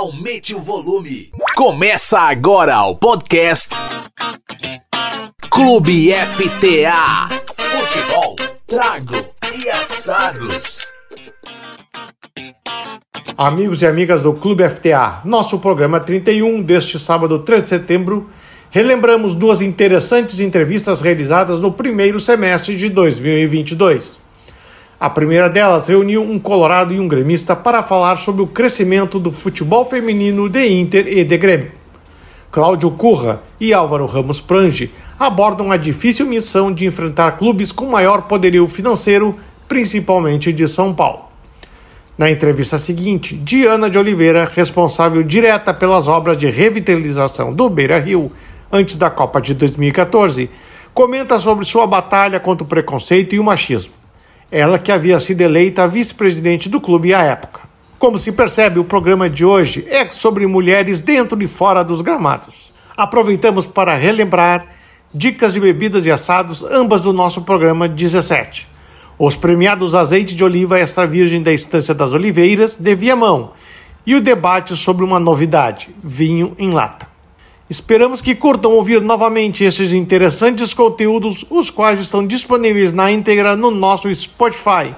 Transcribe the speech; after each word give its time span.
aumente 0.00 0.54
o 0.54 0.60
volume. 0.60 1.30
Começa 1.54 2.18
agora 2.20 2.82
o 2.84 2.96
podcast 2.96 3.76
Clube 5.50 6.10
FTA. 6.14 7.28
Futebol, 7.54 8.34
trago 8.66 9.12
e 9.54 9.68
assados. 9.68 10.90
Amigos 13.36 13.82
e 13.82 13.86
amigas 13.86 14.22
do 14.22 14.32
Clube 14.32 14.66
FTA, 14.70 15.20
nosso 15.26 15.58
programa 15.58 16.00
31 16.00 16.62
deste 16.62 16.98
sábado 16.98 17.40
3 17.40 17.64
de 17.64 17.68
setembro, 17.68 18.30
relembramos 18.70 19.34
duas 19.34 19.60
interessantes 19.60 20.40
entrevistas 20.40 21.02
realizadas 21.02 21.60
no 21.60 21.72
primeiro 21.72 22.18
semestre 22.18 22.74
de 22.74 22.88
2022. 22.88 24.19
A 25.00 25.08
primeira 25.08 25.48
delas 25.48 25.88
reuniu 25.88 26.20
um 26.20 26.38
colorado 26.38 26.92
e 26.92 27.00
um 27.00 27.08
gremista 27.08 27.56
para 27.56 27.82
falar 27.82 28.18
sobre 28.18 28.42
o 28.42 28.46
crescimento 28.46 29.18
do 29.18 29.32
futebol 29.32 29.82
feminino 29.82 30.46
de 30.46 30.68
Inter 30.68 31.08
e 31.08 31.24
de 31.24 31.38
Grêmio. 31.38 31.72
Cláudio 32.52 32.90
Curra 32.90 33.42
e 33.58 33.72
Álvaro 33.72 34.04
Ramos 34.04 34.42
Prange 34.42 34.92
abordam 35.18 35.72
a 35.72 35.78
difícil 35.78 36.26
missão 36.26 36.70
de 36.70 36.84
enfrentar 36.84 37.38
clubes 37.38 37.72
com 37.72 37.86
maior 37.86 38.22
poderio 38.28 38.68
financeiro, 38.68 39.34
principalmente 39.66 40.52
de 40.52 40.68
São 40.68 40.92
Paulo. 40.92 41.30
Na 42.18 42.30
entrevista 42.30 42.76
seguinte, 42.76 43.34
Diana 43.34 43.88
de 43.88 43.96
Oliveira, 43.96 44.44
responsável 44.54 45.22
direta 45.22 45.72
pelas 45.72 46.08
obras 46.08 46.36
de 46.36 46.50
revitalização 46.50 47.54
do 47.54 47.70
Beira 47.70 47.98
Rio 47.98 48.30
antes 48.70 48.96
da 48.96 49.08
Copa 49.08 49.40
de 49.40 49.54
2014, 49.54 50.50
comenta 50.92 51.38
sobre 51.38 51.64
sua 51.64 51.86
batalha 51.86 52.38
contra 52.38 52.64
o 52.64 52.68
preconceito 52.68 53.34
e 53.34 53.40
o 53.40 53.44
machismo. 53.44 53.99
Ela 54.50 54.78
que 54.78 54.90
havia 54.90 55.20
sido 55.20 55.40
eleita 55.40 55.86
vice-presidente 55.86 56.68
do 56.68 56.80
clube 56.80 57.14
à 57.14 57.22
época. 57.22 57.60
Como 57.98 58.18
se 58.18 58.32
percebe, 58.32 58.78
o 58.78 58.84
programa 58.84 59.28
de 59.28 59.44
hoje 59.44 59.86
é 59.88 60.10
sobre 60.10 60.46
mulheres 60.46 61.02
dentro 61.02 61.40
e 61.42 61.46
fora 61.46 61.84
dos 61.84 62.00
gramados. 62.00 62.72
Aproveitamos 62.96 63.66
para 63.66 63.94
relembrar 63.94 64.66
dicas 65.14 65.52
de 65.52 65.60
bebidas 65.60 66.06
e 66.06 66.10
assados, 66.10 66.62
ambas 66.62 67.02
do 67.02 67.12
nosso 67.12 67.42
programa 67.42 67.88
17 67.88 68.70
os 69.22 69.36
premiados 69.36 69.94
azeite 69.94 70.34
de 70.34 70.42
oliva 70.42 70.80
extra 70.80 71.06
virgem 71.06 71.42
da 71.42 71.52
Estância 71.52 71.92
das 71.92 72.14
Oliveiras 72.14 72.78
de 72.78 72.94
Viamão 72.94 73.52
e 74.06 74.14
o 74.14 74.20
debate 74.22 74.74
sobre 74.74 75.04
uma 75.04 75.20
novidade, 75.20 75.94
vinho 76.02 76.54
em 76.58 76.70
lata. 76.70 77.09
Esperamos 77.70 78.20
que 78.20 78.34
curtam 78.34 78.72
ouvir 78.72 79.00
novamente 79.00 79.62
esses 79.62 79.92
interessantes 79.92 80.74
conteúdos, 80.74 81.46
os 81.48 81.70
quais 81.70 82.00
estão 82.00 82.26
disponíveis 82.26 82.92
na 82.92 83.12
íntegra 83.12 83.54
no 83.54 83.70
nosso 83.70 84.12
Spotify, 84.12 84.92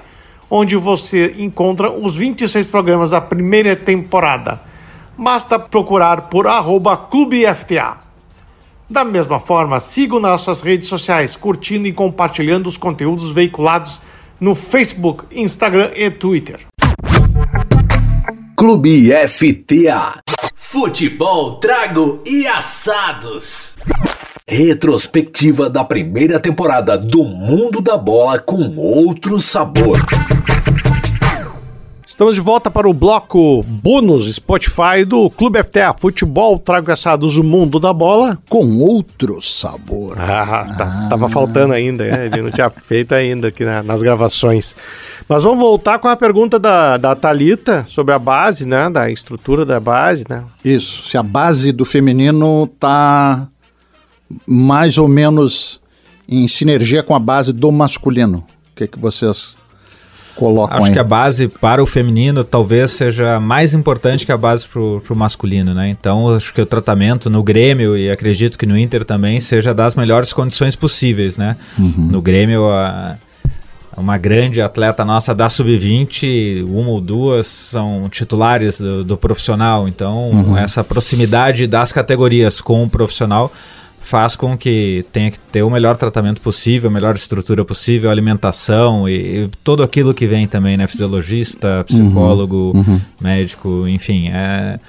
onde 0.49 0.75
você 0.75 1.35
encontra 1.37 1.91
os 1.91 2.15
26 2.15 2.67
programas 2.69 3.11
da 3.11 3.21
primeira 3.21 3.75
temporada. 3.75 4.59
Basta 5.15 5.59
procurar 5.59 6.29
por 6.29 6.47
ClubeFTA. 7.11 7.99
Da 8.89 9.05
mesma 9.05 9.39
forma, 9.39 9.79
sigam 9.79 10.19
nossas 10.19 10.61
redes 10.61 10.87
sociais, 10.87 11.35
curtindo 11.35 11.87
e 11.87 11.93
compartilhando 11.93 12.65
os 12.65 12.75
conteúdos 12.75 13.29
veiculados 13.29 14.01
no 14.39 14.55
Facebook, 14.55 15.25
Instagram 15.31 15.91
e 15.95 16.09
Twitter. 16.09 16.61
Clube 18.57 19.11
FTA. 19.27 20.23
Futebol, 20.73 21.57
trago 21.57 22.19
e 22.25 22.47
assados. 22.47 23.75
Retrospectiva 24.47 25.69
da 25.69 25.83
primeira 25.83 26.39
temporada 26.39 26.97
do 26.97 27.23
Mundo 27.23 27.79
da 27.79 27.95
Bola 27.95 28.39
com 28.39 28.75
outro 28.75 29.39
sabor. 29.39 29.99
Estamos 32.13 32.35
de 32.35 32.41
volta 32.41 32.69
para 32.69 32.87
o 32.87 32.93
bloco 32.93 33.63
bônus 33.63 34.31
Spotify 34.35 35.03
do 35.03 35.31
Clube 35.31 35.63
FTA 35.63 35.95
Futebol 35.97 36.59
Trago 36.59 36.91
Assados 36.91 37.39
o 37.39 37.43
Mundo 37.43 37.79
da 37.79 37.91
Bola. 37.91 38.37
Com 38.47 38.77
outro 38.77 39.41
sabor. 39.41 40.15
Ah, 40.21 40.63
tá, 40.77 41.07
tava 41.09 41.27
faltando 41.27 41.73
ainda, 41.73 42.05
né? 42.05 42.27
ele 42.27 42.43
não 42.43 42.51
tinha 42.51 42.69
feito 42.85 43.13
ainda 43.13 43.47
aqui 43.47 43.65
na, 43.65 43.81
nas 43.81 44.03
gravações. 44.03 44.75
Mas 45.27 45.41
vamos 45.41 45.57
voltar 45.57 45.97
com 45.97 46.07
a 46.07 46.15
pergunta 46.15 46.59
da, 46.59 46.97
da 46.97 47.15
Thalita 47.15 47.83
sobre 47.87 48.13
a 48.13 48.19
base, 48.19 48.67
né? 48.67 48.91
Da 48.91 49.09
estrutura 49.09 49.65
da 49.65 49.79
base, 49.79 50.23
né? 50.29 50.43
Isso, 50.63 51.09
se 51.09 51.17
a 51.17 51.23
base 51.23 51.71
do 51.71 51.83
feminino 51.83 52.67
tá 52.79 53.47
mais 54.45 54.99
ou 54.99 55.07
menos 55.07 55.81
em 56.29 56.47
sinergia 56.47 57.01
com 57.01 57.15
a 57.15 57.19
base 57.19 57.51
do 57.51 57.71
masculino. 57.71 58.45
O 58.71 58.75
que, 58.75 58.87
que 58.87 58.99
vocês 58.99 59.57
colocam 60.35 60.77
Acho 60.77 60.87
aí. 60.87 60.93
que 60.93 60.99
a 60.99 61.03
base 61.03 61.47
para 61.47 61.81
o 61.81 61.85
feminino 61.85 62.43
talvez 62.43 62.91
seja 62.91 63.39
mais 63.39 63.73
importante 63.73 64.25
que 64.25 64.31
a 64.31 64.37
base 64.37 64.67
para 64.67 64.81
o 64.81 65.15
masculino, 65.15 65.73
né? 65.73 65.89
Então, 65.89 66.33
acho 66.33 66.53
que 66.53 66.61
o 66.61 66.65
tratamento 66.65 67.29
no 67.29 67.43
Grêmio 67.43 67.97
e 67.97 68.09
acredito 68.09 68.57
que 68.57 68.65
no 68.65 68.77
Inter 68.77 69.05
também 69.05 69.39
seja 69.39 69.73
das 69.73 69.95
melhores 69.95 70.33
condições 70.33 70.75
possíveis, 70.75 71.37
né? 71.37 71.55
Uhum. 71.77 72.07
No 72.11 72.21
Grêmio, 72.21 72.69
a, 72.69 73.15
uma 73.95 74.17
grande 74.17 74.59
atleta 74.59 75.05
nossa 75.05 75.35
da 75.35 75.49
sub-20, 75.49 76.63
uma 76.67 76.89
ou 76.89 76.99
duas 76.99 77.45
são 77.45 78.09
titulares 78.09 78.79
do, 78.79 79.03
do 79.03 79.15
profissional. 79.17 79.87
Então, 79.87 80.29
Uhum. 80.31 80.57
essa 80.57 80.83
proximidade 80.83 81.67
das 81.67 81.91
categorias 81.91 82.59
com 82.59 82.83
o 82.83 82.89
profissional 82.89 83.51
faz 84.03 84.35
com 84.35 84.57
que 84.57 85.05
tenha 85.11 85.31
que 85.31 85.39
ter 85.39 85.63
o 85.63 85.69
melhor 85.69 85.95
tratamento 85.95 86.41
possível, 86.41 86.89
a 86.89 86.93
melhor 86.93 87.15
estrutura 87.15 87.63
possível, 87.63 88.11
alimentação 88.11 89.07
e, 89.07 89.45
e 89.45 89.49
tudo 89.63 89.81
aquilo 89.81 90.13
que 90.13 90.27
vem 90.27 90.45
também, 90.45 90.75
né? 90.75 90.85
Fisiologista, 90.87 91.83
psicólogo, 91.85 92.73
médico, 93.19 93.87
enfim. 93.87 94.29
É, 94.29 94.79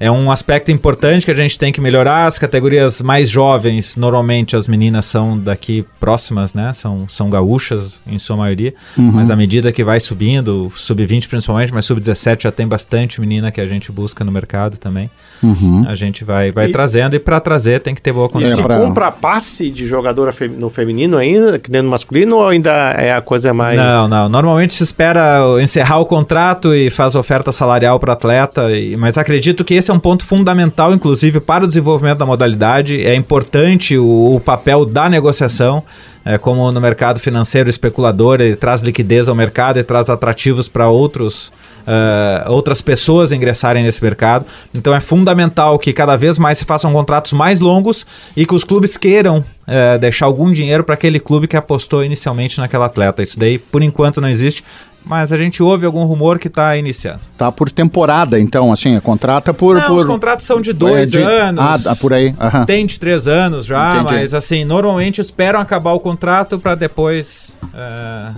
é 0.00 0.10
um 0.10 0.30
aspecto 0.30 0.70
importante 0.70 1.24
que 1.24 1.30
a 1.30 1.34
gente 1.34 1.58
tem 1.58 1.72
que 1.72 1.80
melhorar. 1.80 2.26
As 2.26 2.38
categorias 2.38 3.00
mais 3.00 3.28
jovens, 3.28 3.96
normalmente 3.96 4.56
as 4.56 4.66
meninas 4.68 5.04
são 5.06 5.38
daqui 5.38 5.84
próximas, 6.00 6.54
né? 6.54 6.72
São, 6.74 7.06
são 7.08 7.30
gaúchas 7.30 8.00
em 8.06 8.18
sua 8.18 8.36
maioria. 8.36 8.74
Mas 8.96 9.30
à 9.30 9.36
medida 9.36 9.72
que 9.72 9.84
vai 9.84 10.00
subindo, 10.00 10.72
sub-20 10.76 11.28
principalmente, 11.28 11.72
mas 11.72 11.86
sub-17 11.86 12.42
já 12.44 12.52
tem 12.52 12.66
bastante 12.66 13.20
menina 13.20 13.50
que 13.50 13.60
a 13.60 13.66
gente 13.66 13.90
busca 13.92 14.24
no 14.24 14.32
mercado 14.32 14.76
também. 14.78 15.10
Uhum. 15.42 15.84
A 15.88 15.94
gente 15.94 16.24
vai, 16.24 16.50
vai 16.50 16.68
E- 16.68 16.72
trazendo 16.72 17.14
e 17.16 17.18
para 17.18 17.38
trazer 17.40 17.80
tem 17.80 17.94
que 17.94 18.00
ter 18.02 18.12
boa 18.12 18.26
E 18.26 18.30
condição. 18.30 18.56
se 18.56 18.62
pra- 18.62 18.78
compra 18.78 19.10
passe 19.12 19.70
de 19.70 19.86
jogadora 19.86 20.32
fe- 20.32 20.48
no 20.48 20.70
feminino 20.70 21.16
ainda, 21.16 21.58
que 21.58 21.70
nem 21.70 21.82
no 21.82 21.90
masculino, 21.90 22.36
ou 22.36 22.48
ainda 22.48 22.70
é 22.92 23.12
a 23.12 23.20
coisa 23.20 23.52
mais. 23.52 23.76
Não, 23.76 24.08
não. 24.08 24.28
Normalmente 24.28 24.74
se 24.74 24.82
espera 24.82 25.40
encerrar 25.60 25.98
o 25.98 26.06
contrato 26.06 26.74
e 26.74 26.90
faz 26.90 27.14
oferta 27.14 27.52
salarial 27.52 27.98
para 28.00 28.10
o 28.10 28.12
atleta, 28.12 28.70
e- 28.72 28.96
mas 28.96 29.18
acredito 29.18 29.64
que 29.64 29.74
esse 29.74 29.90
é 29.90 29.93
um 29.94 29.98
ponto 29.98 30.24
fundamental, 30.24 30.92
inclusive, 30.92 31.40
para 31.40 31.64
o 31.64 31.66
desenvolvimento 31.66 32.18
da 32.18 32.26
modalidade. 32.26 33.02
É 33.04 33.14
importante 33.14 33.96
o, 33.96 34.34
o 34.36 34.40
papel 34.40 34.84
da 34.84 35.08
negociação. 35.08 35.82
É, 36.26 36.38
como 36.38 36.72
no 36.72 36.80
mercado 36.80 37.20
financeiro 37.20 37.68
especulador, 37.68 38.40
ele 38.40 38.56
traz 38.56 38.80
liquidez 38.82 39.28
ao 39.28 39.34
mercado 39.34 39.78
e 39.78 39.84
traz 39.84 40.08
atrativos 40.08 40.68
para 40.68 40.88
outros. 40.88 41.52
eh, 41.86 42.44
outras 42.48 42.80
pessoas 42.80 43.32
ingressarem 43.32 43.82
nesse 43.82 44.02
mercado. 44.02 44.46
Então 44.74 44.94
é 44.94 45.00
fundamental 45.00 45.78
que 45.78 45.92
cada 45.92 46.16
vez 46.16 46.38
mais 46.38 46.58
se 46.58 46.64
façam 46.64 46.92
contratos 46.92 47.32
mais 47.32 47.60
longos 47.60 48.06
e 48.36 48.46
que 48.46 48.54
os 48.54 48.64
clubes 48.64 48.96
queiram 48.96 49.44
eh, 49.66 49.98
deixar 49.98 50.26
algum 50.26 50.50
dinheiro 50.52 50.84
para 50.84 50.94
aquele 50.94 51.20
clube 51.20 51.46
que 51.46 51.56
apostou 51.56 52.04
inicialmente 52.04 52.58
naquela 52.58 52.86
atleta. 52.86 53.22
Isso 53.22 53.38
daí, 53.38 53.58
por 53.58 53.82
enquanto, 53.82 54.20
não 54.20 54.28
existe. 54.28 54.64
Mas 55.04 55.30
a 55.32 55.36
gente 55.36 55.62
ouve 55.62 55.84
algum 55.84 56.04
rumor 56.04 56.38
que 56.38 56.48
está 56.48 56.76
iniciando. 56.78 57.20
Tá 57.36 57.52
por 57.52 57.70
temporada, 57.70 58.40
então, 58.40 58.72
assim, 58.72 58.98
contrata 59.00 59.52
por. 59.52 59.76
Não, 59.76 59.86
por... 59.86 59.98
os 60.00 60.06
contratos 60.06 60.46
são 60.46 60.60
de 60.62 60.72
dois 60.72 61.12
É, 61.12 61.18
de- 61.18 61.22
anos. 61.22 61.62
Ah, 61.62 61.76
dá 61.76 61.94
por 61.94 62.12
aí. 62.14 62.34
aham. 62.40 62.64
Tem 62.64 62.86
de 62.86 62.98
três 62.98 63.28
anos 63.28 63.66
já, 63.66 63.96
Entendi. 63.96 64.14
mas 64.14 64.32
assim, 64.32 64.64
normalmente 64.64 65.20
esperam 65.20 65.60
acabar 65.60 65.92
o 65.92 66.00
contrato 66.00 66.58
para 66.58 66.74
depois 66.74 67.52
eh, 67.74 68.30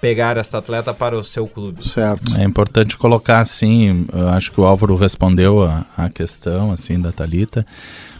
pegar 0.00 0.36
essa 0.36 0.58
atleta 0.58 0.92
para 0.92 1.16
o 1.16 1.24
seu 1.24 1.46
clube. 1.46 1.86
Certo. 1.86 2.34
É 2.36 2.42
importante 2.44 2.96
colocar 2.96 3.38
assim, 3.40 4.06
acho 4.36 4.50
que 4.52 4.60
o 4.60 4.64
Álvaro 4.64 4.96
respondeu 4.96 5.62
a, 5.64 5.84
a 5.96 6.10
questão 6.10 6.72
assim 6.72 7.00
da 7.00 7.12
Talita, 7.12 7.64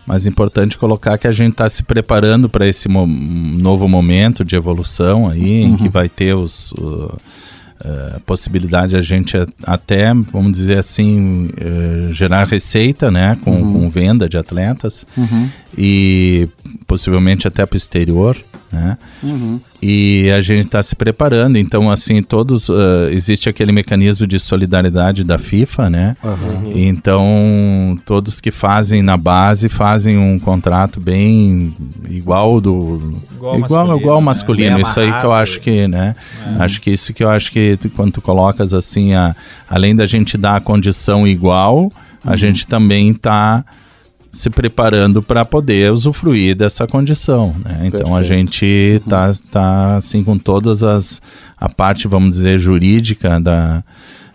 mas 0.06 0.26
é 0.26 0.28
importante 0.30 0.76
colocar 0.78 1.16
que 1.18 1.26
a 1.26 1.32
gente 1.32 1.52
está 1.52 1.68
se 1.68 1.82
preparando 1.82 2.48
para 2.48 2.66
esse 2.66 2.88
mo- 2.88 3.06
novo 3.06 3.88
momento 3.88 4.44
de 4.44 4.56
evolução 4.56 5.28
aí, 5.28 5.62
em 5.62 5.76
que 5.76 5.88
vai 5.88 6.08
ter 6.08 6.34
os 6.34 6.72
uh, 6.72 7.14
uh, 7.14 8.20
possibilidade 8.26 8.96
a 8.96 9.00
gente 9.00 9.36
até, 9.62 10.12
vamos 10.12 10.52
dizer 10.52 10.78
assim, 10.78 11.48
uh, 11.48 12.12
gerar 12.12 12.46
receita, 12.46 13.10
né, 13.10 13.38
com, 13.42 13.72
com 13.72 13.88
venda 13.88 14.28
de 14.28 14.36
atletas. 14.36 15.06
Uhum. 15.16 15.48
e 15.76 16.48
possivelmente 16.86 17.46
até 17.48 17.64
para 17.66 17.74
o 17.74 17.78
exterior. 17.78 18.36
né? 18.72 18.98
E 19.80 20.30
a 20.34 20.40
gente 20.40 20.66
está 20.66 20.82
se 20.82 20.96
preparando, 20.96 21.56
então 21.56 21.90
assim 21.90 22.22
todos 22.22 22.68
uh, 22.68 23.08
existe 23.10 23.48
aquele 23.48 23.70
mecanismo 23.70 24.26
de 24.26 24.38
solidariedade 24.40 25.22
da 25.22 25.38
FIFA, 25.38 25.90
né? 25.90 26.16
Então 26.74 27.98
todos 28.04 28.40
que 28.40 28.50
fazem 28.50 29.02
na 29.02 29.16
base 29.16 29.68
fazem 29.68 30.18
um 30.18 30.38
contrato 30.38 31.00
bem 31.00 31.74
igual 32.08 32.60
do 32.60 33.14
Igual 33.36 33.58
igual 33.58 33.60
masculino, 33.60 34.00
igual 34.00 34.20
né? 34.20 34.24
masculino. 34.24 34.74
Bem 34.76 34.82
Isso 34.82 35.00
aí 35.00 35.12
que 35.12 35.24
eu 35.26 35.32
acho 35.32 35.60
que, 35.60 35.88
né? 35.88 36.16
Acho 36.58 36.80
que 36.80 36.90
isso 36.90 37.12
que 37.12 37.22
eu 37.22 37.28
acho 37.28 37.52
que 37.52 37.78
quando 37.94 38.12
tu 38.12 38.22
colocas 38.22 38.72
assim, 38.72 39.14
a, 39.14 39.36
além 39.68 39.94
da 39.94 40.06
gente 40.06 40.38
dar 40.38 40.56
a 40.56 40.60
condição 40.60 41.26
igual, 41.26 41.92
a 42.24 42.36
gente 42.36 42.66
também 42.66 43.10
está 43.10 43.64
se 44.34 44.50
preparando 44.50 45.22
para 45.22 45.44
poder 45.44 45.92
usufruir 45.92 46.54
dessa 46.56 46.86
condição, 46.86 47.54
né? 47.64 47.82
Então 47.84 48.14
a 48.14 48.18
Perfeito. 48.20 48.24
gente 48.26 49.02
tá, 49.08 49.30
tá 49.50 49.96
assim 49.96 50.22
com 50.24 50.36
todas 50.38 50.82
as 50.82 51.22
a 51.58 51.68
parte, 51.68 52.06
vamos 52.08 52.34
dizer, 52.36 52.58
jurídica 52.58 53.40
da 53.40 53.82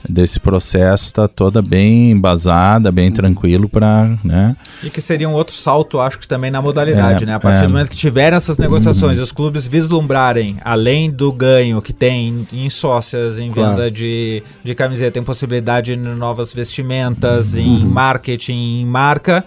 desse 0.08 0.40
processo 0.40 1.04
está 1.08 1.28
toda 1.28 1.62
bem 1.62 2.12
embasada, 2.12 2.90
bem 2.90 3.12
tranquilo 3.12 3.68
para, 3.68 4.18
né? 4.24 4.56
E 4.82 4.90
que 4.90 5.02
seria 5.02 5.28
um 5.28 5.34
outro 5.34 5.54
salto, 5.54 6.00
acho 6.00 6.18
que 6.18 6.26
também 6.26 6.50
na 6.50 6.62
modalidade, 6.62 7.26
É, 7.26 7.28
né? 7.28 7.34
A 7.36 7.40
partir 7.40 7.66
é. 7.66 7.68
do 7.68 7.72
momento 7.74 7.90
que 7.90 7.98
tiverem 7.98 8.38
essas 8.38 8.58
negociações 8.58 9.18
e 9.18 9.20
os 9.20 9.34
clubes 9.34 9.68
vislumbrarem, 9.68 10.56
além 10.64 11.12
do 11.12 11.34
ganho 11.34 11.82
que 11.82 11.92
tem 11.92 12.48
em 12.54 12.70
sócias, 12.70 13.38
em 13.38 13.52
Claro. 13.52 13.72
venda 13.76 13.92
de, 13.92 14.42
de 14.64 14.74
camiseta, 14.74 15.12
tem 15.12 15.24
possibilidade 15.24 15.92
em 15.92 15.98
novas 15.98 16.54
vestimentas, 16.54 17.54
em 17.54 17.68
Uhum. 17.84 17.90
marketing, 17.90 18.80
em 18.80 18.86
marca, 18.86 19.44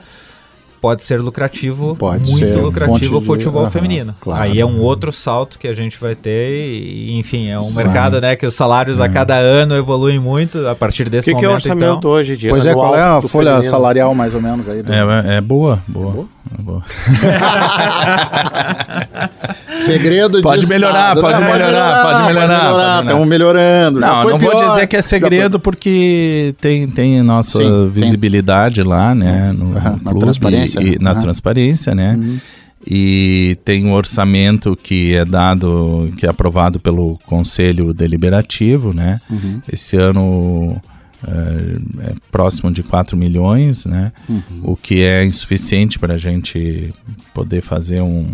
pode 0.82 1.02
ser 1.05 1.20
lucrativo, 1.20 1.94
Pode 1.96 2.29
muito 2.31 2.46
ser 2.46 2.56
lucrativo 2.61 3.17
o 3.17 3.20
de- 3.20 3.26
futebol 3.26 3.62
aham, 3.62 3.70
feminino. 3.70 4.14
claro. 4.20 4.43
Aí 4.43 4.61
é 4.61 4.67
um 4.67 4.81
outro 4.81 5.11
salto 5.12 5.56
que 5.58 5.67
a 5.69 5.73
gente 5.75 5.96
vai 5.99 6.14
ter 6.17 6.50
e, 6.50 7.17
enfim, 7.19 7.49
é 7.49 7.58
um 7.58 7.62
Sim. 7.62 7.76
mercado, 7.76 8.20
né, 8.20 8.34
que 8.37 8.44
os 8.44 8.55
salários 8.55 8.99
Uhum. 8.99 9.05
a 9.05 9.08
cada 9.08 9.37
ano 9.37 9.75
evoluem 9.76 10.19
muito 10.19 10.67
a 10.67 10.75
partir 10.75 11.06
O 11.06 11.11
desse 11.11 11.32
que, 11.32 11.38
que 11.38 11.44
é 11.44 11.49
o 11.49 11.52
momento, 11.52 11.64
orçamento 11.67 11.99
então. 11.99 12.11
hoje 12.11 12.37
de 12.37 12.49
Pois 12.49 12.67
é, 12.67 12.75
qual 12.75 12.96
é 12.96 13.00
a 13.00 13.23
folha 13.23 13.50
feminino? 13.52 13.70
salarial 13.70 14.12
mais 14.14 14.34
ou 14.34 14.43
menos 14.43 14.69
aí? 14.69 14.82
do- 14.82 14.93
É, 14.93 15.37
é 15.37 15.40
boa, 15.40 15.81
boa. 15.87 16.26
é 16.58 16.62
boa. 16.62 16.82
Segredo 19.84 20.38
de 20.38 20.43
Pode 20.43 20.67
melhorar, 20.67 21.14
pode 21.14 21.40
Não, 21.40 21.46
melhorar, 21.46 22.02
pode 22.02 22.26
melhorar, 22.26 22.32
pode 22.32 22.34
melhorar. 22.34 23.02
Estamos 23.02 23.29
melhorando. 23.29 24.00
Não, 24.00 24.25
não 24.31 24.38
pior, 24.38 24.52
vou 24.52 24.69
dizer 24.70 24.87
que 24.87 24.96
é 24.96 25.02
segredo 25.02 25.58
porque 25.61 26.55
tem, 26.61 26.87
tem 26.88 27.23
nossa 27.23 27.58
Sim, 27.58 27.64
tem. 27.64 27.88
visibilidade 27.90 28.82
lá, 28.82 29.14
né? 29.14 29.52
No, 29.52 29.70
na 29.70 30.14
transparência, 30.14 30.81
E, 30.81 30.90
né? 30.90 30.96
na 31.00 31.14
transparência, 31.14 31.94
né? 31.94 32.17
Uhum. 32.19 32.38
E 32.87 33.56
tem 33.64 33.87
um 33.87 33.93
orçamento 33.93 34.76
que 34.76 35.14
é 35.14 35.25
dado, 35.25 36.12
que 36.17 36.26
é 36.26 36.28
aprovado 36.28 36.81
pelo 36.81 37.19
Conselho 37.26 37.94
Deliberativo, 37.94 38.93
né? 38.93 39.20
Uhum. 39.31 39.61
Esse 39.73 39.96
ano 39.96 40.81
é, 41.26 42.11
é 42.11 42.14
próximo 42.31 42.73
de 42.73 42.82
4 42.82 43.17
milhões, 43.17 43.87
né? 43.87 44.12
Uhum. 44.28 44.43
O 44.64 44.76
que 44.76 45.02
é 45.02 45.25
insuficiente 45.25 45.99
para 45.99 46.14
a 46.14 46.19
gente 46.19 46.93
poder 47.32 47.61
fazer 47.61 48.00
Um 48.00 48.26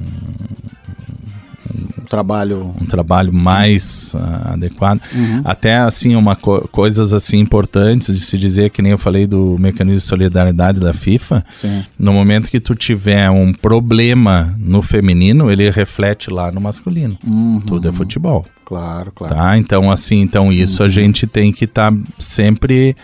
trabalho. 2.09 2.75
um 2.81 2.87
trabalho 2.87 3.33
mais 3.33 4.15
ah, 4.17 4.53
adequado. 4.55 5.01
Uhum. 5.15 5.43
Até 5.45 5.77
assim, 5.77 6.15
uma 6.17 6.35
co- 6.35 6.67
coisas 6.73 7.13
assim 7.13 7.39
importantes 7.39 8.15
de 8.19 8.25
se 8.25 8.39
dizer, 8.39 8.71
que 8.71 8.81
nem 8.83 8.93
eu 8.93 8.99
falei 8.99 9.27
do 9.27 9.57
mecanismo 9.59 9.99
de 9.99 10.05
solidariedade 10.05 10.81
da 10.81 10.93
FIFA, 10.93 11.45
Sim. 11.61 11.85
no 11.99 12.13
momento 12.13 12.51
que 12.51 12.61
tu 12.61 12.75
tiver 12.75 13.31
um 13.31 13.53
problema 13.53 14.55
no 14.59 14.83
feminino, 14.83 15.51
ele 15.51 15.71
reflete 15.71 16.31
lá 16.31 16.51
no 16.51 16.61
masculino. 16.61 17.17
Uhum. 17.27 17.61
Tudo 17.67 17.89
é 17.89 17.93
futebol, 17.93 18.47
Claro, 18.65 19.13
claro. 19.15 19.35
tá? 19.35 19.57
Então 19.59 19.91
assim, 19.91 20.21
então 20.21 20.53
isso 20.53 20.83
a 20.83 20.89
gente 20.89 21.27
tem 21.27 21.53
que 21.53 21.65
estar 21.65 21.93
sempre 22.19 22.95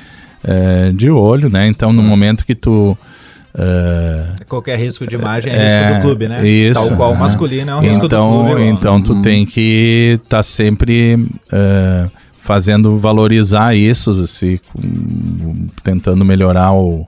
eh, 0.42 0.92
de 0.94 1.10
olho, 1.10 1.48
né? 1.48 1.66
Então 1.68 1.92
no 1.92 2.02
momento 2.02 2.44
que 2.44 2.54
tu 2.54 2.96
eh, 3.56 4.24
Qualquer 4.48 4.78
risco 4.78 5.06
de 5.06 5.14
imagem 5.14 5.52
é, 5.52 5.56
É, 5.56 5.78
risco 5.86 5.94
do 5.96 6.02
clube, 6.02 6.28
né? 6.28 6.46
isso, 6.46 6.88
Tal 6.88 6.96
qual 6.96 7.12
o 7.12 7.16
masculino 7.18 7.70
é 7.70 7.74
um 7.76 7.80
risco 7.80 8.06
então, 8.06 8.32
do 8.44 8.44
clube. 8.50 8.62
então 8.66 9.00
tu 9.02 9.22
tem 9.22 9.46
que 9.46 10.18
estar 10.22 10.42
sempre 10.42 11.26
eh, 11.52 12.06
fazendo 12.38 12.96
valorizar 12.98 13.74
isso, 13.74 14.26
se, 14.26 14.60
com- 14.72 15.66
tentando 15.82 16.24
melhorar 16.24 16.72
o, 16.72 17.06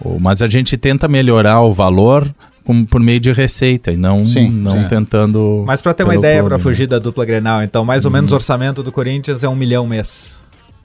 o- 0.00 0.18
Mas 0.20 0.42
a 0.42 0.46
gente 0.46 0.76
tenta 0.76 1.08
melhorar 1.08 1.60
o 1.62 1.72
valor 1.72 2.28
com- 2.64 2.84
por 2.84 3.00
meio 3.00 3.18
de 3.20 3.32
receita 3.32 3.90
e 3.92 3.96
não, 3.96 4.24
Sim, 4.26 4.50
não 4.50 4.82
sim. 4.82 4.88
tentando. 4.88 5.64
Mas 5.66 5.80
pra 5.80 5.92
ter 5.94 6.04
uma 6.04 6.14
ideia, 6.14 6.42
pra 6.44 6.56
né? 6.56 6.62
fugir 6.62 6.86
da 6.86 6.98
dupla 6.98 7.24
Grenal, 7.24 7.62
então 7.62 7.84
mais 7.84 8.04
ou 8.04 8.10
menos 8.10 8.30
o 8.32 8.34
orçamento 8.36 8.82
do 8.82 8.92
Corinthians 8.92 9.42
é 9.42 9.48
um 9.48 9.56
milhão 9.56 9.86
mês. 9.86 10.36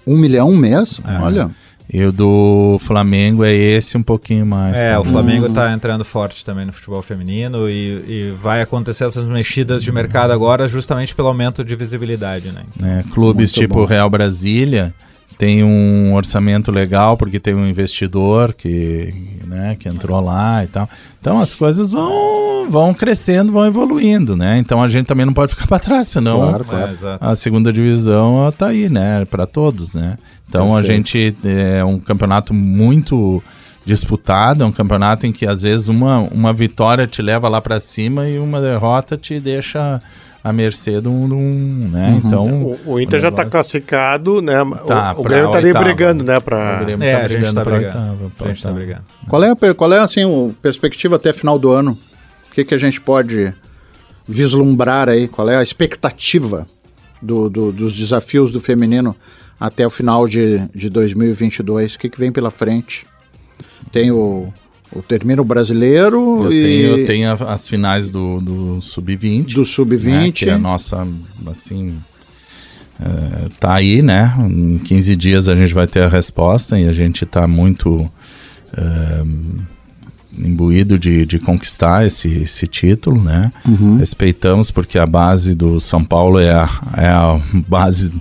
Um 0.08 0.18
milhão 0.18 0.50
um 0.50 0.58
mês? 0.58 1.00
É. 1.08 1.22
Olha. 1.22 1.52
E 1.94 2.06
o 2.06 2.12
do 2.12 2.78
Flamengo 2.80 3.44
é 3.44 3.54
esse 3.54 3.98
um 3.98 4.04
pouquinho 4.04 4.46
mais. 4.46 4.80
É, 4.80 4.94
tá? 4.94 5.02
o 5.02 5.04
Flamengo 5.04 5.54
tá 5.54 5.74
entrando 5.74 6.06
forte 6.06 6.46
também 6.46 6.66
no 6.66 6.72
futebol 6.72 7.02
feminino 7.02 7.70
e, 7.70 8.04
e 8.08 8.32
vai 8.42 8.62
acontecer 8.62 9.04
essas 9.04 9.26
mexidas 9.26 9.84
de 9.84 9.92
mercado 9.92 10.32
agora 10.32 10.70
justamente 10.70 11.14
pelo 11.14 11.28
aumento 11.28 11.66
de 11.66 11.76
visibilidade, 11.76 12.50
né? 12.50 12.64
né? 12.80 13.04
Clubes 13.12 13.52
Muito 13.52 13.62
tipo 13.62 13.74
bom. 13.74 13.86
Real 13.86 14.10
Brasília 14.10 14.94
tem 15.42 15.64
um 15.64 16.14
orçamento 16.14 16.72
legal 16.72 17.18
porque 17.18 17.40
tem 17.40 17.56
um 17.56 17.68
investidor 17.68 18.54
que, 18.54 19.12
né, 19.48 19.76
que 19.80 19.90
entrou 19.90 20.22
lá 20.22 20.64
e 20.64 20.68
tal. 20.68 20.88
Então 21.20 21.40
as 21.40 21.56
coisas 21.56 21.94
vão, 21.94 22.70
vão 22.70 22.94
crescendo, 22.94 23.52
vão 23.52 23.66
evoluindo, 23.66 24.38
né? 24.38 24.60
Então 24.60 24.84
a 24.84 24.88
gente 24.88 25.08
também 25.08 25.26
não 25.26 25.34
pode 25.34 25.56
ficar 25.56 25.66
para 25.66 25.80
trás, 25.80 26.10
senão 26.10 26.42
Claro, 26.42 26.64
claro. 26.64 26.92
É, 26.92 27.18
a 27.20 27.36
segunda 27.36 27.74
divisão 27.74 28.36
ó, 28.36 28.52
tá 28.52 28.68
aí, 28.68 28.88
né, 28.88 29.26
para 29.26 29.48
todos, 29.48 29.96
né? 29.96 30.16
Então 30.48 30.78
a 30.78 30.80
Perfeito. 30.80 31.10
gente 31.12 31.36
é 31.44 31.84
um 31.84 31.98
campeonato 31.98 32.54
muito 32.54 33.42
disputado, 33.84 34.64
é 34.64 34.68
um 34.68 34.72
campeonato 34.72 35.26
em 35.26 35.32
que 35.32 35.48
às 35.48 35.64
vezes 35.64 35.88
uma, 35.88 36.20
uma 36.20 36.54
vitória 36.54 37.08
te 37.08 37.20
leva 37.20 37.50
lá 37.50 37.60
para 37.60 37.80
cima 37.80 38.30
e 38.30 38.38
uma 38.38 38.62
derrota 38.62 39.18
te 39.18 39.40
deixa 39.40 40.00
à 40.44 40.52
mercê 40.52 41.00
de 41.00 41.08
um, 41.08 41.28
de 41.28 41.34
um, 41.34 41.90
né? 41.92 42.20
Então 42.24 42.64
O, 42.86 42.94
o 42.94 43.00
Inter 43.00 43.20
já 43.20 43.30
está 43.30 43.46
classificado, 43.46 44.42
né? 44.42 44.56
Tá, 44.88 45.14
o, 45.16 45.22
o 45.22 45.24
Grêmio 45.24 45.46
está 45.48 45.58
ali 45.60 45.68
oitava. 45.68 45.86
brigando, 45.86 46.24
né? 46.24 46.38
O 46.38 46.42
Pra... 46.42 46.84
Grêmio 46.84 47.06
É, 47.08 47.12
tá 47.12 47.18
a 47.18 47.28
gente 47.28 47.32
brigando 47.38 47.56
tá 47.56 47.64
brigando. 47.64 47.86
oitava, 48.00 48.32
pra 48.38 48.46
A 48.46 48.54
gente 48.54 48.64
tá 48.64 48.72
brigando. 48.72 49.02
Qual 49.28 49.44
é, 49.44 49.52
a 49.52 49.74
qual 49.76 49.94
é 49.94 50.00
assim, 50.00 50.50
a 50.50 50.54
perspectiva 50.62 51.16
até 51.18 51.32
final 51.34 51.60
do 51.60 51.70
ano? 51.72 51.92
O 52.50 52.54
que, 52.54 52.66
que 52.66 52.74
a 52.74 52.78
gente 52.78 53.00
pode 53.00 53.54
vislumbrar 54.28 55.10
aí? 55.10 55.28
Qual 55.28 55.50
é 55.50 55.58
a 55.58 55.64
expectativa 55.64 56.66
do, 57.22 57.50
do- 57.50 57.72
dos 57.72 57.96
desafios 57.96 58.52
do 58.52 58.60
feminino 58.60 59.16
até 59.60 59.86
o 59.86 59.90
final 59.90 60.28
de, 60.28 60.60
de 60.74 60.90
2022? 60.90 61.96
O 61.96 62.00
que, 62.00 62.10
que 62.10 62.20
vem 62.20 62.32
pela 62.32 62.52
frente? 62.52 63.06
Tem 63.92 64.12
o, 64.12 64.52
o 64.94 65.02
termino 65.02 65.44
brasileiro 65.44 66.44
Eu 66.46 66.52
e 66.52 66.62
tenho, 66.62 66.98
eu 66.98 67.06
tenho 67.06 67.32
as 67.48 67.68
finais 67.68 68.10
do, 68.12 68.40
do 68.42 68.82
Sub-20. 68.82 69.54
do 69.54 69.62
né, 69.62 69.66
sub-20. 69.66 70.34
que 70.34 70.50
é 70.50 70.54
a 70.54 70.58
nossa, 70.58 71.08
assim, 71.48 71.96
é, 73.00 73.50
tá 73.60 73.76
aí, 73.76 74.02
né? 74.02 74.34
Em 74.40 74.78
15 74.78 75.16
dias 75.16 75.50
a 75.50 75.56
gente 75.56 75.74
vai 75.74 75.88
ter 75.88 76.04
a 76.04 76.08
resposta 76.10 76.80
e 76.80 76.88
a 76.88 76.92
gente 76.92 77.26
tá 77.26 77.48
muito 77.48 78.10
é, 78.78 79.24
imbuído 80.38 81.00
de, 81.00 81.26
de 81.26 81.40
conquistar 81.40 82.06
esse, 82.06 82.28
esse 82.30 82.68
título, 82.68 83.22
né? 83.22 83.52
Uhum. 83.68 83.98
Respeitamos 83.98 84.72
porque 84.72 85.00
a 85.00 85.06
base 85.06 85.56
do 85.56 85.80
São 85.80 86.04
Paulo 86.04 86.40
é 86.40 86.52
a, 86.52 86.70
é 86.98 87.08
a 87.08 87.40
base, 87.68 88.12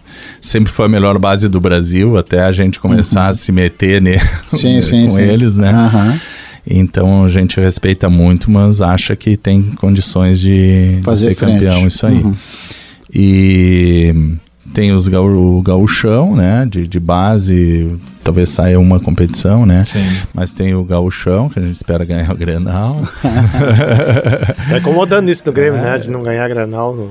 sempre 0.41 0.73
foi 0.73 0.87
a 0.87 0.89
melhor 0.89 1.19
base 1.19 1.49
do 1.49 1.61
Brasil, 1.61 2.17
até 2.17 2.43
a 2.43 2.53
gente 2.53 2.81
começar 2.81 3.29
a 3.29 3.35
se 3.35 3.53
meter 3.53 4.01
ne, 4.01 4.17
Uhum. 4.17 4.59
Sim, 4.59 4.81
sim, 4.83 5.05
com 5.05 5.11
sim. 5.11 5.23
eles, 5.23 5.57
né? 5.57 5.71
Aham. 5.71 6.21
Então 6.71 7.25
a 7.25 7.29
gente 7.29 7.59
respeita 7.61 8.09
muito, 8.09 8.51
mas 8.51 8.81
acha 8.81 9.17
que 9.17 9.37
tem 9.37 9.63
condições 9.63 10.39
de, 10.41 10.97
de 10.99 11.03
Fazer 11.03 11.31
ser 11.31 11.35
frente. 11.35 11.65
campeão, 11.65 11.87
isso 11.87 12.07
aí. 12.07 12.23
Uhum. 12.23 12.37
E 13.13 14.15
tem 14.73 14.93
os 14.93 15.09
gaú 15.09 15.59
o 15.59 15.63
gauchão, 15.63 16.37
né, 16.37 16.65
de, 16.71 16.87
de 16.87 17.01
base, 17.01 17.91
talvez 18.23 18.51
saia 18.51 18.79
uma 18.79 19.01
competição, 19.01 19.67
né? 19.67 19.83
Sim. 19.83 20.07
Mas 20.33 20.53
tem 20.53 20.75
o 20.75 20.85
gauchão, 20.85 21.49
que 21.49 21.59
a 21.59 21.63
gente 21.63 21.75
espera 21.75 22.05
ganhar 22.05 22.31
o 22.31 22.37
Grenal. 22.37 23.01
Tá 24.69 24.79
incomodando 24.79 25.29
isso 25.29 25.45
do 25.45 25.53
Grêmio, 25.53 25.81
né? 25.81 25.99
De 25.99 26.09
não 26.09 26.23
ganhar 26.23 26.49
Granal 26.49 26.95
no... 26.95 27.11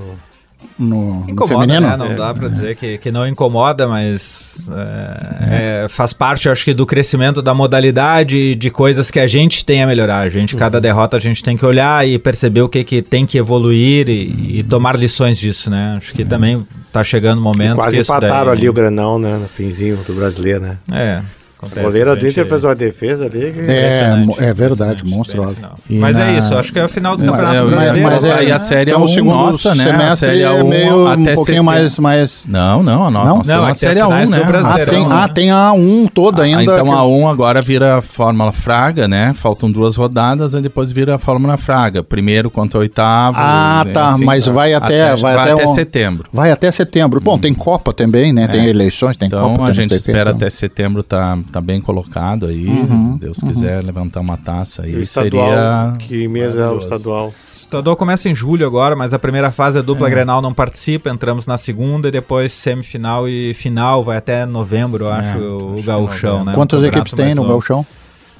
No, 0.78 1.22
no 1.25 1.30
Incomoda, 1.30 1.48
feminino? 1.68 1.88
né? 1.88 1.98
Não 1.98 2.16
dá 2.16 2.34
pra 2.34 2.48
dizer 2.50 2.75
que, 2.75 2.98
que 2.98 3.12
não 3.12 3.28
incomoda, 3.28 3.88
mas 3.88 4.70
é, 4.72 5.84
é, 5.86 5.88
faz 5.89 6.12
parte, 6.13 6.48
acho 6.50 6.63
que, 6.66 6.74
do 6.74 6.86
crescimento 6.86 7.42
da 7.42 7.54
modalidade 7.54 8.36
e 8.38 8.56
de 8.56 8.70
coisas 8.70 9.10
que 9.12 9.20
a 9.20 9.28
gente 9.28 9.63
tem 9.66 9.84
a 9.84 9.88
melhorar. 9.88 10.20
A 10.20 10.30
gente, 10.30 10.54
Uhum. 10.54 10.60
cada 10.60 10.80
derrota, 10.82 11.18
a 11.18 11.20
gente 11.20 11.44
tem 11.44 11.56
que 11.58 11.66
olhar 11.66 12.08
e 12.08 12.18
perceber 12.20 12.62
o 12.62 12.70
que, 12.70 12.84
que 12.84 13.01
tem 13.01 13.25
que 13.25 13.38
evoluir 13.38 14.08
e, 14.10 14.60
e 14.60 14.63
tomar 14.63 14.98
lições 14.98 15.38
disso, 15.38 15.70
né? 15.70 15.96
Acho 15.98 16.13
que 16.13 16.24
também 16.25 16.66
tá 16.92 17.04
chegando 17.04 17.39
o 17.39 17.42
momento 17.42 17.75
Quase 17.75 17.96
que 17.98 18.01
isso 18.01 18.12
empataram 18.12 18.48
daí- 18.48 18.58
ali 18.60 18.70
o 18.70 18.74
Granal, 18.74 19.20
né? 19.20 19.38
No 19.38 19.48
finzinho 19.48 19.98
do 19.98 20.13
brasileiro, 20.13 20.62
né? 20.62 20.78
É. 20.92 21.22
O 21.62 21.66
Acontece 21.66 21.86
goleiro 21.86 22.16
do 22.16 22.25
Inter 22.25 22.46
fez 22.48 22.63
uma 22.63 22.74
defesa 22.74 23.25
ali. 23.25 23.51
que- 23.51 23.70
É, 23.70 24.16
é 24.38 24.54
verdade, 24.54 25.04
monstruosa. 25.06 25.72
E 25.89 25.98
Mas 26.00 26.16
na- 26.16 26.30
é 26.32 26.38
isso, 26.38 26.56
acho 26.56 26.72
que 26.72 26.80
é 26.80 26.86
o 26.86 26.88
final 26.88 27.18
do 27.18 27.25
Mas- 27.25 27.32
Campeonato 27.36 27.58
é, 27.58 27.70
Brasileiro. 27.70 28.01
mas 28.10 28.24
é- 28.24 28.34
aí 28.34 28.51
a 28.51 28.60
série 28.60 28.92
Então, 28.92 29.01
é 29.01 29.04
o 29.04 29.06
um 29.06 29.08
segundo 29.10 29.34
nossa, 29.36 29.75
né? 29.75 29.84
A 29.84 29.88
semestre 29.88 30.28
série 30.30 30.42
é 30.44 30.48
A1 30.48 30.63
meio 30.70 30.96
um 31.04 31.08
até 31.08 31.16
pouquinho 31.34 31.46
setembro. 31.46 31.63
mais, 31.66 31.98
mais... 32.00 32.46
Não, 32.48 32.82
não, 32.82 33.06
a 33.08 33.12
nossa, 33.12 33.51
Não? 33.54 33.62
Não, 33.62 33.68
é 33.68 33.72
a 33.72 33.74
série 33.74 34.00
as 34.00 34.00
A1, 34.00 34.06
finais 34.08 34.30
né? 34.30 34.38
do 34.38 34.44
Ah, 34.68 34.86
tem, 34.86 35.00
né? 35.01 35.08
ah, 35.12 35.28
tem 35.28 35.51
a 35.51 35.72
1 35.74 36.08
toda 36.08 36.42
Ah, 36.44 36.46
ainda. 36.46 36.63
então 36.63 36.86
que- 36.86 36.92
a 36.92 37.04
1 37.04 37.28
agora 37.28 37.62
vira 37.62 37.98
a 37.98 38.01
Fórmula 38.01 38.54
Fraga, 38.54 39.06
né? 39.10 39.34
Faltam 39.36 39.70
duas 39.70 39.98
rodadas, 39.98 40.54
e 40.54 40.62
depois 40.62 40.94
vira 40.94 41.16
a 41.16 41.18
Fórmula 41.18 41.58
Fraga. 41.58 42.01
Primeiro 42.01 42.50
contra 42.50 42.78
o 42.78 42.82
oitavo. 42.82 43.38
Ah, 43.38 43.84
e 43.86 43.92
tá, 43.92 44.16
mas 44.24 44.46
vai 44.48 44.74
até- 44.74 45.13
vai 45.18 45.36
até 45.36 45.66
um- 45.66 45.74
setembro. 45.74 46.30
Vai 46.32 46.51
até 46.51 46.72
setembro. 46.72 47.20
Bom, 47.20 47.38
tem 47.38 47.54
Copa 47.54 47.92
também, 47.92 48.32
né? 48.32 48.48
Tem 48.48 48.66
eleições, 48.66 49.18
tem 49.18 49.28
Então 49.28 49.50
Copa. 49.50 49.63
a 49.63 49.66
tem 49.66 49.74
gente 49.74 49.94
o 49.94 49.98
espera 49.98 50.30
então. 50.30 50.36
até 50.38 50.50
setembro 50.50 51.04
tá, 51.04 51.38
tá 51.51 51.62
bem 51.62 51.82
colocado 51.82 52.46
aí. 52.46 52.65
Uhum, 52.68 53.18
Deus 53.18 53.39
quiser 53.39 53.84
levantar 53.84 54.20
uma 54.22 54.38
taça 54.38 54.86
E 54.88 54.94
o 54.94 54.98
aí. 54.98 55.01
estadual, 55.03 55.48
Seria. 55.48 55.94
que 56.00 56.27
mês 56.27 56.58
é 56.58 56.68
o 56.70 56.77
estadual? 56.77 57.27
O 57.27 57.34
estadual 57.56 57.96
começa 57.96 58.29
em 58.29 58.36
julho 58.36 58.65
agora, 58.65 58.96
mas 58.96 59.13
a 59.13 59.20
primeira 59.20 59.51
fase 59.51 59.77
a 59.77 59.82
dupla 59.82 60.10
Grenal 60.10 60.41
não 60.41 60.53
participa, 60.53 61.10
entramos 61.10 61.46
na 61.46 61.58
segunda 61.58 62.08
e 62.08 62.12
depois 62.12 62.51
semifinal 62.53 63.27
e 63.27 63.53
final, 63.53 64.03
vai 64.03 64.18
até 64.18 64.46
novembro, 64.46 65.06
eu 65.06 65.12
acho, 65.12 65.39
o 65.39 65.74
acho 65.75 65.84
gauchão, 65.84 66.46
né? 66.46 66.53
Quantas 66.53 66.82
equipes 66.84 67.13
tem 67.13 67.36
no. 67.36 67.46
Gauchão? 67.48 67.86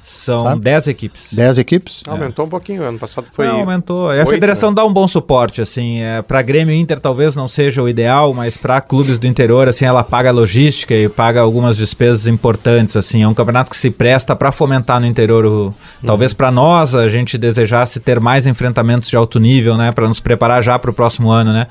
São 0.10 0.44
Sabe? 0.44 0.62
10 0.62 0.88
equipes. 0.88 1.28
10 1.32 1.58
equipes? 1.60 2.02
Aumentou 2.08 2.46
um 2.46 2.50
pouquinho, 2.50 2.82
ano 2.84 2.98
passado 2.98 3.28
foi... 3.32 3.46
Não, 3.46 3.60
aumentou. 3.60 4.12
E 4.12 4.20
a 4.20 4.26
federação 4.26 4.72
né? 4.72 4.78
dá 4.78 4.86
um 4.86 4.92
bom 4.92 5.08
suporte, 5.08 5.62
assim. 5.62 6.02
É, 6.02 6.24
para 6.24 6.42
Grêmio 6.42 6.74
Inter 6.74 7.00
talvez 7.00 7.36
não 7.36 7.48
seja 7.48 7.84
o 7.84 7.88
ideal, 7.88 8.34
mas 8.34 8.58
para 8.58 8.82
clubes 8.82 9.20
do 9.20 9.28
interior, 9.28 9.68
assim, 9.68 9.86
ela 9.86 10.04
paga 10.04 10.32
logística 10.32 10.96
e 10.96 11.08
paga 11.08 11.42
algumas 11.42 11.78
despesas 11.78 12.26
importantes, 12.26 12.98
assim. 12.98 13.22
É 13.22 13.28
um 13.28 13.36
campeonato 13.36 13.70
que 13.70 13.78
se 13.78 13.92
presta 13.92 14.36
para 14.36 14.52
fomentar 14.52 15.00
no 15.00 15.06
interior. 15.06 15.46
O, 15.46 15.74
Talvez 16.04 16.34
para 16.34 16.50
nós 16.50 16.96
a 16.96 17.08
gente 17.08 17.38
desejasse 17.38 18.00
ter 18.00 18.20
mais 18.20 18.48
enfrentamentos 18.48 19.10
de 19.10 19.16
alto 19.16 19.40
nível, 19.40 19.78
né, 19.78 19.92
para 19.92 20.08
nos 20.08 20.20
preparar 20.20 20.64
já 20.64 20.80
para 20.80 20.90
o 20.90 20.94
próximo 20.94 21.30
ano, 21.30 21.54
né. 21.54 21.68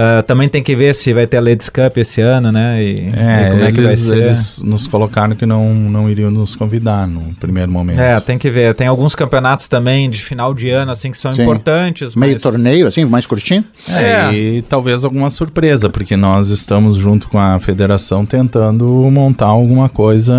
Ah, 0.00 0.22
também 0.22 0.48
tem 0.48 0.62
que 0.62 0.76
ver 0.76 0.94
se 0.94 1.12
vai 1.12 1.26
ter 1.26 1.38
a 1.38 1.40
Ladies 1.40 1.68
Cup 1.68 1.96
esse 1.96 2.20
ano, 2.20 2.52
né? 2.52 2.80
E, 2.80 3.10
É, 3.16 3.48
e 3.48 3.50
como 3.50 3.64
é 3.64 3.72
que 3.72 3.80
vai 3.80 3.86
eles, 3.86 3.98
ser. 4.00 4.16
eles 4.16 4.62
nos 4.62 4.86
colocaram 4.86 5.34
que 5.34 5.44
não, 5.44 5.74
não 5.74 6.08
iriam 6.08 6.30
nos 6.30 6.54
convidar 6.54 7.08
no 7.08 7.34
primeiro 7.34 7.67
momento. 7.72 7.98
É, 8.00 8.18
tem 8.20 8.36
que 8.38 8.50
ver. 8.50 8.74
Tem 8.74 8.86
alguns 8.86 9.14
campeonatos 9.14 9.68
também 9.68 10.08
de 10.10 10.20
final 10.22 10.52
de 10.54 10.70
ano, 10.70 10.90
assim, 10.92 11.10
que 11.10 11.16
são 11.18 11.32
Sim. 11.32 11.42
importantes. 11.42 12.14
Meio 12.14 12.32
mas- 12.34 12.42
torneio, 12.42 12.86
assim, 12.86 13.04
mais 13.04 13.26
curtinho? 13.26 13.64
É, 13.88 14.02
É. 14.02 14.34
E 14.34 14.62
talvez 14.62 15.04
alguma 15.04 15.30
surpresa, 15.30 15.88
porque 15.88 16.16
nós 16.16 16.48
estamos 16.48 16.96
junto 16.96 17.28
com 17.28 17.38
a 17.38 17.58
federação 17.60 18.24
tentando 18.26 18.84
montar 19.10 19.46
alguma 19.46 19.88
coisa 19.88 20.34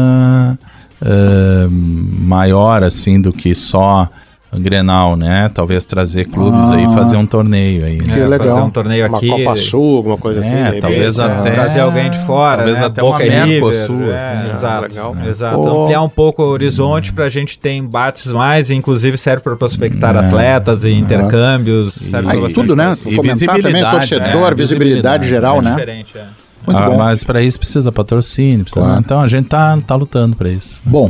eh, 1.02 1.68
maior 1.70 2.84
assim 2.84 3.22
do 3.22 3.32
que 3.32 3.56
só 3.56 4.10
Grenal, 4.52 5.16
né? 5.16 5.50
Talvez 5.54 5.86
trazer 5.86 6.26
clubes 6.26 6.72
Ah. 6.72 6.76
aí 6.76 6.84
e 6.86 6.94
fazer 6.94 7.18
um 7.18 7.26
torneio 7.26 7.86
aí. 7.86 7.98
Que 8.00 8.10
Né? 8.10 8.20
É, 8.22 8.28
legal. 8.28 8.48
fazer 8.48 8.62
um 8.62 8.70
torneio 8.70 9.08
Uma 9.08 9.18
aqui. 9.18 9.30
Copa 9.30 9.56
Sul, 9.56 9.98
alguma 9.98 10.18
coisa 10.18 10.40
assim. 10.40 10.56
É, 10.56 10.64
repente. 10.64 10.82
talvez 10.82 11.20
É. 11.20 11.24
até- 11.24 11.52
trazer 11.52 11.80
alguém 11.82 12.10
de 12.10 12.18
fora, 12.20 12.58
talvez 12.58 12.80
né? 12.80 12.86
até 12.86 13.02
Boca 13.02 13.24
uma 13.24 13.46
Mercosul, 13.46 14.12
é, 14.12 14.16
assim. 14.42 14.52
exato, 14.52 14.82
legal. 14.82 15.16
exato. 15.28 15.62
Pô. 15.62 15.82
Ampliar 15.84 16.02
um 16.02 16.10
pouco 16.10 16.42
o 16.42 16.48
horizonte 16.48 17.14
pra 17.14 17.30
gente 17.30 17.60
ter 17.60 17.74
embates 17.74 18.32
mais, 18.32 18.72
inclusive 18.72 19.18
serve 19.18 19.44
para 19.44 19.56
prospectar 19.56 20.16
É. 20.16 20.20
atletas 20.20 20.84
e 20.84 20.90
intercâmbios. 20.92 21.94
serve 21.94 22.28
pra 22.38 22.48
Aí 22.48 22.54
tudo, 22.54 22.76
né? 22.76 22.96
coisa. 22.96 23.10
E 23.10 23.16
Fomentar 23.16 23.38
também 23.38 23.52
o 23.52 23.56
visibilidade, 23.56 23.92
torcedor, 24.10 24.26
né? 24.50 24.56
visibilidade 24.56 24.56
Visibilidade, 24.56 25.28
geral, 25.28 25.58
É 25.58 25.62
né? 25.62 25.70
diferente, 25.72 26.18
é. 26.18 26.24
Muito 26.68 26.82
Ah, 26.82 26.90
bom. 26.90 26.98
mas 26.98 27.24
para 27.24 27.42
isso 27.42 27.58
precisa 27.58 27.92
patrocínio, 27.92 28.64
precisa- 28.66 28.82
Claro. 28.86 29.00
então 29.00 29.22
a 29.22 29.28
gente 29.28 29.48
tá, 29.48 29.78
tá 29.88 29.96
lutando 29.96 30.36
para 30.36 30.50
isso. 30.50 30.82
Bom, 30.86 31.10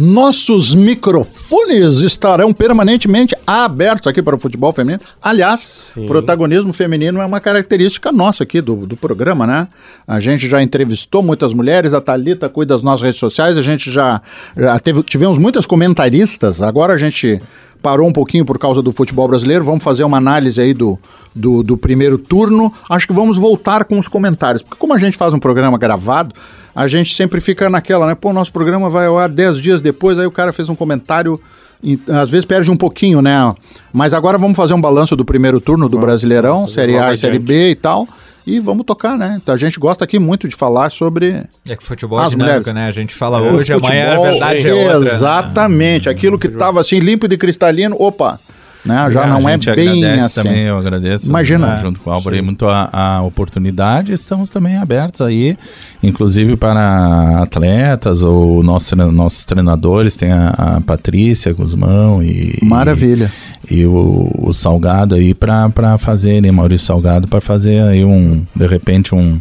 nossos 0.00 0.76
microfones 0.76 1.96
estarão 2.02 2.52
permanentemente 2.52 3.34
abertos 3.44 4.06
aqui 4.06 4.22
para 4.22 4.36
o 4.36 4.38
futebol 4.38 4.72
feminino. 4.72 5.02
Aliás, 5.20 5.90
protagonismo 6.06 6.72
feminino 6.72 7.20
é 7.20 7.26
uma 7.26 7.40
característica 7.40 8.12
nossa 8.12 8.44
aqui 8.44 8.60
do, 8.60 8.86
do 8.86 8.96
programa, 8.96 9.44
né? 9.44 9.66
A 10.06 10.20
gente 10.20 10.48
já 10.48 10.62
entrevistou 10.62 11.20
muitas 11.20 11.52
mulheres, 11.52 11.92
a 11.94 12.00
Thalita 12.00 12.48
cuida 12.48 12.74
das 12.74 12.84
nossas 12.84 13.02
redes 13.02 13.18
sociais, 13.18 13.58
a 13.58 13.62
gente 13.62 13.90
já, 13.90 14.22
já 14.56 14.78
teve, 14.78 15.02
tivemos 15.02 15.36
muitas 15.36 15.66
comentaristas, 15.66 16.62
agora 16.62 16.92
a 16.92 16.98
gente 16.98 17.42
parou 17.82 18.08
um 18.08 18.12
pouquinho 18.12 18.44
por 18.44 18.58
causa 18.58 18.82
do 18.82 18.92
futebol 18.92 19.28
brasileiro. 19.28 19.64
Vamos 19.64 19.82
fazer 19.82 20.04
uma 20.04 20.16
análise 20.16 20.60
aí 20.60 20.74
do, 20.74 20.98
do, 21.34 21.62
do 21.62 21.76
primeiro 21.76 22.18
turno. 22.18 22.72
Acho 22.88 23.06
que 23.06 23.12
vamos 23.12 23.36
voltar 23.36 23.84
com 23.84 23.98
os 23.98 24.08
comentários. 24.08 24.62
Porque 24.62 24.78
como 24.78 24.94
a 24.94 24.98
gente 24.98 25.16
faz 25.16 25.32
um 25.32 25.38
programa 25.38 25.78
gravado, 25.78 26.34
a 26.74 26.86
gente 26.86 27.14
sempre 27.14 27.40
fica 27.40 27.68
naquela, 27.68 28.06
né? 28.06 28.14
Pô, 28.14 28.32
nosso 28.32 28.52
programa 28.52 28.88
vai 28.88 29.06
ao 29.06 29.18
ar 29.18 29.28
10 29.28 29.58
dias 29.58 29.82
depois, 29.82 30.18
aí 30.18 30.26
o 30.26 30.30
cara 30.30 30.52
fez 30.52 30.68
um 30.68 30.74
comentário. 30.74 31.40
E, 31.82 31.98
às 32.08 32.28
vezes 32.30 32.44
perde 32.44 32.70
um 32.70 32.76
pouquinho, 32.76 33.22
né? 33.22 33.54
Mas 33.92 34.12
agora 34.14 34.36
vamos 34.38 34.56
fazer 34.56 34.74
um 34.74 34.80
balanço 34.80 35.14
do 35.16 35.24
primeiro 35.24 35.60
turno 35.60 35.88
do 35.88 35.98
Brasileirão, 35.98 36.62
fazer 36.62 36.72
Série 36.74 36.98
A 36.98 37.12
e 37.14 37.18
Série. 37.18 37.38
B 37.38 37.70
e 37.70 37.74
tal. 37.74 38.06
E 38.46 38.58
vamos 38.60 38.86
tocar, 38.86 39.18
né? 39.18 39.38
Então 39.42 39.54
a 39.54 39.58
gente 39.58 39.78
gosta 39.78 40.04
aqui 40.04 40.18
muito 40.18 40.48
de 40.48 40.56
falar 40.56 40.90
sobre 40.90 41.44
É 41.68 41.76
que 41.76 41.84
futebol 41.84 42.18
é 42.18 42.24
As 42.24 42.30
dinâmico, 42.30 42.54
mulheres. 42.70 42.74
né? 42.74 42.86
A 42.88 42.90
gente 42.90 43.14
fala 43.14 43.42
o 43.42 43.56
hoje, 43.56 43.72
amanhã 43.74 44.04
a 44.06 44.16
futebol. 44.16 44.30
verdade 44.30 44.68
é 44.68 44.96
outra. 44.96 45.12
Exatamente. 45.12 46.08
Aquilo 46.08 46.38
que 46.38 46.46
estava 46.46 46.80
assim 46.80 46.98
limpo 46.98 47.28
de 47.28 47.36
cristalino, 47.36 47.94
opa, 47.98 48.40
né? 48.88 49.10
Já 49.10 49.24
É, 49.24 49.26
não 49.28 49.48
é 49.48 49.58
bem 49.58 50.04
assim. 50.20 50.42
também, 50.42 50.62
eu 50.62 50.76
agradeço. 50.78 51.28
Imagina. 51.28 51.66
né, 51.76 51.80
junto 51.82 52.00
com 52.00 52.10
o 52.10 52.12
Álvaro 52.12 52.42
muito 52.42 52.66
a, 52.66 52.88
a 52.90 53.22
oportunidade. 53.22 54.12
Estamos 54.12 54.48
também 54.48 54.76
abertos 54.78 55.20
aí, 55.20 55.56
inclusive 56.02 56.56
para 56.56 57.42
atletas 57.42 58.22
ou 58.22 58.62
nossos, 58.62 58.92
nossos 59.12 59.44
treinadores. 59.44 60.16
Tem 60.16 60.32
a, 60.32 60.48
a 60.48 60.80
Patrícia 60.80 61.52
Guzmão 61.52 62.22
e. 62.22 62.58
Maravilha. 62.62 63.30
E, 63.57 63.57
o, 63.86 64.30
o 64.48 64.52
Salgado 64.52 65.14
aí 65.14 65.34
para 65.34 65.96
fazer, 65.98 66.40
né, 66.40 66.50
Maurício 66.50 66.86
Salgado, 66.86 67.28
para 67.28 67.40
fazer 67.40 67.82
aí 67.82 68.04
um, 68.04 68.44
de 68.54 68.66
repente, 68.66 69.14
um, 69.14 69.40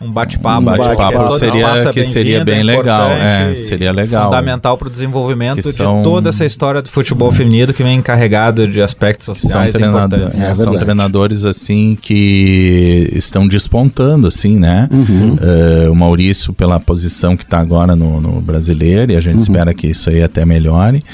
Um 0.00 0.12
bate-papo. 0.12 0.60
Um 0.60 0.64
bate-papo 0.64 1.02
acho 1.02 1.06
que 1.06 1.28
todo 1.28 1.38
seria- 1.38 1.92
que 1.92 2.04
seria 2.04 2.44
bem 2.44 2.62
legal, 2.62 3.10
é, 3.10 3.54
e 3.54 3.56
seria 3.58 3.90
legal. 3.90 4.26
Fundamental 4.26 4.78
para 4.78 4.86
o 4.88 4.90
desenvolvimento 4.90 5.56
Que 5.56 5.62
de 5.70 5.72
são- 5.72 6.02
toda 6.04 6.28
essa 6.30 6.44
história 6.46 6.80
do 6.80 6.88
futebol 6.88 7.32
feminino 7.32 7.72
que 7.74 7.82
vem 7.82 7.96
encarregado 7.98 8.68
de 8.68 8.80
aspectos 8.80 9.26
são, 9.26 9.34
sociais 9.34 9.72
treinado- 9.72 10.14
importantes. 10.14 10.40
É 10.40 10.50
é, 10.50 10.54
são 10.54 10.76
treinadores 10.78 11.44
assim 11.44 11.98
que 12.00 13.10
estão 13.12 13.46
despontando 13.46 14.26
assim 14.28 14.56
né 14.58 14.88
Uhum. 14.90 15.36
Eh, 15.40 15.88
o 15.90 15.94
Maurício 15.96 16.52
pela 16.52 16.78
posição 16.80 17.36
que 17.36 17.42
está 17.44 17.58
agora 17.58 17.94
no, 17.96 18.20
no 18.20 18.40
brasileiro 18.40 19.10
e 19.12 19.16
a 19.16 19.20
gente 19.20 19.34
Uhum. 19.36 19.42
espera 19.42 19.74
que 19.74 19.88
isso 19.88 20.08
aí 20.10 20.22
até 20.22 20.44
melhore 20.44 21.04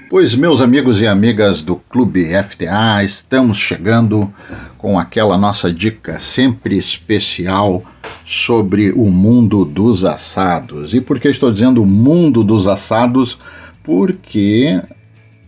Pois, 0.08 0.36
meus 0.36 0.62
amigos 0.62 1.02
e 1.02 1.08
amigas 1.08 1.62
do 1.62 1.76
Clube 1.76 2.30
FTA, 2.42 3.04
estamos 3.04 3.58
chegando 3.58 4.34
com 4.78 4.98
aquela 4.98 5.38
nossa 5.38 5.74
dica 5.74 6.22
sempre 6.22 6.78
especial 6.78 7.84
sobre 8.26 8.92
o 8.92 9.06
mundo 9.06 9.64
dos 9.64 10.04
assados. 10.04 10.94
E 10.94 11.00
por 11.00 11.20
que 11.20 11.30
estou 11.30 11.52
dizendo 11.52 11.86
mundo 11.86 12.44
dos 12.44 12.68
assados? 12.68 13.38
Porque 13.84 14.82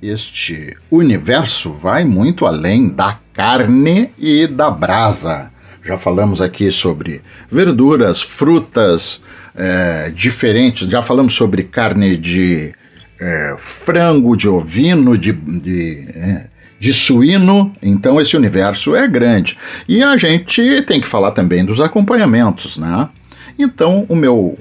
este 0.01 0.77
universo 0.91 1.71
vai 1.71 2.05
muito 2.05 2.45
além 2.45 2.87
da 2.87 3.19
carne 3.33 4.11
e 4.17 4.45
da 4.45 4.69
brasa. 4.69 5.51
Já 5.83 5.97
falamos 5.97 6.39
aqui 6.39 6.71
sobre 6.71 7.21
verduras, 7.51 8.21
frutas 8.21 9.23
é, 9.55 10.11
diferentes, 10.13 10.87
já 10.87 11.01
falamos 11.01 11.33
sobre 11.33 11.63
carne 11.63 12.15
de 12.15 12.73
é, 13.19 13.55
frango, 13.57 14.35
de 14.35 14.47
ovino, 14.47 15.17
de, 15.17 15.31
de, 15.31 16.07
é, 16.13 16.45
de 16.79 16.93
suíno, 16.93 17.73
então 17.81 18.21
esse 18.21 18.35
universo 18.35 18.95
é 18.95 19.07
grande. 19.07 19.57
E 19.87 20.03
a 20.03 20.17
gente 20.17 20.81
tem 20.83 21.01
que 21.01 21.07
falar 21.07 21.31
também 21.31 21.65
dos 21.65 21.79
acompanhamentos, 21.79 22.77
né? 22.77 23.09
Então 23.57 24.05
o 24.07 24.15
meu 24.15 24.57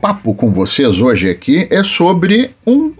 papo 0.00 0.34
com 0.34 0.52
vocês 0.52 1.00
hoje 1.00 1.30
aqui 1.30 1.66
é 1.70 1.82
sobre 1.82 2.50
um 2.66 2.92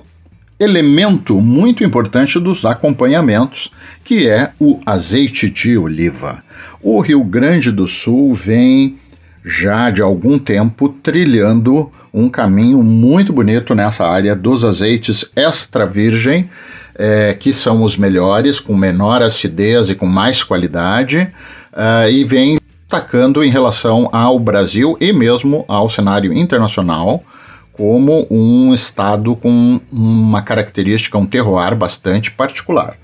elemento 0.58 1.40
muito 1.40 1.84
importante 1.84 2.38
dos 2.38 2.64
acompanhamentos, 2.64 3.70
que 4.02 4.28
é 4.28 4.52
o 4.58 4.80
azeite 4.86 5.50
de 5.50 5.76
oliva. 5.76 6.42
O 6.80 7.00
Rio 7.00 7.22
Grande 7.24 7.70
do 7.70 7.86
Sul 7.86 8.34
vem 8.34 8.98
já 9.44 9.90
de 9.90 10.00
algum 10.00 10.38
tempo 10.38 10.88
trilhando 10.88 11.90
um 12.12 12.28
caminho 12.28 12.82
muito 12.82 13.32
bonito 13.32 13.74
nessa 13.74 14.06
área 14.06 14.34
dos 14.34 14.64
azeites 14.64 15.30
extra 15.36 15.84
virgem, 15.84 16.48
é, 16.94 17.34
que 17.34 17.52
são 17.52 17.82
os 17.82 17.96
melhores, 17.96 18.60
com 18.60 18.76
menor 18.76 19.22
acidez 19.22 19.90
e 19.90 19.94
com 19.94 20.06
mais 20.06 20.42
qualidade, 20.42 21.28
uh, 21.72 22.08
e 22.08 22.24
vem 22.24 22.58
destacando 22.82 23.42
em 23.42 23.50
relação 23.50 24.08
ao 24.12 24.38
Brasil 24.38 24.96
e 25.00 25.12
mesmo 25.12 25.64
ao 25.66 25.90
cenário 25.90 26.32
internacional 26.32 27.24
como 27.72 28.24
um 28.30 28.72
estado 28.72 29.34
com 29.34 29.80
uma 29.90 30.42
característica, 30.42 31.18
um 31.18 31.26
terroir 31.26 31.74
bastante 31.74 32.30
particular. 32.30 32.96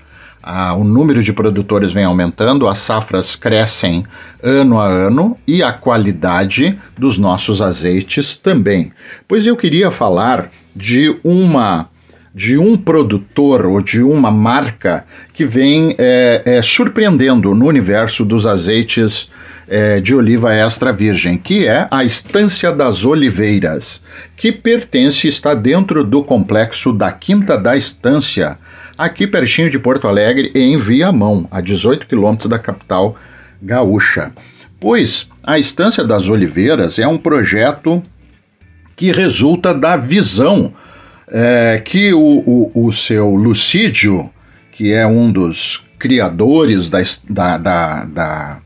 O 0.75 0.83
número 0.83 1.23
de 1.23 1.31
produtores 1.31 1.93
vem 1.93 2.03
aumentando, 2.03 2.67
as 2.67 2.79
safras 2.79 3.35
crescem 3.35 4.05
ano 4.41 4.79
a 4.79 4.87
ano 4.87 5.37
e 5.45 5.61
a 5.61 5.71
qualidade 5.71 6.79
dos 6.97 7.17
nossos 7.17 7.61
azeites 7.61 8.37
também. 8.37 8.91
Pois 9.27 9.45
eu 9.45 9.55
queria 9.55 9.91
falar 9.91 10.51
de 10.75 11.15
uma 11.23 11.87
de 12.33 12.57
um 12.57 12.77
produtor 12.77 13.65
ou 13.65 13.81
de 13.81 14.01
uma 14.01 14.31
marca 14.31 15.05
que 15.33 15.45
vem 15.45 15.95
é, 15.97 16.41
é, 16.45 16.61
surpreendendo 16.61 17.53
no 17.53 17.65
universo 17.65 18.23
dos 18.23 18.45
azeites 18.45 19.29
é, 19.67 20.01
de 20.01 20.15
oliva 20.15 20.53
extra 20.53 20.91
virgem, 20.91 21.37
que 21.37 21.67
é 21.67 21.87
a 21.89 22.03
Estância 22.03 22.71
das 22.71 23.05
Oliveiras, 23.05 24.01
que 24.35 24.51
pertence 24.51 25.27
está 25.27 25.53
dentro 25.53 26.03
do 26.03 26.23
complexo 26.23 26.91
da 26.91 27.11
Quinta 27.11 27.57
da 27.57 27.75
Estância, 27.75 28.57
aqui 29.01 29.25
pertinho 29.25 29.67
de 29.67 29.79
Porto 29.79 30.07
Alegre, 30.07 30.51
em 30.53 30.77
Viamão, 30.77 31.47
a 31.49 31.59
18 31.59 32.05
quilômetros 32.05 32.47
da 32.47 32.59
capital 32.59 33.15
gaúcha. 33.59 34.31
Pois 34.79 35.27
a 35.43 35.57
Estância 35.57 36.03
das 36.03 36.29
Oliveiras 36.29 36.99
é 36.99 37.07
um 37.07 37.17
projeto 37.17 38.03
que 38.95 39.11
resulta 39.11 39.73
da 39.73 39.97
visão 39.97 40.71
é, 41.27 41.81
que 41.83 42.13
o, 42.13 42.19
o, 42.19 42.87
o, 42.87 42.91
seu 42.91 43.29
Lucídio, 43.33 44.29
que 44.71 44.93
é 44.93 45.07
um 45.07 45.31
dos 45.31 45.83
criadores 45.97 46.87
da, 46.87 46.99
da, 47.27 47.57
da, 47.57 48.05
da 48.05 48.57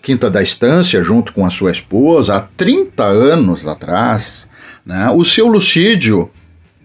Quinta 0.00 0.30
da 0.30 0.40
Estância, 0.40 1.02
junto 1.02 1.32
com 1.32 1.44
a 1.44 1.50
sua 1.50 1.72
esposa, 1.72 2.36
há 2.36 2.40
30 2.40 3.02
anos 3.02 3.66
atrás, 3.66 4.48
né, 4.86 5.10
o 5.10 5.24
seu 5.24 5.48
Lucídio 5.48 6.30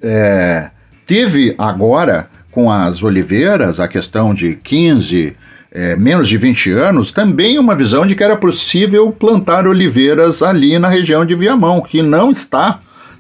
é, 0.02 0.70
teve 1.06 1.54
agora 1.56 2.30
com 2.52 2.72
as 2.72 3.04
oliveiras, 3.04 3.80
a 3.80 3.88
questão 3.88 4.34
de 4.34 4.56
15, 4.56 5.36
é, 5.72 5.96
menos 5.96 6.28
de 6.28 6.38
20 6.38 6.72
anos, 6.72 7.12
também 7.12 7.60
uma 7.60 7.76
visão 7.76 8.06
de 8.06 8.16
que 8.16 8.24
era 8.24 8.36
possível 8.36 9.12
plantar 9.12 9.68
oliveiras 9.68 10.42
ali 10.42 10.78
na 10.80 10.88
região 10.88 11.26
de 11.26 11.36
Viamão, 11.36 11.82
que 11.82 12.02
não 12.02 12.32
está 12.32 12.80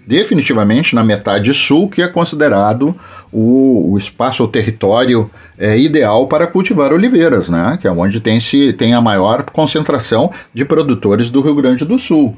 definitivamente 0.09 0.95
na 0.95 1.03
metade 1.03 1.53
sul, 1.53 1.87
que 1.87 2.01
é 2.01 2.07
considerado 2.07 2.95
o, 3.31 3.91
o 3.91 3.97
espaço, 3.97 4.43
o 4.43 4.47
território 4.47 5.29
é, 5.55 5.77
ideal 5.77 6.27
para 6.27 6.47
cultivar 6.47 6.91
oliveiras, 6.91 7.47
né? 7.47 7.77
que 7.79 7.87
é 7.87 7.91
onde 7.91 8.19
tem, 8.19 8.39
se, 8.39 8.73
tem 8.73 8.95
a 8.95 9.01
maior 9.01 9.43
concentração 9.43 10.31
de 10.51 10.65
produtores 10.65 11.29
do 11.29 11.41
Rio 11.41 11.53
Grande 11.53 11.85
do 11.85 11.99
Sul. 11.99 12.35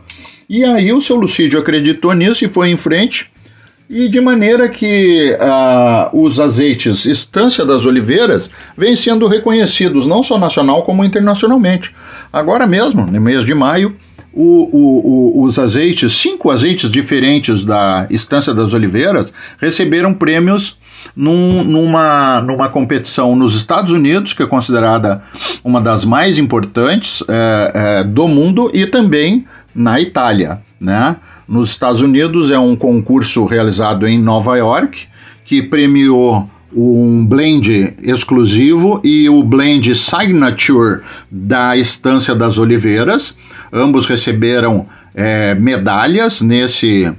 E 0.49 0.65
aí 0.65 0.91
o 0.91 0.99
seu 0.99 1.15
Lucídio 1.15 1.61
acreditou 1.61 2.13
nisso 2.13 2.43
e 2.43 2.49
foi 2.49 2.69
em 2.69 2.75
frente 2.75 3.30
e 3.91 4.07
de 4.07 4.21
maneira 4.21 4.69
que 4.69 5.33
uh, 5.33 6.17
os 6.17 6.39
azeites 6.39 7.05
Estância 7.05 7.65
das 7.65 7.85
Oliveiras 7.85 8.49
vêm 8.77 8.95
sendo 8.95 9.27
reconhecidos 9.27 10.07
não 10.07 10.23
só 10.23 10.39
nacional 10.39 10.83
como 10.83 11.03
internacionalmente. 11.03 11.93
Agora 12.31 12.65
mesmo, 12.65 13.05
no 13.05 13.19
mês 13.19 13.43
de 13.43 13.53
maio, 13.53 13.93
o, 14.33 14.69
o, 14.71 15.41
o, 15.41 15.43
os 15.43 15.59
azeites, 15.59 16.13
cinco 16.13 16.49
azeites 16.49 16.89
diferentes 16.89 17.65
da 17.65 18.07
Estância 18.09 18.53
das 18.53 18.73
Oliveiras, 18.73 19.33
receberam 19.59 20.13
prêmios 20.13 20.77
num, 21.13 21.61
numa, 21.61 22.39
numa 22.39 22.69
competição 22.69 23.35
nos 23.35 23.53
Estados 23.55 23.91
Unidos, 23.91 24.31
que 24.31 24.41
é 24.41 24.45
considerada 24.45 25.21
uma 25.65 25.81
das 25.81 26.05
mais 26.05 26.37
importantes 26.37 27.21
é, 27.27 27.71
é, 27.73 28.03
do 28.05 28.25
mundo, 28.25 28.71
e 28.73 28.85
também 28.85 29.45
na 29.75 29.99
Itália. 29.99 30.61
Né? 30.79 31.17
Nos 31.51 31.71
Estados 31.71 32.01
Unidos 32.01 32.49
é 32.49 32.57
um 32.57 32.77
concurso 32.77 33.43
realizado 33.43 34.07
em 34.07 34.17
Nova 34.17 34.55
York 34.55 35.05
que 35.43 35.61
premiou 35.61 36.49
um 36.73 37.25
blend 37.25 37.93
exclusivo 38.01 39.01
e 39.03 39.27
o 39.27 39.43
blend 39.43 39.93
signature 39.93 41.01
da 41.29 41.75
Estância 41.75 42.33
das 42.33 42.57
Oliveiras. 42.57 43.35
Ambos 43.73 44.05
receberam 44.05 44.87
é, 45.13 45.53
medalhas 45.53 46.39
nesse, 46.41 47.11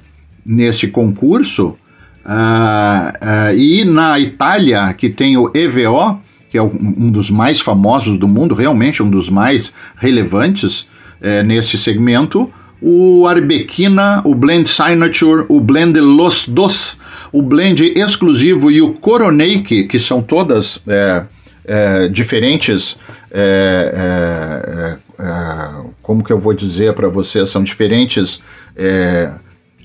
nesse 0.46 0.88
concurso. 0.88 1.76
Uh, 2.24 3.50
uh, 3.50 3.54
e 3.54 3.84
na 3.84 4.18
Itália, 4.18 4.94
que 4.94 5.10
tem 5.10 5.36
o 5.36 5.50
EVO, 5.52 6.22
que 6.48 6.56
é 6.56 6.62
um 6.62 7.10
dos 7.10 7.28
mais 7.28 7.60
famosos 7.60 8.16
do 8.16 8.26
mundo, 8.26 8.54
realmente 8.54 9.02
um 9.02 9.10
dos 9.10 9.28
mais 9.28 9.74
relevantes 9.94 10.88
é, 11.20 11.42
nesse 11.42 11.76
segmento, 11.76 12.50
o 12.82 13.28
Arbequina, 13.28 14.20
o 14.24 14.34
Blend 14.34 14.68
Signature, 14.68 15.46
o 15.48 15.60
Blend 15.60 16.00
Los 16.00 16.48
Dos, 16.48 16.98
o 17.30 17.40
Blend 17.40 17.92
exclusivo 17.96 18.70
e 18.70 18.82
o 18.82 18.94
Coroneik, 18.94 19.84
que 19.84 19.98
são 20.00 20.20
todas 20.20 20.80
é, 20.88 21.24
é, 21.64 22.08
diferentes. 22.08 22.98
É, 23.30 24.98
é, 25.18 25.22
é 25.22 25.92
como 26.02 26.24
que 26.24 26.32
eu 26.32 26.40
vou 26.40 26.52
dizer 26.52 26.92
para 26.94 27.08
você? 27.08 27.46
São 27.46 27.62
diferentes 27.62 28.42
é, 28.76 29.30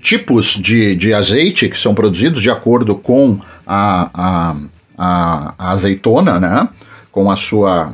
tipos 0.01 0.47
de, 0.47 0.95
de 0.95 1.13
azeite 1.13 1.69
que 1.69 1.77
são 1.77 1.93
produzidos 1.93 2.41
de 2.41 2.49
acordo 2.49 2.95
com 2.95 3.39
a, 3.65 4.09
a, 4.13 4.55
a, 4.97 5.53
a 5.55 5.71
azeitona, 5.71 6.39
né? 6.39 6.67
Com 7.11 7.29
a 7.29 7.35
sua. 7.35 7.93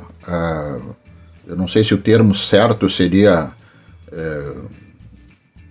eu 1.45 1.55
não 1.57 1.67
sei 1.67 1.83
se 1.83 1.93
o 1.93 1.97
termo 1.97 2.33
certo 2.33 2.89
seria 2.89 3.51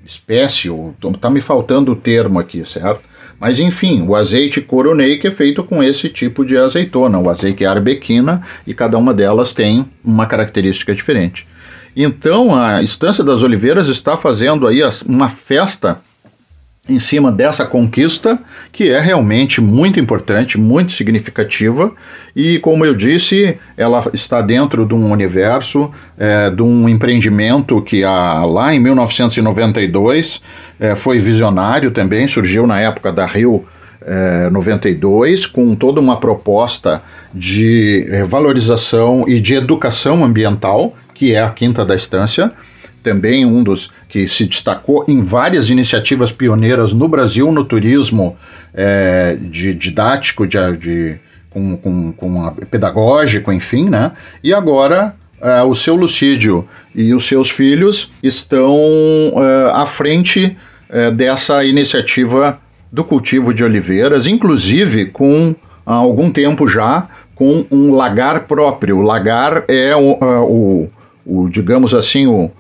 espécie, 0.05 0.69
ou 0.69 0.95
está 1.03 1.31
me 1.31 1.41
faltando 1.41 1.93
o 1.93 1.97
termo 1.97 2.39
aqui, 2.39 2.65
certo? 2.65 3.03
Mas 3.39 3.59
enfim, 3.59 4.03
o 4.07 4.15
azeite 4.15 4.61
coroneik 4.61 5.27
é 5.27 5.31
feito 5.31 5.65
com 5.65 5.83
esse 5.83 6.09
tipo 6.09 6.45
de 6.45 6.57
azeitona, 6.57 7.19
o 7.19 7.29
azeite 7.29 7.65
arbequina, 7.65 8.43
e 8.67 8.73
cada 8.73 8.97
uma 8.97 9.13
delas 9.13 9.53
tem 9.53 9.85
uma 10.05 10.27
característica 10.27 10.95
diferente. 10.95 11.47
Então 11.97 12.55
a 12.55 12.83
Estância 12.83 13.23
das 13.25 13.43
Oliveiras 13.43 13.89
está 13.89 14.17
fazendo 14.17 14.67
aí 14.67 14.81
uma 15.07 15.29
festa 15.29 16.01
em 16.89 16.99
cima 16.99 17.31
dessa 17.31 17.65
conquista, 17.65 18.41
que 18.73 18.91
é 18.91 18.99
realmente 18.99 19.61
muito 19.61 20.01
importante, 20.01 20.59
muito 20.59 20.91
significativa, 20.91 21.93
e 22.35 22.59
como 22.59 22.85
eu 22.85 22.93
disse, 22.93 23.57
ela 23.77 24.11
está 24.13 24.43
dentro 24.43 24.85
de 24.85 24.93
um 24.93 25.13
universo, 25.13 25.93
é, 26.19 26.51
de 26.51 26.61
um 26.61 26.89
empreendimento 26.89 27.81
que 27.83 28.03
lá 28.03 28.75
em 28.75 28.81
1992 28.81 30.43
é, 30.81 30.97
foi 30.97 31.21
visionário 31.21 31.93
também, 31.93 32.27
surgiu 32.27 32.67
na 32.67 32.81
época 32.81 33.13
da 33.13 33.27
Rio 33.27 33.65
é, 34.05 34.51
92, 34.51 35.47
com 35.47 35.77
toda 35.77 36.01
uma 36.01 36.19
proposta 36.19 37.01
de 37.33 38.05
valorização 38.29 39.25
e 39.29 39.41
de 39.41 39.55
educação 39.55 40.25
ambiental, 40.25 40.97
que 41.15 41.33
é 41.33 41.41
a 41.41 41.51
Quinta 41.51 41.85
da 41.85 41.95
Estância 41.95 42.51
também 43.03 43.45
um 43.45 43.63
dos 43.63 43.91
que 44.09 44.27
se 44.29 44.47
destacou 44.47 45.05
em 45.09 45.23
várias 45.23 45.71
iniciativas 45.71 46.31
pioneiras 46.33 46.93
no 46.93 47.09
Brasil 47.09 47.51
no 47.51 47.65
turismo 47.65 48.37
é, 48.75 49.37
de 49.41 49.75
didático, 49.75 50.47
de, 50.47 50.77
de 50.77 51.21
com, 51.51 51.77
com, 51.77 52.13
com 52.13 52.55
pedagógico, 52.71 53.53
enfim, 53.53 53.89
né? 53.89 54.13
E 54.43 54.55
agora 54.55 55.15
uh, 55.41 55.67
o 55.67 55.75
seu 55.75 55.95
Lucídio 55.95 56.67
e 56.95 57.13
os 57.13 57.27
seus 57.27 57.51
filhos 57.51 58.11
estão 58.23 58.75
uh, 59.35 59.71
à 59.75 59.85
frente 59.87 60.57
uh, 60.89 61.13
dessa 61.13 61.65
iniciativa 61.65 62.59
do 62.91 63.05
cultivo 63.05 63.53
de 63.53 63.65
oliveiras, 63.65 64.27
inclusive 64.27 65.07
com 65.07 65.55
há 65.85 65.95
algum 65.95 66.31
tempo 66.31 66.69
já 66.69 67.09
com 67.35 67.65
um 67.71 67.95
lagar 67.95 68.47
próprio. 68.47 68.99
O 68.99 69.03
lagar 69.03 69.65
é 69.69 69.97
o, 69.97 70.19
o, 70.21 70.91
o 71.25 71.49
digamos 71.49 71.95
assim, 71.95 72.27
o, 72.27 72.51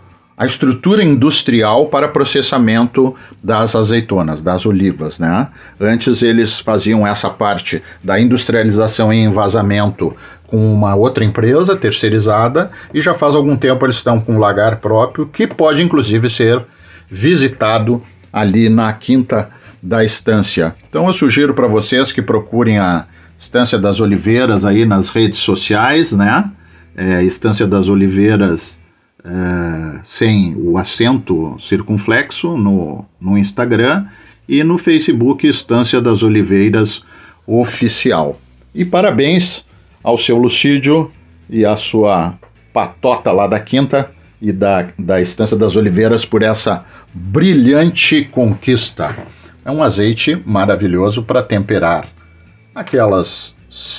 a 0.42 0.46
estrutura 0.46 1.04
industrial 1.04 1.86
para 1.86 2.08
processamento 2.08 3.14
das 3.40 3.76
azeitonas, 3.76 4.42
das 4.42 4.66
olivas, 4.66 5.20
né? 5.20 5.46
Antes 5.80 6.20
eles 6.20 6.58
faziam 6.58 7.06
essa 7.06 7.30
parte 7.30 7.80
da 8.02 8.18
industrialização 8.18 9.12
e 9.12 9.22
envasamento 9.22 10.16
com 10.48 10.74
uma 10.74 10.96
outra 10.96 11.24
empresa 11.24 11.76
terceirizada 11.76 12.72
e 12.92 13.00
já 13.00 13.14
faz 13.14 13.36
algum 13.36 13.56
tempo 13.56 13.86
eles 13.86 13.96
estão 13.96 14.20
com 14.20 14.34
um 14.34 14.38
lagar 14.40 14.78
próprio 14.78 15.26
que 15.26 15.46
pode 15.46 15.80
inclusive 15.80 16.28
ser 16.28 16.60
visitado 17.08 18.02
ali 18.32 18.68
na 18.68 18.92
quinta 18.92 19.48
da 19.80 20.04
estância. 20.04 20.74
Então 20.88 21.06
eu 21.06 21.12
sugiro 21.12 21.54
para 21.54 21.68
vocês 21.68 22.10
que 22.10 22.20
procurem 22.20 22.80
a 22.80 23.06
Estância 23.38 23.78
das 23.78 24.00
Oliveiras 24.00 24.64
aí 24.64 24.84
nas 24.84 25.08
redes 25.08 25.38
sociais, 25.38 26.10
né? 26.10 26.50
É, 26.96 27.22
Estância 27.22 27.66
das 27.66 27.88
Oliveiras 27.88 28.81
é, 29.24 30.00
sem 30.02 30.54
o 30.56 30.76
acento 30.76 31.56
circunflexo 31.60 32.56
no, 32.56 33.04
no 33.20 33.38
Instagram 33.38 34.06
e 34.48 34.62
no 34.64 34.78
Facebook 34.78 35.46
Estância 35.46 36.00
das 36.00 36.22
Oliveiras 36.22 37.02
Oficial. 37.46 38.38
E 38.74 38.84
parabéns 38.84 39.64
ao 40.02 40.18
seu 40.18 40.36
Lucídio 40.36 41.10
e 41.48 41.64
à 41.64 41.76
sua 41.76 42.34
patota 42.72 43.30
lá 43.30 43.46
da 43.46 43.60
Quinta 43.60 44.10
e 44.40 44.50
da, 44.50 44.88
da 44.98 45.20
Estância 45.20 45.56
das 45.56 45.76
Oliveiras 45.76 46.24
por 46.24 46.42
essa 46.42 46.84
brilhante 47.14 48.24
conquista. 48.24 49.16
É 49.64 49.70
um 49.70 49.82
azeite 49.82 50.40
maravilhoso 50.44 51.22
para 51.22 51.42
temperar 51.42 52.08
aquelas 52.74 53.54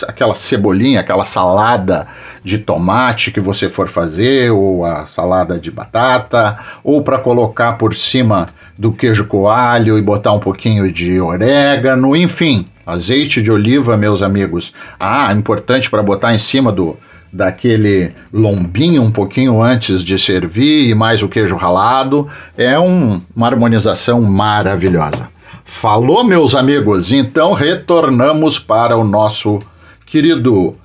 aquela 0.07 0.35
cebolinha, 0.35 0.99
aquela 0.99 1.25
salada 1.25 2.07
de 2.43 2.57
tomate 2.57 3.31
que 3.31 3.39
você 3.39 3.69
for 3.69 3.89
fazer, 3.89 4.51
ou 4.51 4.85
a 4.85 5.05
salada 5.05 5.59
de 5.59 5.71
batata, 5.71 6.59
ou 6.83 7.01
para 7.01 7.19
colocar 7.19 7.73
por 7.73 7.95
cima 7.95 8.47
do 8.77 8.91
queijo 8.91 9.25
coalho 9.25 9.97
e 9.97 10.01
botar 10.01 10.33
um 10.33 10.39
pouquinho 10.39 10.91
de 10.91 11.19
orégano, 11.19 12.15
enfim, 12.15 12.67
azeite 12.85 13.41
de 13.41 13.51
oliva, 13.51 13.95
meus 13.95 14.21
amigos. 14.21 14.73
Ah, 14.99 15.31
importante 15.33 15.89
para 15.89 16.03
botar 16.03 16.33
em 16.33 16.39
cima 16.39 16.71
do 16.71 16.97
daquele 17.33 18.13
lombinho 18.31 19.01
um 19.01 19.11
pouquinho 19.11 19.59
antes 19.59 20.03
de 20.03 20.19
servir 20.19 20.87
e 20.89 20.93
mais 20.93 21.23
o 21.23 21.27
queijo 21.27 21.55
ralado, 21.55 22.27
é 22.55 22.79
um, 22.79 23.19
uma 23.35 23.47
harmonização 23.47 24.21
maravilhosa. 24.21 25.29
Falou, 25.65 26.23
meus 26.23 26.53
amigos? 26.53 27.11
Então 27.11 27.53
retornamos 27.53 28.59
para 28.59 28.95
o 28.95 29.03
nosso 29.03 29.57
querido 30.05 30.75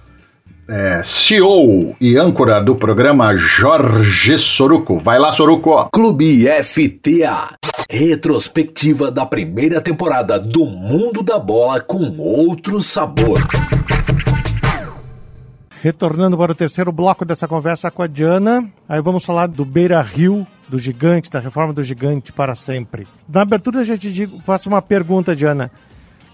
é, 0.68 1.02
CEO 1.02 1.96
e 1.98 2.18
âncora 2.18 2.62
do 2.62 2.76
programa 2.76 3.34
Jorge 3.34 4.38
Soruco. 4.38 4.98
Vai 4.98 5.18
lá, 5.18 5.32
Soruco. 5.32 5.88
Clube 5.90 6.46
FTA. 6.62 7.56
Retrospectiva 7.90 9.10
da 9.10 9.24
primeira 9.24 9.80
temporada 9.80 10.38
do 10.38 10.66
Mundo 10.66 11.22
da 11.22 11.38
Bola 11.38 11.80
com 11.80 12.18
outro 12.18 12.82
sabor. 12.82 13.40
Retornando 15.80 16.36
para 16.36 16.52
o 16.52 16.56
terceiro 16.56 16.92
bloco 16.92 17.24
dessa 17.24 17.48
conversa 17.48 17.90
com 17.90 18.02
a 18.02 18.06
Diana, 18.06 18.68
aí 18.86 19.00
vamos 19.00 19.24
falar 19.24 19.46
do 19.46 19.64
Beira 19.64 20.02
Rio, 20.02 20.46
do 20.68 20.78
gigante, 20.78 21.30
da 21.30 21.38
reforma 21.38 21.72
do 21.72 21.82
gigante 21.82 22.32
para 22.32 22.54
sempre. 22.54 23.06
Na 23.28 23.42
abertura 23.42 23.80
a 23.80 23.84
gente 23.84 24.12
digo, 24.12 24.42
faço 24.44 24.68
uma 24.68 24.82
pergunta, 24.82 25.34
Diana. 25.34 25.70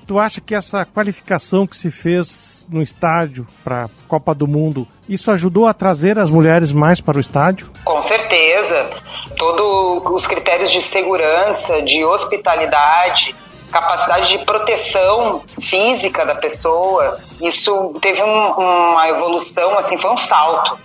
Tu 0.07 0.19
acha 0.19 0.41
que 0.41 0.55
essa 0.55 0.85
qualificação 0.85 1.67
que 1.67 1.77
se 1.77 1.91
fez 1.91 2.54
no 2.69 2.83
estádio 2.83 3.47
para 3.63 3.89
Copa 4.09 4.35
do 4.35 4.47
Mundo, 4.47 4.87
isso 5.09 5.31
ajudou 5.31 5.67
a 5.67 5.75
trazer 5.75 6.19
as 6.19 6.31
mulheres 6.31 6.73
mais 6.73 7.01
para 7.01 7.17
o 7.17 7.21
estádio? 7.21 7.71
Com 7.85 8.01
certeza. 8.01 8.91
Todos 9.37 10.13
os 10.13 10.27
critérios 10.27 10.71
de 10.71 10.81
segurança, 10.81 11.83
de 11.83 12.05
hospitalidade, 12.05 13.35
capacidade 13.71 14.29
de 14.29 14.45
proteção 14.45 15.43
física 15.61 16.25
da 16.25 16.37
pessoa, 16.37 17.19
isso 17.43 17.95
teve 18.01 18.23
um, 18.23 18.53
uma 18.53 19.09
evolução, 19.09 19.77
assim, 19.77 19.99
foi 19.99 20.13
um 20.13 20.17
salto. 20.17 20.79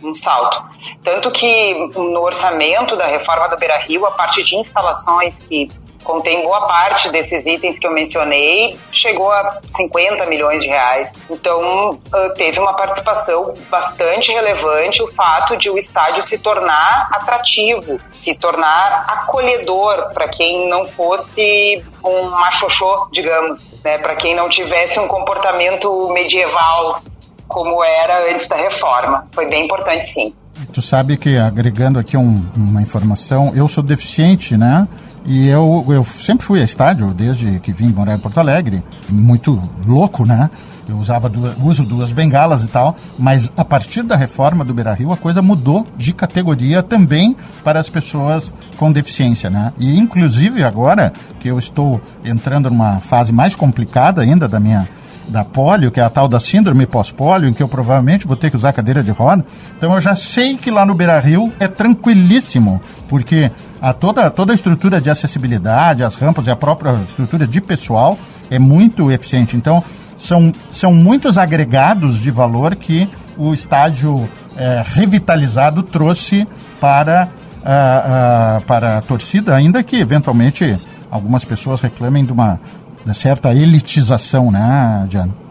Um 0.00 0.14
salto. 0.14 0.62
Tanto 1.02 1.32
que 1.32 1.74
no 1.96 2.20
orçamento 2.20 2.94
da 2.94 3.06
reforma 3.06 3.48
do 3.48 3.56
Beira 3.56 3.78
Rio, 3.78 4.06
a 4.06 4.12
parte 4.12 4.44
de 4.44 4.54
instalações 4.54 5.40
que 5.40 5.68
contém 6.02 6.42
boa 6.42 6.66
parte 6.66 7.10
desses 7.10 7.46
itens 7.46 7.78
que 7.78 7.86
eu 7.86 7.92
mencionei, 7.92 8.78
chegou 8.90 9.30
a 9.30 9.58
50 9.68 10.26
milhões 10.26 10.62
de 10.62 10.68
reais. 10.68 11.12
Então, 11.30 11.98
ah, 12.12 12.32
teve 12.36 12.58
uma 12.58 12.74
participação 12.74 13.54
bastante 13.70 14.32
relevante 14.32 15.02
o 15.02 15.08
fato 15.08 15.56
de 15.56 15.70
o 15.70 15.78
estádio 15.78 16.22
se 16.22 16.38
tornar 16.38 17.08
atrativo, 17.12 18.00
se 18.08 18.34
tornar 18.34 19.04
acolhedor 19.08 20.12
para 20.12 20.28
quem 20.28 20.68
não 20.68 20.84
fosse 20.84 21.82
um 22.04 22.30
machoxô, 22.30 23.08
digamos, 23.12 23.82
né? 23.84 23.98
para 23.98 24.14
quem 24.14 24.34
não 24.34 24.48
tivesse 24.48 24.98
um 24.98 25.08
comportamento 25.08 26.08
medieval 26.10 27.02
como 27.46 27.82
era 27.82 28.30
antes 28.30 28.46
da 28.46 28.56
reforma. 28.56 29.26
Foi 29.32 29.46
bem 29.46 29.64
importante, 29.64 30.06
sim. 30.12 30.34
Tu 30.72 30.82
sabe 30.82 31.16
que, 31.16 31.36
agregando 31.36 31.98
aqui 31.98 32.16
um, 32.16 32.44
uma 32.54 32.82
informação, 32.82 33.52
eu 33.54 33.66
sou 33.68 33.82
deficiente, 33.82 34.56
né? 34.56 34.86
E 35.30 35.46
eu, 35.46 35.84
eu 35.90 36.06
sempre 36.18 36.46
fui 36.46 36.58
a 36.58 36.64
estádio, 36.64 37.12
desde 37.12 37.60
que 37.60 37.70
vim 37.70 37.88
morar 37.88 38.14
em 38.14 38.18
Porto 38.18 38.40
Alegre. 38.40 38.82
Muito 39.10 39.60
louco, 39.86 40.24
né? 40.24 40.48
Eu 40.88 40.96
usava 40.96 41.28
duas, 41.28 41.54
uso 41.62 41.84
duas 41.84 42.10
bengalas 42.10 42.62
e 42.62 42.66
tal, 42.66 42.96
mas 43.18 43.52
a 43.54 43.62
partir 43.62 44.02
da 44.02 44.16
reforma 44.16 44.64
do 44.64 44.72
Beira 44.72 44.94
Rio, 44.94 45.12
a 45.12 45.18
coisa 45.18 45.42
mudou 45.42 45.86
de 45.98 46.14
categoria 46.14 46.82
também 46.82 47.36
para 47.62 47.78
as 47.78 47.90
pessoas 47.90 48.54
com 48.78 48.90
deficiência, 48.90 49.50
né? 49.50 49.74
E 49.78 49.98
inclusive 49.98 50.64
agora 50.64 51.12
que 51.38 51.48
eu 51.48 51.58
estou 51.58 52.00
entrando 52.24 52.70
numa 52.70 52.98
fase 53.00 53.30
mais 53.30 53.54
complicada 53.54 54.22
ainda 54.22 54.48
da 54.48 54.58
minha 54.58 54.88
da 55.28 55.44
polio, 55.44 55.90
que 55.90 56.00
é 56.00 56.02
a 56.02 56.10
tal 56.10 56.26
da 56.26 56.40
síndrome 56.40 56.86
pós-polio, 56.86 57.48
em 57.48 57.52
que 57.52 57.62
eu 57.62 57.68
provavelmente 57.68 58.26
vou 58.26 58.36
ter 58.36 58.50
que 58.50 58.56
usar 58.56 58.72
cadeira 58.72 59.02
de 59.02 59.10
roda. 59.10 59.44
Então 59.76 59.94
eu 59.94 60.00
já 60.00 60.14
sei 60.14 60.56
que 60.56 60.70
lá 60.70 60.84
no 60.84 60.94
Beira 60.94 61.20
Rio 61.20 61.52
é 61.60 61.68
tranquilíssimo, 61.68 62.80
porque 63.08 63.50
a 63.80 63.92
toda, 63.92 64.30
toda 64.30 64.52
a 64.52 64.54
estrutura 64.54 65.00
de 65.00 65.10
acessibilidade, 65.10 66.02
as 66.02 66.14
rampas 66.14 66.46
e 66.46 66.50
a 66.50 66.56
própria 66.56 66.92
estrutura 67.06 67.46
de 67.46 67.60
pessoal 67.60 68.18
é 68.50 68.58
muito 68.58 69.10
eficiente. 69.10 69.56
Então 69.56 69.82
são, 70.16 70.52
são 70.70 70.92
muitos 70.92 71.38
agregados 71.38 72.18
de 72.18 72.30
valor 72.30 72.74
que 72.74 73.08
o 73.36 73.54
estádio 73.54 74.28
é, 74.56 74.82
revitalizado 74.84 75.82
trouxe 75.82 76.46
para, 76.80 77.28
uh, 77.58 78.58
uh, 78.58 78.64
para 78.64 78.98
a 78.98 79.00
torcida, 79.00 79.54
ainda 79.54 79.82
que 79.82 79.96
eventualmente 79.96 80.76
algumas 81.08 81.44
pessoas 81.44 81.80
reclamem 81.80 82.24
de 82.24 82.32
uma 82.32 82.60
de 83.06 83.14
certa 83.14 83.54
elitização, 83.54 84.50
né, 84.50 85.06
Diana? 85.08 85.47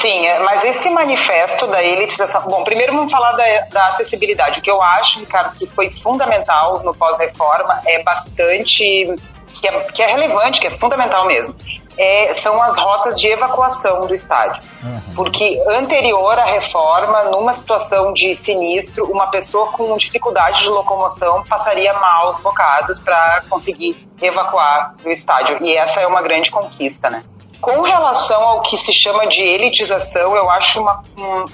Sim, 0.00 0.26
é, 0.26 0.38
mas 0.40 0.62
esse 0.62 0.90
manifesto 0.90 1.66
da 1.66 1.82
elitização. 1.82 2.42
Bom, 2.42 2.62
primeiro 2.64 2.94
vamos 2.94 3.10
falar 3.10 3.32
da, 3.32 3.44
da 3.70 3.86
acessibilidade. 3.88 4.60
O 4.60 4.62
que 4.62 4.70
eu 4.70 4.82
acho, 4.82 5.20
Ricardo, 5.20 5.54
que 5.56 5.66
foi 5.66 5.90
fundamental 5.90 6.82
no 6.82 6.94
pós-reforma 6.94 7.80
é 7.86 8.02
bastante. 8.02 9.14
Que 9.54 9.68
é, 9.68 9.80
que 9.84 10.02
é 10.02 10.06
relevante, 10.06 10.60
que 10.60 10.66
é 10.66 10.70
fundamental 10.70 11.24
mesmo. 11.26 11.56
É, 11.96 12.34
são 12.34 12.60
as 12.60 12.76
rotas 12.76 13.18
de 13.18 13.26
evacuação 13.26 14.06
do 14.06 14.14
estádio. 14.14 14.62
Uhum. 14.82 15.14
Porque 15.14 15.58
anterior 15.66 16.38
à 16.38 16.44
reforma, 16.44 17.24
numa 17.30 17.54
situação 17.54 18.12
de 18.12 18.34
sinistro, 18.34 19.10
uma 19.10 19.28
pessoa 19.28 19.68
com 19.68 19.96
dificuldade 19.96 20.62
de 20.62 20.68
locomoção 20.68 21.42
passaria 21.44 21.94
maus 21.94 22.38
bocados 22.40 23.00
para 23.00 23.40
conseguir 23.48 24.06
evacuar 24.20 24.94
do 25.02 25.10
estádio. 25.10 25.56
E 25.64 25.74
essa 25.74 26.02
é 26.02 26.06
uma 26.06 26.20
grande 26.20 26.50
conquista, 26.50 27.08
né? 27.08 27.24
Com 27.60 27.82
relação 27.82 28.40
ao 28.42 28.62
que 28.62 28.76
se 28.76 28.92
chama 28.92 29.26
de 29.26 29.40
elitização, 29.40 30.36
eu 30.36 30.50
acho 30.50 30.80
uma, 30.80 31.02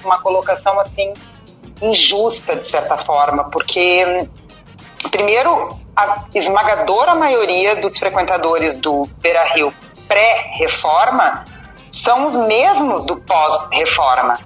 uma 0.03 0.21
colocação 0.21 0.79
assim 0.79 1.13
injusta 1.81 2.55
de 2.55 2.65
certa 2.65 2.97
forma, 2.97 3.45
porque 3.45 4.27
primeiro 5.11 5.69
a 5.95 6.23
esmagadora 6.33 7.15
maioria 7.15 7.75
dos 7.75 7.97
frequentadores 7.97 8.77
do 8.77 9.07
Beira 9.17 9.43
Rio 9.53 9.73
pré-reforma 10.07 11.45
são 11.91 12.25
os 12.25 12.35
mesmos 12.35 13.05
do 13.05 13.17
pós-reforma. 13.17 14.39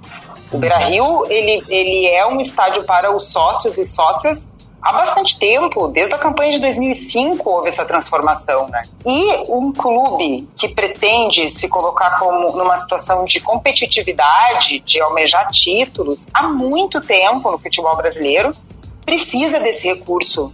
O 0.52 0.58
Beira 0.58 0.78
Rio 0.78 1.26
ele, 1.28 1.64
ele 1.68 2.06
é 2.06 2.26
um 2.26 2.40
estádio 2.40 2.84
para 2.84 3.14
os 3.14 3.30
sócios 3.30 3.78
e 3.78 3.84
sócias 3.84 4.48
há 4.80 4.92
bastante 4.92 5.38
tempo, 5.38 5.88
desde 5.88 6.14
a 6.14 6.18
campanha 6.18 6.52
de 6.52 6.60
2005 6.60 7.48
houve 7.48 7.68
essa 7.68 7.84
transformação, 7.84 8.68
né? 8.68 8.82
E 9.04 9.50
um 9.50 9.72
clube 9.72 10.48
que 10.56 10.68
pretende 10.68 11.48
se 11.50 11.68
colocar 11.68 12.18
como 12.18 12.56
numa 12.56 12.78
situação 12.78 13.24
de 13.24 13.40
competitividade, 13.40 14.80
de 14.80 15.00
almejar 15.00 15.48
títulos, 15.50 16.26
há 16.32 16.44
muito 16.44 17.00
tempo 17.00 17.50
no 17.50 17.58
futebol 17.58 17.96
brasileiro, 17.96 18.52
precisa 19.04 19.58
desse 19.58 19.88
recurso 19.88 20.52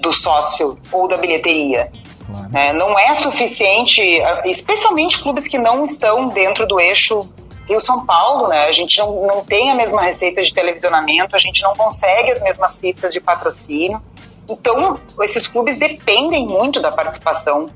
do 0.00 0.12
sócio 0.12 0.78
ou 0.92 1.08
da 1.08 1.16
bilheteria. 1.16 1.90
Claro. 2.26 2.50
É, 2.54 2.72
não 2.72 2.98
é 2.98 3.14
suficiente, 3.14 4.00
especialmente 4.44 5.20
clubes 5.20 5.46
que 5.46 5.58
não 5.58 5.84
estão 5.84 6.28
dentro 6.28 6.66
do 6.66 6.80
eixo 6.80 7.28
Rio-São 7.68 8.06
Paulo, 8.06 8.48
né? 8.48 8.66
A 8.66 8.72
gente 8.72 8.98
não, 8.98 9.26
não 9.26 9.44
tem 9.44 9.70
a 9.70 9.74
mesma 9.74 10.02
receita 10.02 10.42
de 10.42 10.52
televisionamento, 10.52 11.34
a 11.34 11.38
gente 11.38 11.62
não 11.62 11.74
consegue 11.74 12.30
as 12.30 12.40
mesmas 12.40 12.72
cifras 12.72 13.12
de 13.12 13.20
patrocínio. 13.20 14.00
Então, 14.48 15.00
esses 15.22 15.46
clubes 15.46 15.78
dependem 15.78 16.46
muito 16.46 16.80
da 16.80 16.90
participação 16.90 17.68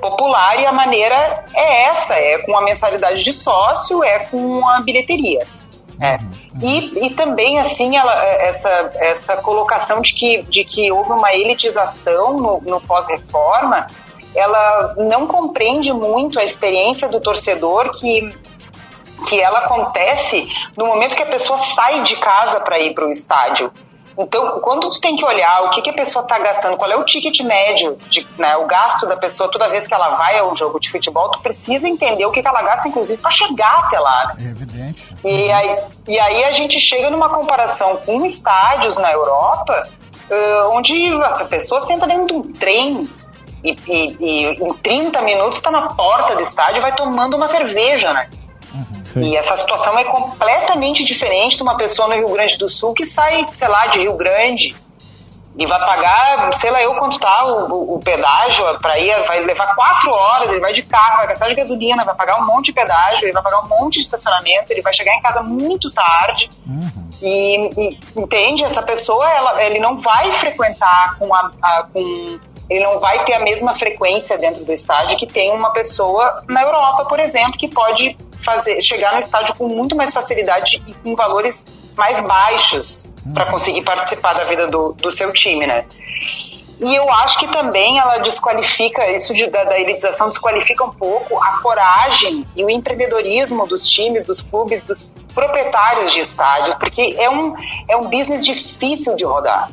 popular 0.00 0.60
e 0.60 0.66
a 0.66 0.72
maneira 0.72 1.44
é 1.54 1.84
essa, 1.84 2.14
é 2.14 2.38
com 2.38 2.56
a 2.56 2.62
mensalidade 2.62 3.22
de 3.22 3.32
sócio, 3.32 4.04
é 4.04 4.18
com 4.18 4.66
a 4.68 4.80
bilheteria. 4.80 5.46
É. 6.00 6.18
E, 6.62 7.06
e 7.06 7.10
também, 7.10 7.58
assim, 7.58 7.96
ela, 7.96 8.12
essa, 8.24 8.92
essa 8.96 9.36
colocação 9.36 10.00
de 10.00 10.14
que, 10.14 10.42
de 10.44 10.64
que 10.64 10.90
houve 10.90 11.12
uma 11.12 11.32
elitização 11.34 12.36
no, 12.38 12.60
no 12.62 12.80
pós-reforma, 12.80 13.86
ela 14.34 14.94
não 14.96 15.26
compreende 15.26 15.92
muito 15.92 16.38
a 16.38 16.44
experiência 16.44 17.08
do 17.08 17.20
torcedor 17.20 17.90
que 17.98 18.34
que 19.20 19.40
ela 19.40 19.60
acontece 19.60 20.48
no 20.76 20.86
momento 20.86 21.16
que 21.16 21.22
a 21.22 21.26
pessoa 21.26 21.58
sai 21.58 22.02
de 22.02 22.16
casa 22.16 22.60
para 22.60 22.78
ir 22.78 22.94
para 22.94 23.06
o 23.06 23.10
estádio. 23.10 23.72
Então, 24.18 24.60
quando 24.60 24.90
tu 24.90 25.00
tem 25.00 25.16
que 25.16 25.24
olhar 25.24 25.62
o 25.62 25.70
que, 25.70 25.82
que 25.82 25.90
a 25.90 25.94
pessoa 25.94 26.22
está 26.22 26.38
gastando, 26.38 26.76
qual 26.76 26.90
é 26.90 26.96
o 26.96 27.04
ticket 27.04 27.40
médio, 27.40 27.96
de, 28.10 28.26
né, 28.36 28.56
o 28.56 28.66
gasto 28.66 29.06
da 29.06 29.16
pessoa 29.16 29.50
toda 29.50 29.68
vez 29.68 29.86
que 29.86 29.94
ela 29.94 30.10
vai 30.16 30.38
a 30.38 30.44
um 30.44 30.54
jogo 30.54 30.78
de 30.78 30.90
futebol, 30.90 31.30
tu 31.30 31.40
precisa 31.40 31.88
entender 31.88 32.26
o 32.26 32.30
que, 32.30 32.42
que 32.42 32.48
ela 32.48 32.62
gasta, 32.62 32.88
inclusive, 32.88 33.20
para 33.20 33.30
chegar 33.30 33.84
até 33.86 33.98
lá. 33.98 34.34
É 34.38 34.44
evidente. 34.44 35.16
E 35.24 35.50
aí, 35.50 35.78
e 36.08 36.18
aí 36.18 36.44
a 36.44 36.50
gente 36.50 36.78
chega 36.78 37.10
numa 37.10 37.28
comparação 37.28 37.96
com 38.04 38.24
estádios 38.26 38.96
na 38.96 39.10
Europa, 39.10 39.88
uh, 40.30 40.70
onde 40.72 40.92
a 41.22 41.44
pessoa 41.44 41.80
senta 41.80 42.06
dentro 42.06 42.26
de 42.26 42.32
um 42.34 42.52
trem 42.52 43.08
e, 43.64 43.76
e, 43.88 44.16
e 44.20 44.46
em 44.64 44.72
30 44.74 45.20
minutos 45.22 45.58
está 45.58 45.70
na 45.70 45.94
porta 45.94 46.34
do 46.34 46.42
estádio 46.42 46.78
e 46.78 46.80
vai 46.80 46.94
tomando 46.94 47.36
uma 47.36 47.48
cerveja, 47.48 48.12
né? 48.12 48.28
Sim. 49.12 49.20
E 49.20 49.36
essa 49.36 49.56
situação 49.56 49.98
é 49.98 50.04
completamente 50.04 51.04
diferente 51.04 51.56
de 51.56 51.62
uma 51.62 51.76
pessoa 51.76 52.08
no 52.08 52.14
Rio 52.14 52.28
Grande 52.28 52.56
do 52.56 52.68
Sul 52.68 52.94
que 52.94 53.06
sai, 53.06 53.46
sei 53.54 53.68
lá, 53.68 53.86
de 53.86 53.98
Rio 53.98 54.16
Grande 54.16 54.74
e 55.58 55.66
vai 55.66 55.78
pagar, 55.80 56.52
sei 56.54 56.70
lá 56.70 56.80
eu 56.80 56.94
quanto 56.94 57.18
tá 57.18 57.44
o, 57.44 57.96
o, 57.96 57.98
pedágio 57.98 58.64
para 58.78 58.98
ir, 58.98 59.26
vai 59.26 59.40
levar 59.40 59.74
quatro 59.74 60.10
horas, 60.10 60.48
ele 60.48 60.60
vai 60.60 60.72
de 60.72 60.82
carro, 60.82 61.18
vai 61.18 61.26
gastar 61.26 61.48
de 61.48 61.54
gasolina, 61.54 62.04
vai 62.04 62.14
pagar 62.14 62.40
um 62.40 62.46
monte 62.46 62.66
de 62.66 62.72
pedágio, 62.72 63.24
ele 63.24 63.32
vai 63.32 63.42
pagar 63.42 63.60
um 63.64 63.68
monte 63.68 63.94
de 63.94 64.00
estacionamento, 64.00 64.66
ele 64.70 64.80
vai 64.80 64.94
chegar 64.94 65.12
em 65.14 65.20
casa 65.20 65.42
muito 65.42 65.90
tarde. 65.90 66.48
Uhum. 66.66 67.10
E, 67.20 67.68
e, 67.76 68.00
entende? 68.16 68.64
Essa 68.64 68.80
pessoa, 68.80 69.28
ela, 69.28 69.62
ele 69.62 69.80
não 69.80 69.96
vai 69.98 70.30
frequentar 70.32 71.18
com 71.18 71.34
a, 71.34 71.50
a 71.60 71.82
com 71.92 72.40
ele 72.70 72.84
não 72.84 73.00
vai 73.00 73.24
ter 73.24 73.34
a 73.34 73.40
mesma 73.40 73.74
frequência 73.74 74.38
dentro 74.38 74.64
do 74.64 74.72
estádio 74.72 75.18
que 75.18 75.26
tem 75.26 75.50
uma 75.50 75.72
pessoa 75.72 76.44
na 76.48 76.62
Europa, 76.62 77.04
por 77.06 77.18
exemplo, 77.18 77.58
que 77.58 77.66
pode 77.66 78.16
fazer 78.42 78.80
chegar 78.80 79.12
no 79.12 79.20
estádio 79.20 79.54
com 79.54 79.68
muito 79.68 79.96
mais 79.96 80.12
facilidade 80.12 80.82
e 80.86 80.94
com 80.94 81.14
valores 81.14 81.64
mais 81.96 82.20
baixos 82.20 83.06
para 83.34 83.44
uhum. 83.44 83.52
conseguir 83.52 83.82
participar 83.82 84.34
da 84.34 84.44
vida 84.44 84.66
do, 84.66 84.92
do 84.92 85.10
seu 85.10 85.32
time, 85.32 85.66
né? 85.66 85.84
E 86.80 86.94
eu 86.94 87.10
acho 87.12 87.38
que 87.38 87.48
também 87.48 87.98
ela 87.98 88.18
desqualifica, 88.18 89.06
isso 89.10 89.34
de, 89.34 89.46
da, 89.48 89.64
da 89.64 89.78
elitização 89.78 90.30
desqualifica 90.30 90.82
um 90.82 90.90
pouco 90.90 91.38
a 91.38 91.58
coragem 91.58 92.46
e 92.56 92.64
o 92.64 92.70
empreendedorismo 92.70 93.66
dos 93.66 93.86
times, 93.86 94.24
dos 94.24 94.40
clubes, 94.40 94.82
dos 94.82 95.12
proprietários 95.34 96.10
de 96.10 96.20
estádio, 96.20 96.78
porque 96.78 97.16
é 97.18 97.28
um, 97.28 97.54
é 97.86 97.96
um 97.96 98.08
business 98.08 98.42
difícil 98.42 99.14
de 99.14 99.26
rodar. 99.26 99.70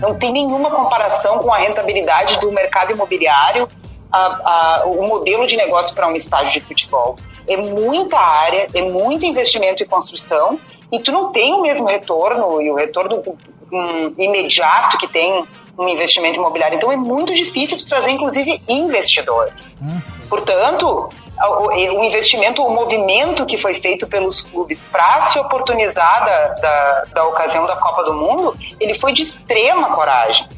Não 0.00 0.14
tem 0.18 0.32
nenhuma 0.32 0.70
comparação 0.70 1.40
com 1.40 1.52
a 1.52 1.58
rentabilidade 1.58 2.40
do 2.40 2.50
mercado 2.50 2.90
imobiliário, 2.90 3.68
a, 4.10 4.18
a, 4.18 4.84
o 4.86 5.06
modelo 5.06 5.46
de 5.46 5.56
negócio 5.58 5.94
para 5.94 6.08
um 6.08 6.16
estádio 6.16 6.54
de 6.54 6.60
futebol 6.62 7.16
é 7.48 7.56
muita 7.56 8.18
área, 8.18 8.66
é 8.74 8.82
muito 8.82 9.24
investimento 9.24 9.82
em 9.82 9.86
construção 9.86 10.58
e 10.90 11.00
tu 11.00 11.10
não 11.12 11.32
tem 11.32 11.52
o 11.54 11.62
mesmo 11.62 11.86
retorno 11.86 12.60
e 12.60 12.70
o 12.70 12.74
retorno 12.74 13.22
um, 13.72 14.14
imediato 14.18 14.98
que 14.98 15.08
tem 15.08 15.44
um 15.78 15.88
investimento 15.88 16.38
imobiliário. 16.38 16.76
Então 16.76 16.90
é 16.90 16.96
muito 16.96 17.34
difícil 17.34 17.76
tu 17.76 17.86
trazer, 17.86 18.10
inclusive, 18.10 18.62
investidores. 18.68 19.76
Uhum. 19.80 20.00
Portanto, 20.28 21.08
o, 21.42 21.68
o, 21.68 22.04
investimento, 22.04 22.62
o 22.62 22.70
movimento 22.70 23.44
que 23.44 23.58
foi 23.58 23.74
feito 23.74 24.06
pelos 24.06 24.40
clubes 24.40 24.84
para 24.84 25.22
se 25.26 25.38
oportunizar 25.38 26.24
da, 26.24 26.48
da, 26.54 27.04
da 27.14 27.24
ocasião 27.26 27.66
da 27.66 27.76
Copa 27.76 28.04
do 28.04 28.14
Mundo, 28.14 28.56
ele 28.80 28.94
foi 28.94 29.12
de 29.12 29.22
extrema 29.22 29.94
coragem. 29.94 30.48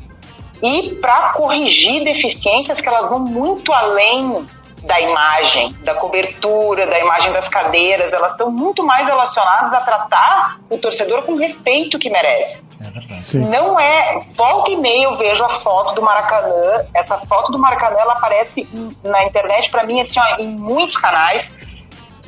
E 0.63 0.95
para 0.97 1.33
corrigir 1.35 2.03
deficiências 2.03 2.81
que 2.81 2.89
elas 2.89 3.09
vão 3.09 3.21
muito 3.21 3.73
além 3.73 4.45
da 4.83 5.01
imagem, 5.01 5.75
da 5.81 5.95
cobertura, 5.95 6.87
da 6.87 6.99
imagem 6.99 7.33
das 7.33 7.49
cadeiras, 7.49 8.13
elas 8.13 8.33
estão 8.33 8.51
muito 8.51 8.85
mais 8.85 9.07
relacionadas 9.07 9.73
a 9.73 9.81
tratar 9.81 10.59
o 10.71 10.79
torcedor 10.79 11.23
com 11.23 11.33
o 11.33 11.37
respeito 11.37 11.99
que 11.99 12.11
merece. 12.11 12.67
É 12.81 13.39
Não 13.39 13.79
é. 13.79 14.21
Volta 14.37 14.71
e 14.71 14.77
meia 14.77 15.05
eu 15.05 15.17
vejo 15.17 15.45
a 15.45 15.49
foto 15.49 15.95
do 15.95 16.03
Maracanã. 16.03 16.87
Essa 16.95 17.19
foto 17.19 17.51
do 17.51 17.59
Maracanã 17.59 17.97
ela 17.99 18.15
aparece 18.15 18.69
na 19.03 19.25
internet 19.25 19.71
para 19.71 19.85
mim 19.85 20.01
assim, 20.01 20.21
ó, 20.21 20.37
em 20.41 20.49
muitos 20.49 20.97
canais 20.97 21.53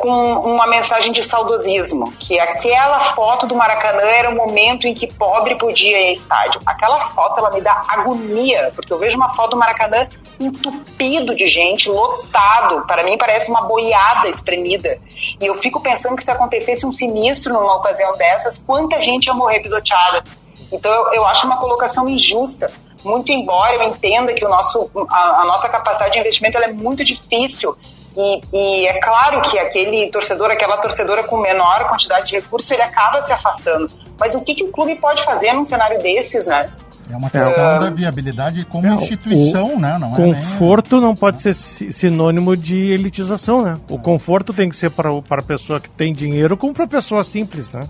com 0.01 0.09
uma 0.09 0.67
mensagem 0.67 1.13
de 1.13 1.23
saudosismo, 1.23 2.11
que 2.13 2.41
aquela 2.41 2.99
foto 3.15 3.47
do 3.47 3.55
Maracanã 3.55 4.03
era 4.03 4.31
o 4.31 4.35
momento 4.35 4.87
em 4.87 4.95
que 4.95 5.07
pobre 5.07 5.57
podia 5.57 6.01
ir 6.01 6.09
ao 6.09 6.13
estádio. 6.15 6.61
Aquela 6.65 6.99
foto 7.01 7.39
ela 7.39 7.51
me 7.51 7.61
dá 7.61 7.83
agonia, 7.87 8.73
porque 8.75 8.93
eu 8.93 8.99
vejo 8.99 9.17
uma 9.17 9.29
foto 9.29 9.51
do 9.51 9.57
Maracanã 9.59 10.09
entupido 10.41 11.35
de 11.37 11.47
gente, 11.47 11.91
lotado. 11.91 12.87
Para 12.87 13.05
mim 13.05 13.19
parece 13.19 13.51
uma 13.51 13.63
boiada 13.63 14.29
espremida. 14.29 14.99
E 15.39 15.47
eu 15.47 15.55
fico 15.57 15.81
pensando 15.81 16.17
que 16.17 16.25
se 16.25 16.31
acontecesse 16.31 16.87
um 16.87 16.93
sinistro 16.93 17.53
numa 17.53 17.77
ocasião 17.77 18.13
dessas, 18.17 18.57
quanta 18.57 18.99
gente 19.01 19.27
ia 19.27 19.35
morrer 19.35 19.61
pisoteada. 19.61 20.25
Então 20.73 20.91
eu, 20.91 21.13
eu 21.13 21.27
acho 21.27 21.47
uma 21.47 21.59
colocação 21.59 22.09
injusta. 22.09 22.73
Muito 23.05 23.33
embora 23.33 23.75
eu 23.75 23.83
entenda 23.83 24.33
que 24.33 24.45
o 24.45 24.49
nosso, 24.49 24.91
a, 25.11 25.43
a 25.43 25.45
nossa 25.45 25.69
capacidade 25.69 26.15
de 26.15 26.21
investimento 26.21 26.57
é 26.59 26.73
muito 26.73 27.05
difícil 27.05 27.77
e, 28.16 28.40
e, 28.53 28.87
é 28.87 29.01
claro 29.01 29.40
que 29.42 29.59
aquele 29.59 30.11
torcedor, 30.11 30.51
aquela 30.51 30.79
torcedora 30.79 31.23
com 31.23 31.37
menor 31.38 31.88
quantidade 31.88 32.31
de 32.31 32.37
recursos, 32.37 32.70
ele 32.70 32.83
acaba 32.83 33.23
se 33.23 33.33
afastando. 33.33 33.87
Mas 34.18 34.35
o 34.35 34.42
que, 34.42 34.55
que 34.55 34.64
o 34.64 34.68
clube 34.68 34.96
pode 34.96 35.23
fazer 35.25 35.53
num 35.53 35.64
cenário 35.64 35.99
desses, 36.03 36.46
né? 36.46 36.70
É 37.11 37.16
uma 37.16 37.29
questão 37.29 37.51
uh, 37.51 37.81
da 37.81 37.90
viabilidade 37.90 38.64
como 38.66 38.87
é, 38.87 38.90
instituição, 38.90 39.75
o 39.75 39.81
né? 39.81 39.99
Não 39.99 40.14
é 40.14 40.16
conforto 40.16 40.96
nem... 40.96 41.05
não 41.05 41.14
pode 41.14 41.42
ser 41.42 41.55
sinônimo 41.55 42.57
de 42.57 42.92
elitização, 42.92 43.62
né? 43.62 43.79
O 43.90 43.99
conforto 43.99 44.53
tem 44.53 44.68
que 44.68 44.77
ser 44.77 44.90
para 44.90 45.11
a 45.11 45.42
pessoa 45.42 45.81
que 45.81 45.88
tem 45.90 46.12
dinheiro 46.12 46.57
como 46.57 46.73
para 46.73 46.85
a 46.85 46.88
pessoa 46.88 47.25
simples, 47.25 47.68
né? 47.70 47.81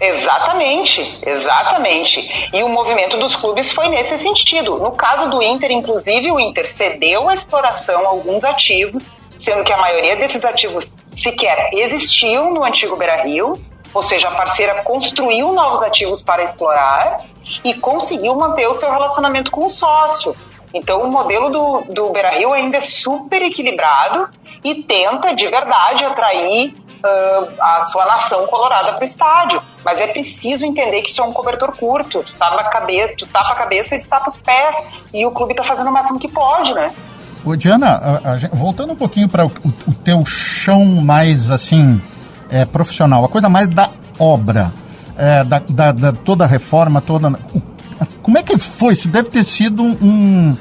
Exatamente, 0.00 1.18
exatamente. 1.26 2.50
E 2.52 2.62
o 2.62 2.68
movimento 2.68 3.16
dos 3.16 3.34
clubes 3.34 3.72
foi 3.72 3.88
nesse 3.88 4.16
sentido. 4.18 4.76
No 4.76 4.92
caso 4.92 5.28
do 5.30 5.42
Inter, 5.42 5.72
inclusive, 5.72 6.30
o 6.30 6.38
Inter 6.38 6.68
cedeu 6.68 7.28
a 7.28 7.34
exploração 7.34 8.06
a 8.06 8.10
alguns 8.10 8.44
ativos, 8.44 9.12
sendo 9.38 9.64
que 9.64 9.72
a 9.72 9.78
maioria 9.78 10.16
desses 10.16 10.44
ativos 10.44 10.94
sequer 11.14 11.70
existiam 11.72 12.52
no 12.52 12.64
antigo 12.64 12.96
Beira 12.96 13.22
Rio, 13.22 13.58
ou 13.94 14.02
seja, 14.02 14.28
a 14.28 14.34
parceira 14.34 14.82
construiu 14.82 15.52
novos 15.52 15.82
ativos 15.82 16.22
para 16.22 16.42
explorar 16.42 17.18
e 17.64 17.74
conseguiu 17.74 18.34
manter 18.34 18.66
o 18.66 18.74
seu 18.74 18.90
relacionamento 18.90 19.50
com 19.50 19.64
o 19.64 19.70
sócio. 19.70 20.36
Então, 20.74 21.02
o 21.02 21.08
modelo 21.08 21.48
do, 21.48 21.92
do 21.92 22.10
Beira 22.10 22.30
Rio 22.30 22.52
ainda 22.52 22.76
é 22.76 22.80
super 22.80 23.40
equilibrado 23.40 24.28
e 24.62 24.82
tenta 24.82 25.34
de 25.34 25.46
verdade 25.46 26.04
atrair 26.04 26.74
uh, 26.98 27.54
a 27.58 27.82
sua 27.82 28.04
nação 28.04 28.46
colorada 28.46 28.92
para 28.92 29.00
o 29.00 29.04
estádio. 29.04 29.62
Mas 29.82 30.00
é 30.00 30.06
preciso 30.06 30.66
entender 30.66 31.02
que 31.02 31.10
isso 31.10 31.22
é 31.22 31.24
um 31.24 31.32
cobertor 31.32 31.74
curto. 31.76 32.22
Tu 32.22 32.32
tapa 32.34 32.60
a 32.60 32.64
cabeça, 32.64 33.14
tu 33.16 33.26
tapa 33.26 33.52
a 33.52 33.56
cabeça 33.56 33.96
e 33.96 34.06
tapa 34.06 34.28
os 34.28 34.36
pés. 34.36 34.76
E 35.14 35.24
o 35.24 35.30
clube 35.30 35.52
está 35.52 35.64
fazendo 35.64 35.88
o 35.88 35.92
máximo 35.92 36.18
que 36.18 36.28
pode, 36.28 36.74
né? 36.74 36.94
Diana, 37.56 37.86
a, 37.88 38.32
a, 38.32 38.36
voltando 38.52 38.92
um 38.92 38.96
pouquinho 38.96 39.28
para 39.28 39.46
o, 39.46 39.52
o, 39.86 39.94
teu 39.94 40.24
chão 40.24 40.84
mais 40.86 41.50
assim 41.50 42.00
é, 42.50 42.64
profissional, 42.64 43.24
a 43.24 43.28
coisa 43.28 43.48
mais 43.48 43.68
da 43.68 43.88
obra, 44.18 44.72
é, 45.16 45.44
da, 45.44 45.62
da, 45.68 45.92
da, 45.92 46.12
toda 46.12 46.44
a 46.44 46.46
reforma, 46.46 47.00
toda. 47.00 47.38
Como 48.22 48.38
é 48.38 48.42
que 48.42 48.58
foi? 48.58 48.94
Isso 48.94 49.08
deve 49.08 49.30
ter 49.30 49.44
sido 49.44 49.82
um. 49.82 50.54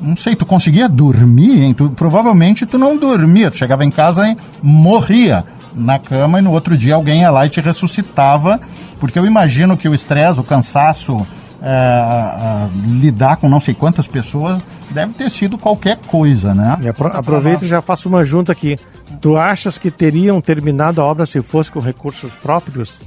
Não 0.00 0.16
sei, 0.16 0.34
tu 0.34 0.44
conseguia 0.44 0.88
dormir, 0.88 1.62
hein? 1.62 1.74
Tu, 1.74 1.90
provavelmente 1.90 2.66
tu 2.66 2.76
não 2.76 2.96
dormia, 2.96 3.50
tu 3.50 3.56
chegava 3.56 3.84
em 3.84 3.90
casa 3.90 4.26
e 4.26 4.36
morria 4.60 5.44
na 5.74 5.98
cama 5.98 6.38
e 6.38 6.42
no 6.42 6.50
outro 6.50 6.76
dia 6.76 6.94
alguém 6.94 7.20
ia 7.20 7.30
lá 7.30 7.46
e 7.46 7.48
te 7.48 7.60
ressuscitava, 7.60 8.60
porque 8.98 9.18
eu 9.18 9.24
imagino 9.24 9.76
que 9.76 9.88
o 9.88 9.94
estresse, 9.94 10.40
o 10.40 10.44
cansaço 10.44 11.16
é, 11.62 12.68
lidar 13.00 13.36
com 13.36 13.48
não 13.48 13.60
sei 13.60 13.72
quantas 13.72 14.06
pessoas 14.06 14.58
deve 14.90 15.14
ter 15.14 15.30
sido 15.30 15.56
qualquer 15.56 15.98
coisa, 16.06 16.54
né? 16.54 16.78
E 16.82 16.88
apro 16.88 17.08
aproveito 17.08 17.62
e 17.62 17.68
já 17.68 17.80
faço 17.80 18.08
uma 18.08 18.24
junta 18.24 18.52
aqui. 18.52 18.76
Tu 19.20 19.36
achas 19.36 19.78
que 19.78 19.90
teriam 19.90 20.40
terminado 20.40 21.00
a 21.00 21.04
obra 21.04 21.24
se 21.24 21.40
fosse 21.42 21.70
com 21.70 21.78
recursos 21.78 22.32
próprios? 22.34 22.98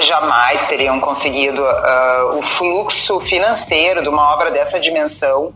Jamais 0.00 0.66
teriam 0.66 1.00
conseguido 1.00 1.60
uh, 1.60 2.38
o 2.38 2.42
fluxo 2.42 3.20
financeiro 3.20 4.02
de 4.02 4.08
uma 4.08 4.34
obra 4.34 4.50
dessa 4.50 4.78
dimensão 4.78 5.52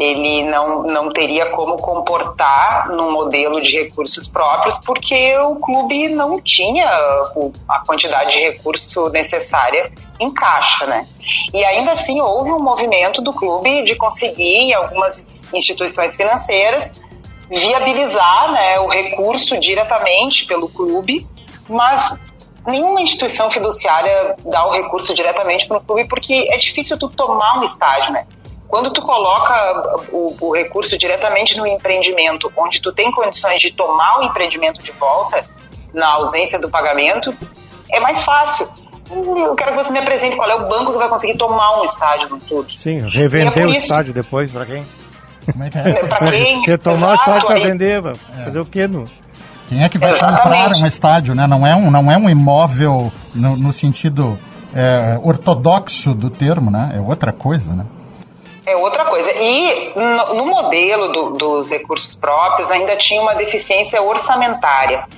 ele 0.00 0.44
não, 0.44 0.82
não 0.82 1.12
teria 1.12 1.44
como 1.46 1.76
comportar 1.76 2.88
num 2.88 3.12
modelo 3.12 3.60
de 3.60 3.82
recursos 3.82 4.26
próprios, 4.26 4.78
porque 4.78 5.36
o 5.38 5.56
clube 5.56 6.08
não 6.08 6.40
tinha 6.40 6.88
a 7.68 7.80
quantidade 7.86 8.30
de 8.30 8.40
recurso 8.40 9.10
necessária 9.10 9.92
em 10.18 10.32
caixa, 10.32 10.86
né? 10.86 11.06
E 11.52 11.62
ainda 11.62 11.92
assim 11.92 12.18
houve 12.18 12.50
um 12.50 12.58
movimento 12.58 13.20
do 13.20 13.30
clube 13.30 13.84
de 13.84 13.94
conseguir 13.94 14.42
em 14.42 14.72
algumas 14.72 15.44
instituições 15.52 16.16
financeiras 16.16 16.90
viabilizar 17.50 18.52
né, 18.52 18.78
o 18.78 18.88
recurso 18.88 19.58
diretamente 19.58 20.46
pelo 20.46 20.68
clube, 20.68 21.26
mas 21.68 22.18
nenhuma 22.66 23.02
instituição 23.02 23.50
fiduciária 23.50 24.34
dá 24.46 24.66
o 24.66 24.72
recurso 24.72 25.14
diretamente 25.14 25.66
para 25.66 25.76
o 25.76 25.80
clube 25.80 26.06
porque 26.08 26.48
é 26.50 26.56
difícil 26.56 26.98
tu 26.98 27.10
tomar 27.10 27.58
um 27.58 27.64
estágio, 27.64 28.12
né? 28.12 28.26
Quando 28.70 28.92
tu 28.92 29.02
coloca 29.02 29.98
o, 30.12 30.36
o, 30.40 30.54
recurso 30.54 30.96
diretamente 30.96 31.56
no 31.56 31.66
empreendimento, 31.66 32.52
onde 32.56 32.80
tu 32.80 32.92
tem 32.92 33.10
condições 33.10 33.60
de 33.60 33.72
tomar 33.72 34.20
o 34.20 34.22
empreendimento 34.22 34.80
de 34.80 34.92
volta, 34.92 35.44
na 35.92 36.06
ausência 36.12 36.56
do 36.56 36.70
pagamento, 36.70 37.34
é 37.90 37.98
mais 37.98 38.22
fácil. 38.22 38.68
Eu 39.10 39.56
quero 39.56 39.72
que 39.72 39.76
você 39.76 39.92
me 39.92 39.98
apresente 39.98 40.36
qual 40.36 40.48
é 40.48 40.54
o 40.54 40.68
banco 40.68 40.92
que 40.92 40.98
vai 40.98 41.08
conseguir 41.08 41.36
tomar 41.36 41.80
um 41.80 41.84
estádio 41.84 42.28
no 42.28 42.38
clube. 42.38 42.72
Sim, 42.72 43.08
revender 43.10 43.64
é 43.64 43.66
o 43.66 43.70
isso... 43.70 43.80
estádio 43.80 44.12
depois, 44.14 44.48
para 44.52 44.64
quem? 44.64 44.86
Como 45.50 45.64
é 45.64 45.70
que 45.70 45.78
é? 45.78 45.92
Pra 46.06 46.30
quem? 46.30 46.62
Quer 46.62 46.78
tomar 46.78 47.14
Exato, 47.14 47.30
o 47.30 47.36
estádio 47.38 47.46
para 47.48 47.58
vender, 47.58 48.06
é. 48.06 48.44
fazer 48.44 48.60
o 48.60 48.64
quê? 48.64 48.86
No... 48.86 49.04
Quem 49.68 49.82
é 49.82 49.88
que 49.88 49.98
vai 49.98 50.12
Exatamente. 50.12 50.42
comprar 50.42 50.76
um 50.76 50.86
estádio, 50.86 51.34
né? 51.34 51.48
Não 51.48 51.66
é 51.66 51.74
um, 51.74 51.90
não 51.90 52.08
é 52.08 52.16
um 52.16 52.30
imóvel 52.30 53.12
no, 53.34 53.56
no 53.56 53.72
sentido 53.72 54.38
é, 54.72 55.18
ortodoxo 55.20 56.14
do 56.14 56.30
termo, 56.30 56.70
né? 56.70 56.92
É 56.94 57.00
outra 57.00 57.32
coisa, 57.32 57.74
né? 57.74 57.84
É 58.70 58.76
outra 58.76 59.04
coisa. 59.04 59.32
E 59.32 59.92
no, 59.96 60.34
no 60.34 60.46
modelo 60.46 61.12
do, 61.12 61.30
dos 61.30 61.70
recursos 61.70 62.14
próprios 62.14 62.70
ainda 62.70 62.94
tinha 62.96 63.20
uma 63.20 63.34
deficiência 63.34 64.00
orçamentária, 64.00 65.08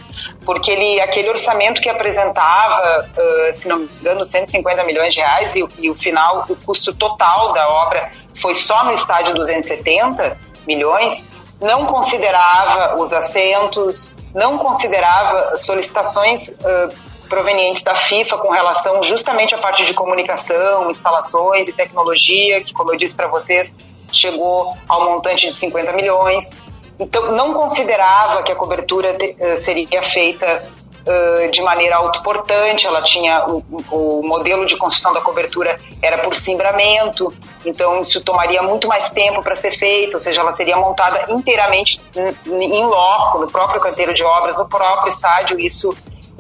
porque 0.43 0.71
ele, 0.71 0.99
aquele 1.03 1.29
orçamento 1.29 1.79
que 1.83 1.89
apresentava, 1.91 3.07
uh, 3.07 3.53
se 3.53 3.69
não 3.69 3.81
me 3.81 3.91
engano, 4.01 4.25
150 4.25 4.83
milhões 4.85 5.13
de 5.13 5.21
reais 5.21 5.55
e, 5.55 5.63
e 5.79 5.91
o 5.91 5.95
final, 5.95 6.47
o 6.49 6.57
custo 6.57 6.95
total 6.95 7.53
da 7.53 7.69
obra 7.69 8.11
foi 8.35 8.55
só 8.55 8.85
no 8.85 8.93
estádio 8.93 9.35
270 9.35 10.35
milhões, 10.67 11.27
não 11.61 11.85
considerava 11.85 12.99
os 12.99 13.13
assentos, 13.13 14.17
não 14.35 14.57
considerava 14.57 15.59
solicitações 15.59 16.49
uh, 16.49 17.12
provenientes 17.33 17.83
da 17.83 17.95
FIFA 17.95 18.37
com 18.37 18.51
relação 18.51 19.03
justamente 19.03 19.55
à 19.55 19.59
parte 19.59 19.87
de 19.87 19.95
comunicação, 19.95 20.91
instalações 20.91 21.67
e 21.67 21.73
tecnologia, 21.73 22.63
que, 22.63 22.75
como 22.75 22.93
eu 22.93 22.97
disse 22.99 23.15
para 23.15 23.27
vocês, 23.27 23.75
chegou 24.13 24.77
ao 24.87 25.07
montante 25.07 25.49
de 25.49 25.55
50 25.55 25.93
milhões. 25.95 26.51
Então, 27.01 27.33
não 27.33 27.55
considerava 27.55 28.43
que 28.43 28.53
a 28.53 28.55
cobertura 28.55 29.17
eh, 29.19 29.57
seria 29.57 30.03
feita 30.03 30.63
de 31.51 31.61
maneira 31.63 31.97
autoportante, 31.97 32.87
ela 32.87 33.03
tinha 33.03 33.45
o, 33.49 33.65
o, 33.91 34.23
modelo 34.23 34.65
de 34.67 34.77
construção 34.77 35.13
da 35.13 35.21
cobertura 35.21 35.81
era 36.01 36.19
por 36.19 36.33
cimbramento, 36.33 37.35
então 37.65 38.01
isso 38.01 38.23
tomaria 38.23 38.63
muito 38.63 38.87
mais 38.87 39.11
tempo 39.11 39.43
para 39.43 39.57
ser 39.57 39.73
feito, 39.73 40.15
ou 40.15 40.21
seja, 40.21 40.41
ela 40.41 40.53
seria 40.53 40.77
montada 40.77 41.27
inteiramente 41.29 42.01
em 42.47 42.85
loco, 42.85 43.41
no 43.41 43.51
próprio 43.51 43.81
canteiro 43.81 44.15
de 44.15 44.23
obras, 44.23 44.57
no 44.57 44.69
próprio 44.69 45.09
estádio, 45.09 45.59
isso 45.59 45.93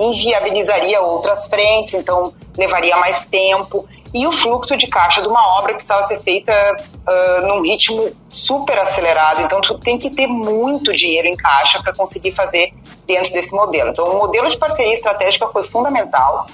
inviabilizaria 0.02 1.00
outras 1.00 1.46
frentes, 1.46 1.94
então 1.94 2.32
levaria 2.56 2.96
mais 2.96 3.24
tempo. 3.24 3.88
E 4.14 4.26
o 4.26 4.32
fluxo 4.32 4.76
de 4.76 4.86
caixa 4.88 5.22
de 5.22 5.28
uma 5.28 5.58
obra 5.58 5.74
precisava 5.74 6.02
ser 6.04 6.20
feita 6.20 6.52
uh, 6.52 7.46
num 7.46 7.62
ritmo 7.62 8.10
super 8.28 8.78
acelerado. 8.78 9.40
Então, 9.40 9.60
tu 9.62 9.78
tem 9.78 9.98
que 9.98 10.10
ter 10.10 10.26
muito 10.26 10.92
dinheiro 10.92 11.28
em 11.28 11.34
caixa 11.34 11.82
para 11.82 11.94
conseguir 11.94 12.32
fazer 12.32 12.74
dentro 13.06 13.32
desse 13.32 13.54
modelo. 13.54 13.90
Então, 13.90 14.04
o 14.04 14.18
modelo 14.18 14.50
de 14.50 14.58
parceria 14.58 14.92
estratégica 14.92 15.48
foi 15.48 15.62
fundamental 15.64 16.46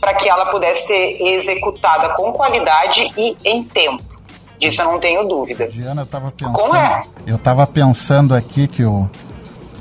para 0.00 0.14
que 0.14 0.28
ela 0.28 0.46
pudesse 0.46 0.86
ser 0.86 1.22
executada 1.22 2.14
com 2.14 2.30
qualidade 2.32 3.10
e 3.16 3.36
em 3.42 3.64
tempo. 3.64 4.02
Disso 4.58 4.82
eu 4.82 4.86
não 4.86 4.98
tenho 4.98 5.26
dúvida. 5.26 5.68
Diana, 5.68 6.02
eu 6.02 6.04
estava 6.04 6.30
pensando, 6.30 6.76
é? 6.76 7.00
eu 7.26 7.36
estava 7.36 7.66
pensando 7.66 8.34
aqui 8.34 8.66
que 8.66 8.84
o, 8.84 9.08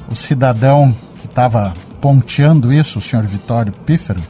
o 0.09 0.15
cidadão 0.15 0.95
que 1.19 1.25
estava 1.25 1.73
ponteando 2.07 2.71
isso, 2.71 2.99
o 2.99 3.01
senhor 3.01 3.25
Vitório 3.25 3.73
Pífero, 3.85 4.21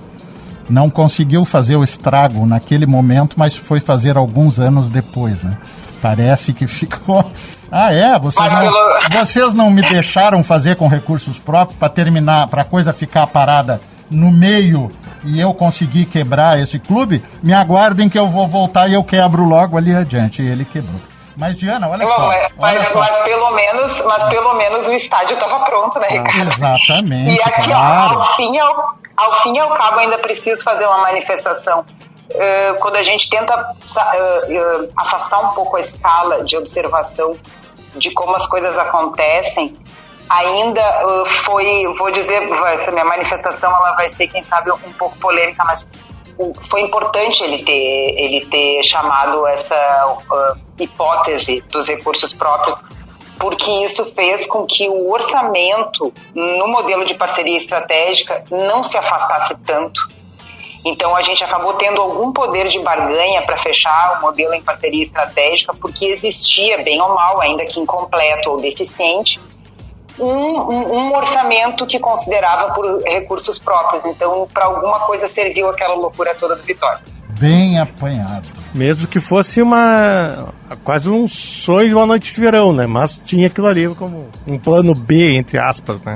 não 0.67 0.89
conseguiu 0.89 1.45
fazer 1.45 1.75
o 1.75 1.83
estrago 1.83 2.43
naquele 2.43 2.87
momento, 2.87 3.35
mas 3.37 3.55
foi 3.55 3.79
fazer 3.79 4.17
alguns 4.17 4.59
anos 4.59 4.89
depois, 4.89 5.43
né? 5.43 5.59
Parece 6.01 6.53
que 6.53 6.65
ficou. 6.65 7.31
Ah, 7.71 7.93
é? 7.93 8.17
Vocês 8.17 8.51
não, 8.51 8.71
vocês 9.21 9.53
não 9.53 9.69
me 9.69 9.83
deixaram 9.83 10.43
fazer 10.43 10.75
com 10.75 10.87
recursos 10.87 11.37
próprios 11.37 11.77
para 11.77 11.87
terminar, 11.87 12.47
para 12.47 12.63
a 12.63 12.65
coisa 12.65 12.91
ficar 12.91 13.27
parada 13.27 13.79
no 14.09 14.31
meio 14.31 14.91
e 15.23 15.39
eu 15.39 15.53
conseguir 15.53 16.05
quebrar 16.05 16.59
esse 16.59 16.79
clube? 16.79 17.23
Me 17.43 17.53
aguardem 17.53 18.09
que 18.09 18.17
eu 18.17 18.27
vou 18.27 18.47
voltar 18.47 18.87
e 18.87 18.95
eu 18.95 19.03
quebro 19.03 19.45
logo 19.45 19.77
ali 19.77 19.93
adiante. 19.93 20.41
E 20.41 20.47
ele 20.47 20.65
quebrou. 20.65 20.99
Mas, 21.37 21.55
Diana, 21.55 21.87
olha 21.87 22.05
só. 22.05 22.27
Mas, 22.27 22.51
olha 22.57 22.79
mas, 22.79 22.87
só. 22.87 22.99
mas, 22.99 23.23
pelo 23.23 23.51
menos, 23.51 24.01
mas 24.01 24.23
pelo 24.23 24.53
menos 24.55 24.87
o 24.87 24.93
estádio 24.93 25.35
estava 25.35 25.63
pronto, 25.63 25.99
né, 25.99 26.07
Ricardo? 26.07 26.51
Exatamente. 26.51 27.35
E 27.35 27.41
aqui, 27.41 27.65
claro. 27.65 28.17
ó, 28.17 28.21
ao, 28.21 28.35
fim 28.35 28.57
ao, 28.57 28.95
ao 29.15 29.33
fim 29.43 29.53
e 29.55 29.59
ao 29.59 29.69
cabo, 29.69 29.99
ainda 29.99 30.17
preciso 30.17 30.63
fazer 30.63 30.87
uma 30.87 30.97
manifestação. 30.97 31.85
Uh, 32.29 32.75
quando 32.79 32.95
a 32.95 33.03
gente 33.03 33.29
tenta 33.29 33.55
uh, 33.55 34.83
uh, 34.83 34.91
afastar 34.97 35.39
um 35.39 35.49
pouco 35.53 35.77
a 35.77 35.79
escala 35.79 36.43
de 36.43 36.57
observação 36.57 37.37
de 37.95 38.11
como 38.11 38.35
as 38.35 38.47
coisas 38.47 38.77
acontecem, 38.77 39.77
ainda 40.27 40.83
foi, 41.45 41.85
vou 41.97 42.11
dizer, 42.11 42.41
essa 42.73 42.91
minha 42.91 43.05
manifestação 43.05 43.73
ela 43.73 43.93
vai 43.93 44.09
ser, 44.09 44.27
quem 44.27 44.43
sabe, 44.43 44.71
um 44.71 44.93
pouco 44.93 45.17
polêmica, 45.19 45.63
mas 45.65 45.87
foi 46.69 46.81
importante 46.81 47.43
ele 47.43 47.63
ter, 47.63 48.15
ele 48.17 48.45
ter 48.45 48.83
chamado 48.83 49.45
essa 49.47 50.17
uh, 50.31 50.59
hipótese 50.79 51.61
dos 51.69 51.87
recursos 51.87 52.33
próprios, 52.33 52.81
porque 53.39 53.69
isso 53.83 54.05
fez 54.13 54.45
com 54.45 54.65
que 54.65 54.87
o 54.87 55.11
orçamento 55.11 56.13
no 56.33 56.67
modelo 56.67 57.05
de 57.05 57.13
parceria 57.13 57.57
estratégica 57.57 58.43
não 58.49 58.83
se 58.83 58.97
afastasse 58.97 59.55
tanto. 59.65 59.99
Então 60.85 61.15
a 61.15 61.21
gente 61.21 61.43
acabou 61.43 61.73
tendo 61.73 61.99
algum 62.01 62.31
poder 62.31 62.69
de 62.69 62.79
barganha 62.79 63.41
para 63.41 63.57
fechar 63.57 64.17
o 64.17 64.21
modelo 64.21 64.53
em 64.53 64.61
parceria 64.61 65.03
estratégica, 65.03 65.73
porque 65.73 66.05
existia, 66.05 66.77
bem 66.77 67.01
ou 67.01 67.13
mal, 67.13 67.41
ainda 67.41 67.65
que 67.65 67.79
incompleto 67.79 68.51
ou 68.51 68.57
deficiente, 68.57 69.39
um, 70.19 70.25
um, 70.25 70.97
um, 70.97 71.15
orçamento 71.15 71.85
que 71.85 71.99
considerava 71.99 72.73
por 72.73 73.03
recursos 73.03 73.59
próprios. 73.59 74.05
Então, 74.05 74.47
para 74.53 74.65
alguma 74.65 74.99
coisa 75.01 75.27
serviu 75.27 75.69
aquela 75.69 75.93
loucura 75.95 76.35
toda 76.35 76.55
do 76.55 76.63
Vitória. 76.63 77.01
Bem 77.39 77.79
apanhado. 77.79 78.47
Mesmo 78.73 79.07
que 79.07 79.19
fosse 79.19 79.61
uma 79.61 80.53
quase 80.83 81.09
um 81.09 81.27
sonho 81.27 81.89
de 81.89 81.95
uma 81.95 82.05
noite 82.05 82.33
de 82.33 82.39
verão, 82.39 82.73
né? 82.73 82.85
Mas 82.85 83.21
tinha 83.23 83.47
aquilo 83.47 83.67
ali 83.67 83.87
como 83.95 84.27
um 84.45 84.57
plano 84.57 84.93
B, 84.93 85.35
entre 85.35 85.57
aspas, 85.57 86.01
né? 86.01 86.15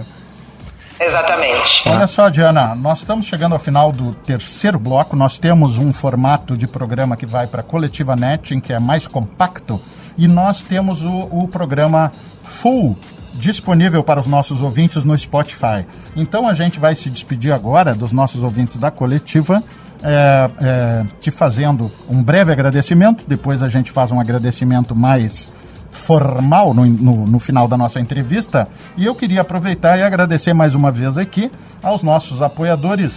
Exatamente. 1.00 1.90
Olha 1.90 2.06
só, 2.06 2.30
Diana, 2.30 2.76
nós 2.76 3.00
estamos 3.00 3.26
chegando 3.26 3.54
ao 3.54 3.60
final 3.60 3.92
do 3.92 4.14
terceiro 4.14 4.78
bloco. 4.78 5.16
Nós 5.16 5.40
temos 5.40 5.80
um 5.80 5.92
formato 5.92 6.56
de 6.56 6.68
programa 6.68 7.18
que 7.18 7.26
vai 7.26 7.48
para 7.48 7.62
a 7.62 7.64
Coletiva 7.64 8.16
Net, 8.16 8.54
em 8.54 8.60
que 8.60 8.72
é 8.72 8.80
mais 8.80 9.08
compacto, 9.08 9.82
e 10.16 10.28
nós 10.28 10.62
temos 10.62 11.04
o, 11.04 11.28
o 11.32 11.48
programa 11.48 12.12
Full 12.44 12.96
disponível 13.34 14.04
para 14.04 14.20
os 14.20 14.28
nossos 14.28 14.62
ouvintes 14.62 15.04
no 15.04 15.18
Spotify. 15.18 15.86
Então 16.16 16.48
a 16.48 16.54
gente 16.54 16.80
vai 16.80 16.96
se 16.96 17.10
despedir 17.10 17.54
agora 17.54 17.94
dos 17.94 18.12
nossos 18.12 18.44
ouvintes 18.44 18.78
da 18.78 18.92
coletiva. 18.92 19.64
É, 20.04 20.50
é, 20.60 21.06
te 21.20 21.30
fazendo 21.30 21.92
um 22.10 22.24
breve 22.24 22.52
agradecimento, 22.52 23.24
depois 23.28 23.62
a 23.62 23.70
gente 23.70 23.92
faz 23.92 24.12
um 24.12 24.20
agradecimento 24.20 24.96
mais 24.96 25.54
formal 25.92 26.74
no, 26.74 26.86
no, 26.86 27.28
no, 27.28 27.40
final 27.40 27.68
da 27.68 27.78
nossa 27.78 28.00
entrevista. 28.00 28.68
E 28.98 29.06
eu 29.06 29.14
queria 29.14 29.42
aproveitar 29.42 30.00
e 30.00 30.04
agradecer 30.04 30.54
mais 30.54 30.74
uma 30.74 30.92
vez 30.92 31.20
aqui 31.20 31.52
aos 31.84 32.02
nossos 32.02 32.42
apoiadores, 32.42 33.14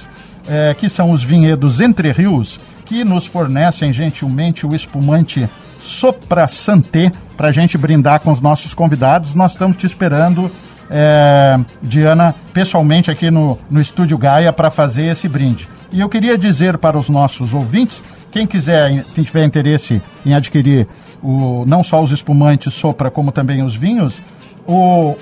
é, 0.47 0.75
que 0.75 0.91
são 0.91 1.11
os 1.11 1.25
vinhedos 1.25 1.81
Entre 1.81 2.13
Rios, 2.13 2.61
que 2.85 3.03
nos 3.03 3.25
fornecem 3.25 3.91
gentilmente 3.91 4.67
o 4.67 4.75
espumante 4.75 5.49
Sopra 5.85 6.49
Santé 6.49 7.13
para 7.37 7.49
a 7.49 7.53
gente 7.53 7.77
brindar 7.77 8.21
com 8.21 8.33
os 8.33 8.41
nossos 8.41 8.73
convidados. 8.75 9.35
Nós 9.35 9.53
estamos 9.53 9.77
te 9.77 9.85
esperando, 9.87 10.51
é, 10.91 11.61
Diana, 11.83 12.35
pessoalmente 12.53 13.11
aqui 13.11 13.31
no, 13.31 13.59
no 13.71 13.81
Estúdio 13.81 14.19
Gaia 14.19 14.53
para 14.53 14.71
fazer 14.71 15.13
esse 15.13 15.27
brinde. 15.29 15.69
E 15.93 16.01
eu 16.01 16.09
queria 16.09 16.39
dizer 16.39 16.79
para 16.79 16.99
os 16.99 17.09
nossos 17.09 17.55
ouvintes 17.55 18.03
quem 18.33 18.45
quiser, 18.47 19.05
quem 19.15 19.23
tiver 19.23 19.45
interesse 19.45 20.03
em 20.27 20.35
adquirir 20.35 20.89
o, 21.23 21.65
não 21.67 21.85
só 21.85 22.03
os 22.03 22.11
espumantes 22.11 22.75
Sopra, 22.75 23.09
como 23.11 23.31
também 23.31 23.63
os 23.63 23.77
vinhos, 23.77 24.21
o 24.67 25.15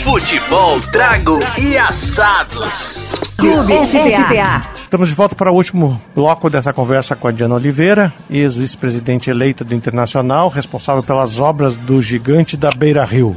Futebol, 0.03 0.79
trago 0.89 1.39
e 1.57 1.77
assados. 1.77 3.05
Clube 3.37 3.73
FTA. 3.73 4.63
Estamos 4.83 5.09
de 5.09 5.15
volta 5.15 5.35
para 5.35 5.51
o 5.51 5.55
último 5.55 5.99
bloco 6.15 6.49
dessa 6.49 6.71
conversa 6.71 7.13
com 7.13 7.27
a 7.27 7.31
Diana 7.31 7.55
Oliveira, 7.55 8.13
ex-vice-presidente 8.29 9.29
eleita 9.29 9.65
do 9.65 9.75
Internacional, 9.75 10.47
responsável 10.47 11.03
pelas 11.03 11.39
obras 11.39 11.75
do 11.75 12.01
gigante 12.01 12.55
da 12.55 12.71
Beira 12.71 13.03
Rio. 13.03 13.35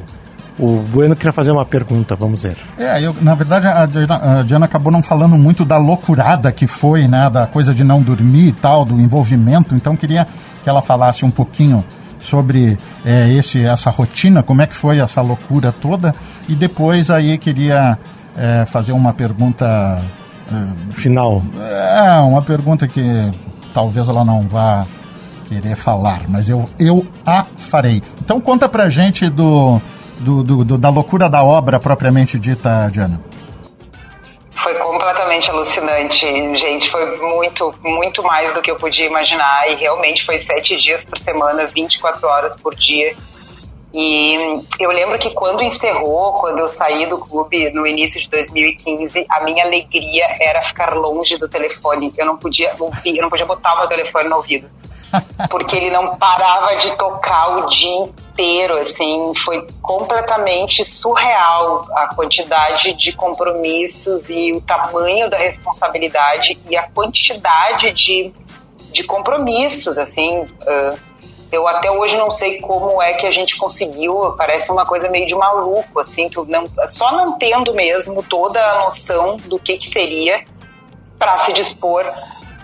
O 0.58 0.78
Bueno 0.90 1.14
queria 1.14 1.32
fazer 1.32 1.50
uma 1.50 1.66
pergunta, 1.66 2.16
vamos 2.16 2.42
ver. 2.42 2.56
É, 2.78 3.00
eu, 3.02 3.14
na 3.20 3.34
verdade, 3.34 3.66
a 3.66 3.84
Diana, 3.84 4.40
a 4.40 4.42
Diana 4.42 4.64
acabou 4.64 4.90
não 4.90 5.02
falando 5.02 5.36
muito 5.36 5.64
da 5.64 5.76
loucurada 5.76 6.50
que 6.50 6.66
foi, 6.66 7.06
né, 7.06 7.28
da 7.28 7.46
coisa 7.46 7.74
de 7.74 7.84
não 7.84 8.00
dormir 8.00 8.48
e 8.48 8.52
tal, 8.52 8.84
do 8.84 8.98
envolvimento, 8.98 9.74
então 9.74 9.94
queria 9.96 10.26
que 10.64 10.68
ela 10.68 10.80
falasse 10.80 11.24
um 11.24 11.30
pouquinho 11.30 11.84
sobre 12.18 12.78
é, 13.04 13.30
esse, 13.32 13.62
essa 13.64 13.90
rotina, 13.90 14.42
como 14.42 14.62
é 14.62 14.66
que 14.66 14.74
foi 14.74 14.98
essa 14.98 15.20
loucura 15.20 15.72
toda, 15.72 16.14
e 16.48 16.54
depois 16.54 17.10
aí 17.10 17.36
queria 17.36 17.98
é, 18.36 18.64
fazer 18.66 18.92
uma 18.92 19.12
pergunta... 19.12 20.00
É, 20.50 20.92
Final. 20.92 21.42
É, 21.58 22.18
uma 22.20 22.40
pergunta 22.40 22.86
que 22.88 23.02
talvez 23.74 24.08
ela 24.08 24.24
não 24.24 24.42
vá 24.48 24.86
querer 25.48 25.76
falar, 25.76 26.22
mas 26.28 26.48
eu, 26.48 26.68
eu 26.78 27.06
a 27.26 27.44
farei. 27.56 28.02
Então 28.20 28.40
conta 28.40 28.68
pra 28.68 28.88
gente 28.88 29.28
do 29.28 29.80
do, 30.18 30.42
do, 30.42 30.64
do, 30.64 30.78
da 30.78 30.88
loucura 30.88 31.28
da 31.28 31.42
obra 31.42 31.78
propriamente 31.78 32.38
dita, 32.38 32.88
Diana? 32.90 33.22
Foi 34.52 34.74
completamente 34.74 35.50
alucinante, 35.50 36.18
gente. 36.56 36.90
Foi 36.90 37.16
muito, 37.18 37.74
muito 37.82 38.22
mais 38.22 38.52
do 38.54 38.62
que 38.62 38.70
eu 38.70 38.76
podia 38.76 39.06
imaginar. 39.06 39.70
E 39.70 39.74
realmente 39.74 40.24
foi 40.24 40.38
sete 40.38 40.76
dias 40.76 41.04
por 41.04 41.18
semana, 41.18 41.66
24 41.66 42.26
horas 42.26 42.56
por 42.56 42.74
dia. 42.74 43.14
E 43.94 44.36
eu 44.80 44.90
lembro 44.90 45.18
que 45.18 45.30
quando 45.30 45.62
encerrou, 45.62 46.34
quando 46.34 46.58
eu 46.58 46.68
saí 46.68 47.06
do 47.06 47.18
clube 47.18 47.70
no 47.70 47.86
início 47.86 48.20
de 48.20 48.28
2015, 48.28 49.24
a 49.28 49.44
minha 49.44 49.64
alegria 49.64 50.26
era 50.40 50.60
ficar 50.60 50.94
longe 50.94 51.36
do 51.38 51.48
telefone. 51.48 52.12
Eu 52.16 52.26
não 52.26 52.36
podia 52.36 52.74
ouvir, 52.78 53.16
eu 53.16 53.22
não 53.22 53.30
podia 53.30 53.46
botar 53.46 53.74
o 53.74 53.78
meu 53.78 53.88
telefone 53.88 54.28
no 54.28 54.36
ouvido 54.36 54.68
porque 55.50 55.76
ele 55.76 55.90
não 55.90 56.16
parava 56.16 56.76
de 56.76 56.96
tocar 56.96 57.58
o 57.58 57.66
dia 57.68 57.96
inteiro, 58.04 58.76
assim, 58.76 59.32
foi 59.44 59.66
completamente 59.80 60.84
surreal 60.84 61.86
a 61.92 62.14
quantidade 62.14 62.92
de 62.94 63.12
compromissos 63.12 64.28
e 64.28 64.52
o 64.52 64.60
tamanho 64.60 65.28
da 65.30 65.38
responsabilidade 65.38 66.58
e 66.68 66.76
a 66.76 66.88
quantidade 66.90 67.92
de, 67.92 68.32
de 68.92 69.04
compromissos, 69.04 69.96
assim, 69.96 70.42
uh, 70.42 70.98
eu 71.50 71.66
até 71.66 71.90
hoje 71.90 72.16
não 72.16 72.30
sei 72.30 72.60
como 72.60 73.00
é 73.00 73.14
que 73.14 73.26
a 73.26 73.30
gente 73.30 73.56
conseguiu, 73.56 74.34
parece 74.36 74.70
uma 74.70 74.84
coisa 74.84 75.08
meio 75.08 75.26
de 75.26 75.34
maluco, 75.34 76.00
assim, 76.00 76.28
tu 76.28 76.44
não, 76.44 76.64
só 76.86 77.12
não 77.12 77.38
tendo 77.38 77.72
mesmo 77.72 78.22
toda 78.22 78.60
a 78.60 78.84
noção 78.84 79.36
do 79.36 79.58
que, 79.58 79.78
que 79.78 79.88
seria 79.88 80.44
para 81.18 81.38
se 81.38 81.52
dispor 81.52 82.04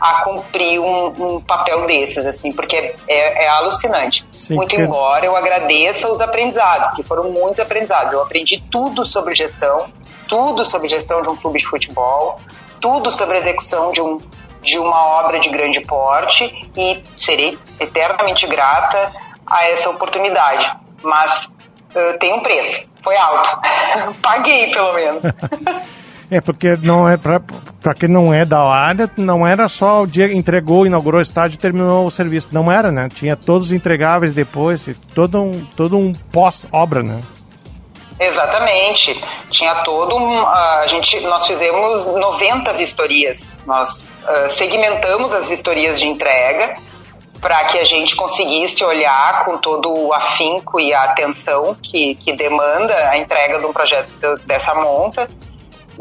a 0.02 0.24
cumprir 0.24 0.80
um, 0.80 1.36
um 1.36 1.40
papel 1.40 1.86
desses, 1.86 2.26
assim, 2.26 2.50
porque 2.50 2.76
é, 3.06 3.44
é 3.44 3.48
alucinante. 3.48 4.26
Sim, 4.32 4.56
Muito 4.56 4.74
que... 4.74 4.82
embora 4.82 5.24
eu 5.24 5.36
agradeça 5.36 6.10
os 6.10 6.20
aprendizados, 6.20 6.88
porque 6.88 7.04
foram 7.04 7.30
muitos 7.30 7.60
aprendizados. 7.60 8.12
Eu 8.12 8.20
aprendi 8.20 8.60
tudo 8.68 9.04
sobre 9.04 9.32
gestão, 9.32 9.92
tudo 10.26 10.64
sobre 10.64 10.88
gestão 10.88 11.22
de 11.22 11.28
um 11.28 11.36
clube 11.36 11.60
de 11.60 11.66
futebol, 11.66 12.40
tudo 12.80 13.12
sobre 13.12 13.38
execução 13.38 13.92
de, 13.92 14.00
um, 14.00 14.18
de 14.60 14.76
uma 14.76 15.20
obra 15.20 15.38
de 15.38 15.48
grande 15.48 15.80
porte 15.82 16.68
e 16.76 17.00
serei 17.16 17.56
eternamente 17.78 18.44
grata 18.48 19.12
a 19.46 19.68
essa 19.68 19.88
oportunidade. 19.88 20.68
Mas 21.00 21.44
uh, 21.44 22.18
tem 22.18 22.32
um 22.32 22.40
preço, 22.40 22.90
foi 23.04 23.16
alto. 23.16 23.48
Paguei, 24.20 24.72
pelo 24.72 24.94
menos. 24.94 25.22
É, 26.32 26.40
porque 26.40 26.78
não 26.80 27.06
é 27.06 27.18
para 27.18 27.94
quem 27.94 28.08
não 28.08 28.32
é 28.32 28.42
da 28.46 28.62
área, 28.62 29.10
não 29.18 29.46
era 29.46 29.68
só 29.68 30.00
o 30.00 30.06
dia 30.06 30.32
entregou, 30.32 30.86
inaugurou 30.86 31.18
o 31.18 31.22
estádio 31.22 31.58
terminou 31.58 32.06
o 32.06 32.10
serviço. 32.10 32.48
Não 32.52 32.72
era, 32.72 32.90
né? 32.90 33.10
Tinha 33.14 33.36
todos 33.36 33.66
os 33.66 33.72
entregáveis 33.74 34.32
depois, 34.32 34.88
todo 35.14 35.42
um, 35.42 35.62
todo 35.76 35.98
um 35.98 36.14
pós-obra, 36.32 37.02
né? 37.02 37.20
Exatamente. 38.18 39.22
Tinha 39.50 39.74
todo 39.84 40.16
um. 40.16 40.46
A 40.46 40.86
gente, 40.86 41.20
nós 41.20 41.46
fizemos 41.46 42.06
90 42.06 42.72
vistorias. 42.72 43.60
Nós 43.66 44.00
uh, 44.00 44.50
segmentamos 44.52 45.34
as 45.34 45.46
vistorias 45.46 46.00
de 46.00 46.06
entrega 46.06 46.76
para 47.42 47.64
que 47.64 47.78
a 47.78 47.84
gente 47.84 48.16
conseguisse 48.16 48.82
olhar 48.82 49.44
com 49.44 49.58
todo 49.58 49.92
o 49.92 50.14
afinco 50.14 50.80
e 50.80 50.94
a 50.94 51.02
atenção 51.02 51.76
que, 51.82 52.14
que 52.14 52.32
demanda 52.32 52.94
a 53.10 53.18
entrega 53.18 53.58
de 53.58 53.66
um 53.66 53.72
projeto 53.72 54.08
dessa 54.46 54.74
monta. 54.74 55.28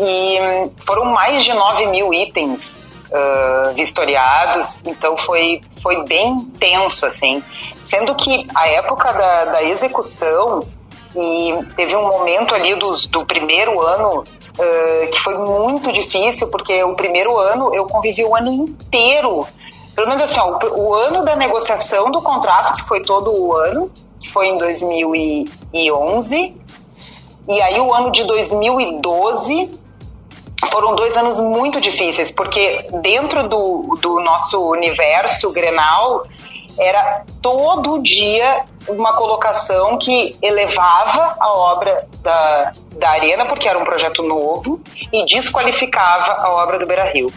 E 0.01 0.71
foram 0.83 1.05
mais 1.05 1.43
de 1.43 1.53
9 1.53 1.85
mil 1.85 2.11
itens 2.11 2.83
uh, 3.11 3.73
vistoriados, 3.75 4.81
então 4.83 5.15
foi, 5.15 5.61
foi 5.79 6.03
bem 6.05 6.39
tenso, 6.59 7.05
assim. 7.05 7.43
Sendo 7.83 8.15
que 8.15 8.47
a 8.55 8.67
época 8.67 9.13
da, 9.13 9.45
da 9.45 9.63
execução, 9.63 10.67
e 11.15 11.51
teve 11.75 11.95
um 11.95 12.07
momento 12.07 12.55
ali 12.55 12.73
dos, 12.73 13.05
do 13.05 13.23
primeiro 13.25 13.79
ano 13.79 14.21
uh, 14.21 15.11
que 15.11 15.19
foi 15.19 15.37
muito 15.37 15.91
difícil, 15.91 16.47
porque 16.47 16.83
o 16.83 16.95
primeiro 16.95 17.37
ano 17.37 17.71
eu 17.75 17.85
convivi 17.85 18.25
o 18.25 18.35
ano 18.35 18.51
inteiro. 18.51 19.45
Pelo 19.93 20.07
menos 20.07 20.23
assim, 20.23 20.39
ó, 20.39 20.57
o, 20.65 20.87
o 20.87 20.95
ano 20.95 21.23
da 21.23 21.35
negociação 21.35 22.09
do 22.09 22.23
contrato, 22.23 22.77
que 22.77 22.87
foi 22.87 23.01
todo 23.01 23.39
o 23.39 23.55
ano, 23.55 23.91
que 24.19 24.27
foi 24.31 24.47
em 24.47 24.57
2011, 24.57 26.55
e 27.47 27.61
aí 27.61 27.79
o 27.79 27.93
ano 27.93 28.11
de 28.11 28.23
2012 28.23 29.80
foram 30.69 30.95
dois 30.95 31.15
anos 31.17 31.39
muito 31.39 31.81
difíceis, 31.81 32.29
porque 32.29 32.87
dentro 33.01 33.47
do, 33.47 33.97
do 34.01 34.19
nosso 34.19 34.69
universo 34.69 35.51
Grenal 35.51 36.25
era 36.77 37.23
todo 37.41 38.01
dia 38.01 38.65
uma 38.87 39.13
colocação 39.15 39.97
que 39.97 40.35
elevava 40.41 41.35
a 41.39 41.53
obra 41.53 42.07
da, 42.21 42.71
da 42.95 43.09
Arena, 43.09 43.45
porque 43.45 43.67
era 43.67 43.77
um 43.77 43.83
projeto 43.83 44.23
novo, 44.23 44.81
e 45.11 45.25
desqualificava 45.25 46.35
a 46.39 46.49
obra 46.63 46.79
do 46.79 46.85
Beira 46.85 47.05
Rio. 47.11 47.31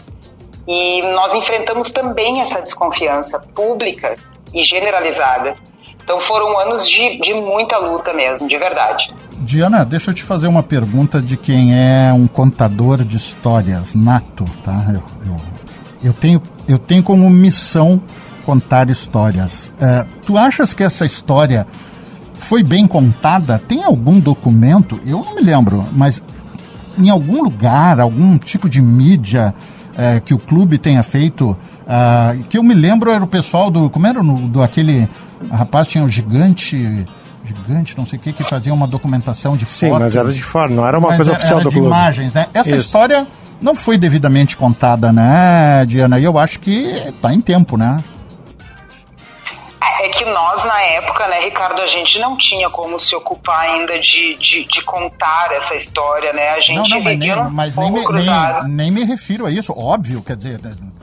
E 0.67 1.01
nós 1.13 1.33
enfrentamos 1.35 1.91
também 1.91 2.41
essa 2.41 2.61
desconfiança 2.61 3.39
pública 3.53 4.17
e 4.53 4.63
generalizada. 4.63 5.55
Então 6.03 6.19
foram 6.19 6.57
anos 6.59 6.87
de, 6.87 7.19
de 7.19 7.33
muita 7.33 7.77
luta 7.77 8.13
mesmo, 8.13 8.47
de 8.47 8.57
verdade. 8.57 9.13
Diana, 9.45 9.85
deixa 9.85 10.09
eu 10.09 10.13
te 10.13 10.23
fazer 10.23 10.47
uma 10.47 10.63
pergunta 10.63 11.21
de 11.21 11.37
quem 11.37 11.75
é 11.75 12.11
um 12.11 12.25
contador 12.25 13.05
de 13.05 13.15
histórias 13.15 13.93
nato, 13.93 14.43
tá? 14.63 14.87
Eu, 14.89 15.03
eu, 15.27 15.37
eu 16.05 16.13
tenho, 16.13 16.41
eu 16.67 16.79
tenho 16.79 17.03
como 17.03 17.29
missão 17.29 18.01
contar 18.43 18.89
histórias. 18.89 19.71
É, 19.79 20.03
tu 20.25 20.35
achas 20.35 20.73
que 20.73 20.83
essa 20.83 21.05
história 21.05 21.67
foi 22.33 22.63
bem 22.63 22.87
contada? 22.87 23.59
Tem 23.59 23.83
algum 23.83 24.19
documento? 24.19 24.99
Eu 25.05 25.23
não 25.23 25.35
me 25.35 25.41
lembro, 25.41 25.85
mas 25.93 26.21
em 26.97 27.09
algum 27.09 27.43
lugar, 27.43 27.99
algum 27.99 28.39
tipo 28.39 28.67
de 28.67 28.81
mídia 28.81 29.53
é, 29.95 30.19
que 30.19 30.33
o 30.33 30.39
clube 30.39 30.79
tenha 30.79 31.03
feito, 31.03 31.51
uh, 31.51 32.43
que 32.49 32.57
eu 32.57 32.63
me 32.63 32.73
lembro 32.73 33.11
era 33.11 33.23
o 33.23 33.27
pessoal 33.27 33.69
do, 33.69 33.89
como 33.89 34.07
era 34.07 34.23
no, 34.23 34.47
do 34.47 34.61
aquele 34.61 35.07
rapaz 35.51 35.87
tinha 35.87 36.03
o 36.03 36.07
um 36.07 36.09
gigante 36.09 37.05
gigante, 37.45 37.97
não 37.97 38.05
sei 38.05 38.19
o 38.19 38.21
que, 38.21 38.33
que 38.33 38.43
fazia 38.43 38.73
uma 38.73 38.87
documentação 38.87 39.55
de 39.55 39.65
fotos. 39.65 39.79
Sim, 39.79 39.91
mas 39.91 40.15
era 40.15 40.31
de 40.31 40.43
fora, 40.43 40.69
não 40.69 40.85
era 40.85 40.97
uma 40.97 41.15
coisa 41.15 41.31
era, 41.31 41.39
oficial 41.39 41.59
era 41.59 41.63
do 41.63 41.69
de 41.69 41.75
clube. 41.75 41.87
imagens, 41.87 42.33
né? 42.33 42.47
Essa 42.53 42.69
Isso. 42.69 42.79
história 42.79 43.27
não 43.61 43.75
foi 43.75 43.97
devidamente 43.97 44.57
contada, 44.57 45.11
né, 45.11 45.85
Diana? 45.87 46.19
E 46.19 46.23
eu 46.23 46.37
acho 46.37 46.59
que 46.59 46.71
está 47.07 47.33
em 47.33 47.41
tempo, 47.41 47.77
né? 47.77 48.03
É, 49.81 50.05
é 50.05 50.09
que 50.09 50.25
nós, 50.25 50.63
na 50.65 50.81
época, 50.81 51.27
né, 51.27 51.41
Ricardo, 51.41 51.81
a 51.81 51.87
gente 51.87 52.19
não 52.19 52.37
tinha 52.37 52.69
como 52.69 52.99
se 52.99 53.15
ocupar 53.15 53.61
ainda 53.61 53.97
de, 53.99 54.35
de, 54.35 54.65
de 54.65 54.81
contar 54.83 55.51
essa 55.51 55.75
história, 55.75 56.33
né? 56.33 56.49
A 56.49 56.59
gente 56.61 56.75
não, 56.75 56.87
não, 56.87 57.01
mas, 57.01 57.19
nem, 57.19 57.35
mas 57.51 57.75
nem, 57.75 57.91
me, 57.91 58.01
nem, 58.05 58.67
nem, 58.67 58.91
me 58.91 59.03
refiro 59.03 59.45
a 59.45 59.51
isso, 59.51 59.73
óbvio, 59.77 60.21
quer 60.21 60.35
dizer, 60.35 60.59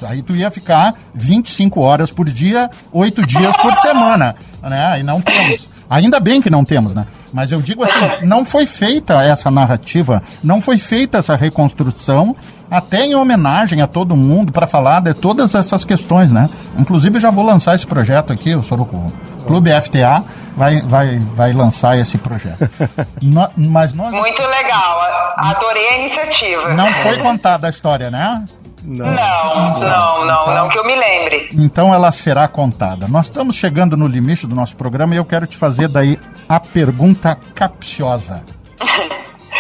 aí 0.07 0.23
tu 0.23 0.35
ia 0.35 0.51
ficar 0.51 0.95
25 1.15 1.81
horas 1.81 2.11
por 2.11 2.29
dia, 2.29 2.71
8 2.93 3.27
dias 3.27 3.57
por 3.57 3.75
semana, 3.77 4.35
né? 4.63 5.01
E 5.01 5.03
não 5.03 5.21
temos. 5.21 5.72
Ainda 5.93 6.19
bem 6.19 6.41
que 6.41 6.49
não 6.49 6.65
temos, 6.65 6.95
né? 6.95 7.07
Mas 7.35 7.53
eu 7.53 7.61
digo 7.61 7.85
assim, 7.85 8.25
não 8.25 8.47
foi 8.47 8.65
feita 8.65 9.23
essa 9.23 9.51
narrativa, 9.51 10.23
não 10.43 10.59
foi 10.59 10.79
feita 10.79 11.19
essa 11.19 11.37
reconstrução, 11.37 12.35
até 12.71 13.05
em 13.05 13.15
homenagem 13.15 13.83
a 13.83 13.87
todo 13.87 14.17
mundo, 14.17 14.51
para 14.51 14.67
falar 14.67 15.01
de 15.01 15.13
todas 15.13 15.55
essas 15.55 15.85
questões, 15.85 16.33
né? 16.33 16.49
Inclusive 16.79 17.21
já 17.21 17.31
vou 17.31 17.45
lançar 17.45 17.75
esse 17.75 17.87
projeto 17.87 18.33
aqui, 18.33 18.55
o 18.55 18.63
Soroco 18.63 19.13
Clube 19.47 19.71
FTA 19.83 20.25
vai, 20.57 20.81
vai, 20.81 21.19
vai 21.19 21.53
lançar 21.53 21.99
esse 21.99 22.17
projeto. 22.17 22.71
No, 23.21 23.51
mas 23.57 23.93
nós... 23.93 24.13
Muito 24.13 24.43
legal, 24.43 24.99
adorei 25.37 25.89
a 25.89 25.99
iniciativa. 25.99 26.73
Não 26.73 26.91
foi 26.95 27.19
contada 27.19 27.67
a 27.67 27.71
história, 27.71 28.11
né? 28.11 28.47
Não, 28.85 29.07
não, 29.07 29.81
não, 29.81 30.27
não, 30.27 30.55
não, 30.55 30.69
que 30.69 30.79
eu 30.79 30.85
me 30.85 30.97
lembre. 30.97 31.49
Então 31.53 31.95
ela 31.95 32.11
será 32.11 32.49
contada. 32.49 33.07
Nós 33.07 33.27
estamos 33.27 33.55
chegando 33.55 33.97
no 33.97 34.07
limite 34.07 34.47
do 34.47 34.55
nosso 34.55 34.77
programa 34.77 35.15
e 35.15 35.19
eu 35.19 35.25
quero 35.25 35.47
te 35.47 35.57
fazer 35.57 35.89
daí 35.89 36.19
a 36.49 36.59
pergunta 36.59 37.39
capciosa. 37.55 38.43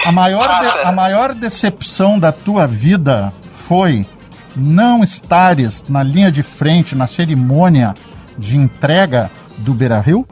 A 0.04 0.10
maior, 0.10 0.48
de, 0.60 0.66
a 0.84 0.90
maior 0.90 1.32
decepção 1.32 2.18
da 2.18 2.32
tua 2.32 2.66
vida 2.66 3.32
foi 3.68 4.04
não 4.56 5.02
estares 5.02 5.88
na 5.88 6.02
linha 6.02 6.30
de 6.30 6.42
frente 6.42 6.96
na 6.96 7.06
cerimônia 7.06 7.94
de 8.36 8.56
entrega 8.56 9.30
do 9.58 9.72
Beira 9.72 10.00
Rio? 10.00 10.26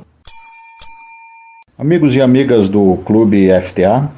Amigos 1.79 2.15
e 2.15 2.21
amigas 2.21 2.69
do 2.69 2.97
Clube 3.07 3.49
FTA, 3.63 4.11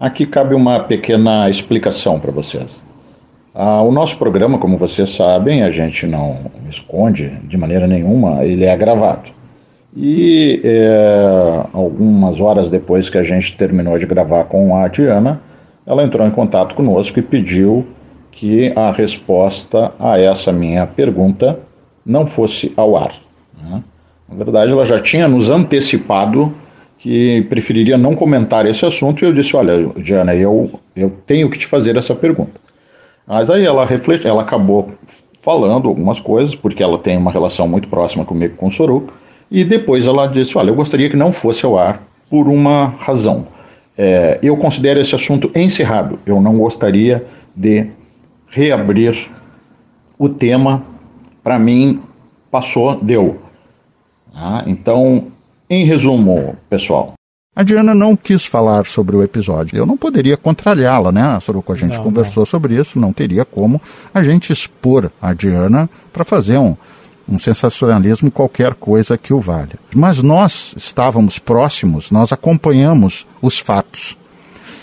aqui 0.00 0.26
cabe 0.26 0.54
uma 0.54 0.80
pequena 0.80 1.48
explicação 1.50 2.18
para 2.18 2.32
vocês. 2.32 2.85
Ah, 3.58 3.80
o 3.80 3.90
nosso 3.90 4.18
programa, 4.18 4.58
como 4.58 4.76
vocês 4.76 5.08
sabem, 5.08 5.62
a 5.62 5.70
gente 5.70 6.06
não 6.06 6.40
esconde 6.68 7.30
de 7.44 7.56
maneira 7.56 7.86
nenhuma, 7.86 8.44
ele 8.44 8.66
é 8.66 8.76
gravado. 8.76 9.30
E 9.96 10.60
é, 10.62 11.64
algumas 11.72 12.38
horas 12.38 12.68
depois 12.68 13.08
que 13.08 13.16
a 13.16 13.22
gente 13.22 13.56
terminou 13.56 13.98
de 13.98 14.04
gravar 14.04 14.44
com 14.44 14.76
a 14.76 14.86
Diana, 14.88 15.40
ela 15.86 16.04
entrou 16.04 16.26
em 16.26 16.30
contato 16.30 16.74
conosco 16.74 17.18
e 17.18 17.22
pediu 17.22 17.86
que 18.30 18.74
a 18.76 18.92
resposta 18.92 19.90
a 19.98 20.20
essa 20.20 20.52
minha 20.52 20.86
pergunta 20.86 21.58
não 22.04 22.26
fosse 22.26 22.74
ao 22.76 22.94
ar. 22.94 23.14
Né? 23.58 23.82
Na 24.28 24.36
verdade, 24.36 24.70
ela 24.70 24.84
já 24.84 25.00
tinha 25.00 25.26
nos 25.26 25.48
antecipado 25.48 26.54
que 26.98 27.40
preferiria 27.48 27.96
não 27.96 28.14
comentar 28.14 28.66
esse 28.66 28.84
assunto 28.84 29.24
e 29.24 29.28
eu 29.28 29.32
disse: 29.32 29.56
Olha, 29.56 29.88
Diana, 29.96 30.34
eu, 30.34 30.78
eu 30.94 31.10
tenho 31.26 31.48
que 31.48 31.58
te 31.58 31.66
fazer 31.66 31.96
essa 31.96 32.14
pergunta. 32.14 32.65
Mas 33.26 33.50
aí 33.50 33.64
ela 33.64 33.84
refletiu, 33.84 34.30
ela 34.30 34.42
acabou 34.42 34.90
falando 35.42 35.88
algumas 35.88 36.20
coisas, 36.20 36.54
porque 36.54 36.82
ela 36.82 36.98
tem 36.98 37.16
uma 37.16 37.30
relação 37.30 37.66
muito 37.66 37.88
próxima 37.88 38.24
comigo 38.24 38.56
com 38.56 38.68
o 38.68 38.70
Soruco, 38.70 39.12
e 39.50 39.64
depois 39.64 40.06
ela 40.06 40.26
disse: 40.26 40.56
Olha, 40.56 40.70
eu 40.70 40.74
gostaria 40.74 41.10
que 41.10 41.16
não 41.16 41.32
fosse 41.32 41.64
ao 41.64 41.78
ar 41.78 42.02
por 42.30 42.48
uma 42.48 42.94
razão. 42.98 43.46
É, 43.96 44.38
eu 44.42 44.56
considero 44.56 45.00
esse 45.00 45.14
assunto 45.14 45.50
encerrado. 45.54 46.18
Eu 46.26 46.40
não 46.40 46.58
gostaria 46.58 47.26
de 47.54 47.88
reabrir 48.48 49.30
o 50.18 50.28
tema. 50.28 50.82
Para 51.42 51.58
mim, 51.58 52.02
passou, 52.50 52.96
deu. 52.96 53.40
Ah, 54.34 54.64
então, 54.66 55.28
em 55.70 55.84
resumo, 55.84 56.56
pessoal, 56.68 57.15
a 57.56 57.62
Diana 57.62 57.94
não 57.94 58.14
quis 58.14 58.44
falar 58.44 58.84
sobre 58.84 59.16
o 59.16 59.22
episódio. 59.22 59.78
Eu 59.78 59.86
não 59.86 59.96
poderia 59.96 60.36
contrariá-la, 60.36 61.10
né, 61.10 61.40
Soruco? 61.40 61.72
A 61.72 61.76
gente 61.76 61.96
não, 61.96 62.04
conversou 62.04 62.42
não. 62.42 62.46
sobre 62.46 62.78
isso, 62.78 62.98
não 62.98 63.14
teria 63.14 63.46
como 63.46 63.80
a 64.12 64.22
gente 64.22 64.52
expor 64.52 65.10
a 65.22 65.32
Diana 65.32 65.88
para 66.12 66.22
fazer 66.22 66.58
um, 66.58 66.76
um 67.26 67.38
sensacionalismo, 67.38 68.30
qualquer 68.30 68.74
coisa 68.74 69.16
que 69.16 69.32
o 69.32 69.40
valha. 69.40 69.78
Mas 69.94 70.22
nós 70.22 70.74
estávamos 70.76 71.38
próximos, 71.38 72.10
nós 72.10 72.30
acompanhamos 72.30 73.26
os 73.40 73.58
fatos. 73.58 74.18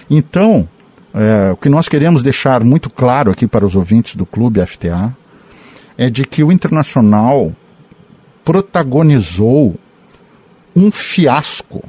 Então, 0.09 0.67
é, 1.13 1.51
o 1.51 1.55
que 1.55 1.69
nós 1.69 1.87
queremos 1.87 2.23
deixar 2.23 2.63
muito 2.63 2.89
claro 2.89 3.29
aqui 3.29 3.45
para 3.45 3.63
os 3.63 3.75
ouvintes 3.75 4.15
do 4.15 4.25
Clube 4.25 4.65
FTA 4.65 5.15
é 5.95 6.09
de 6.09 6.25
que 6.25 6.43
o 6.43 6.51
Internacional 6.51 7.51
protagonizou 8.43 9.75
um 10.75 10.89
fiasco 10.89 11.83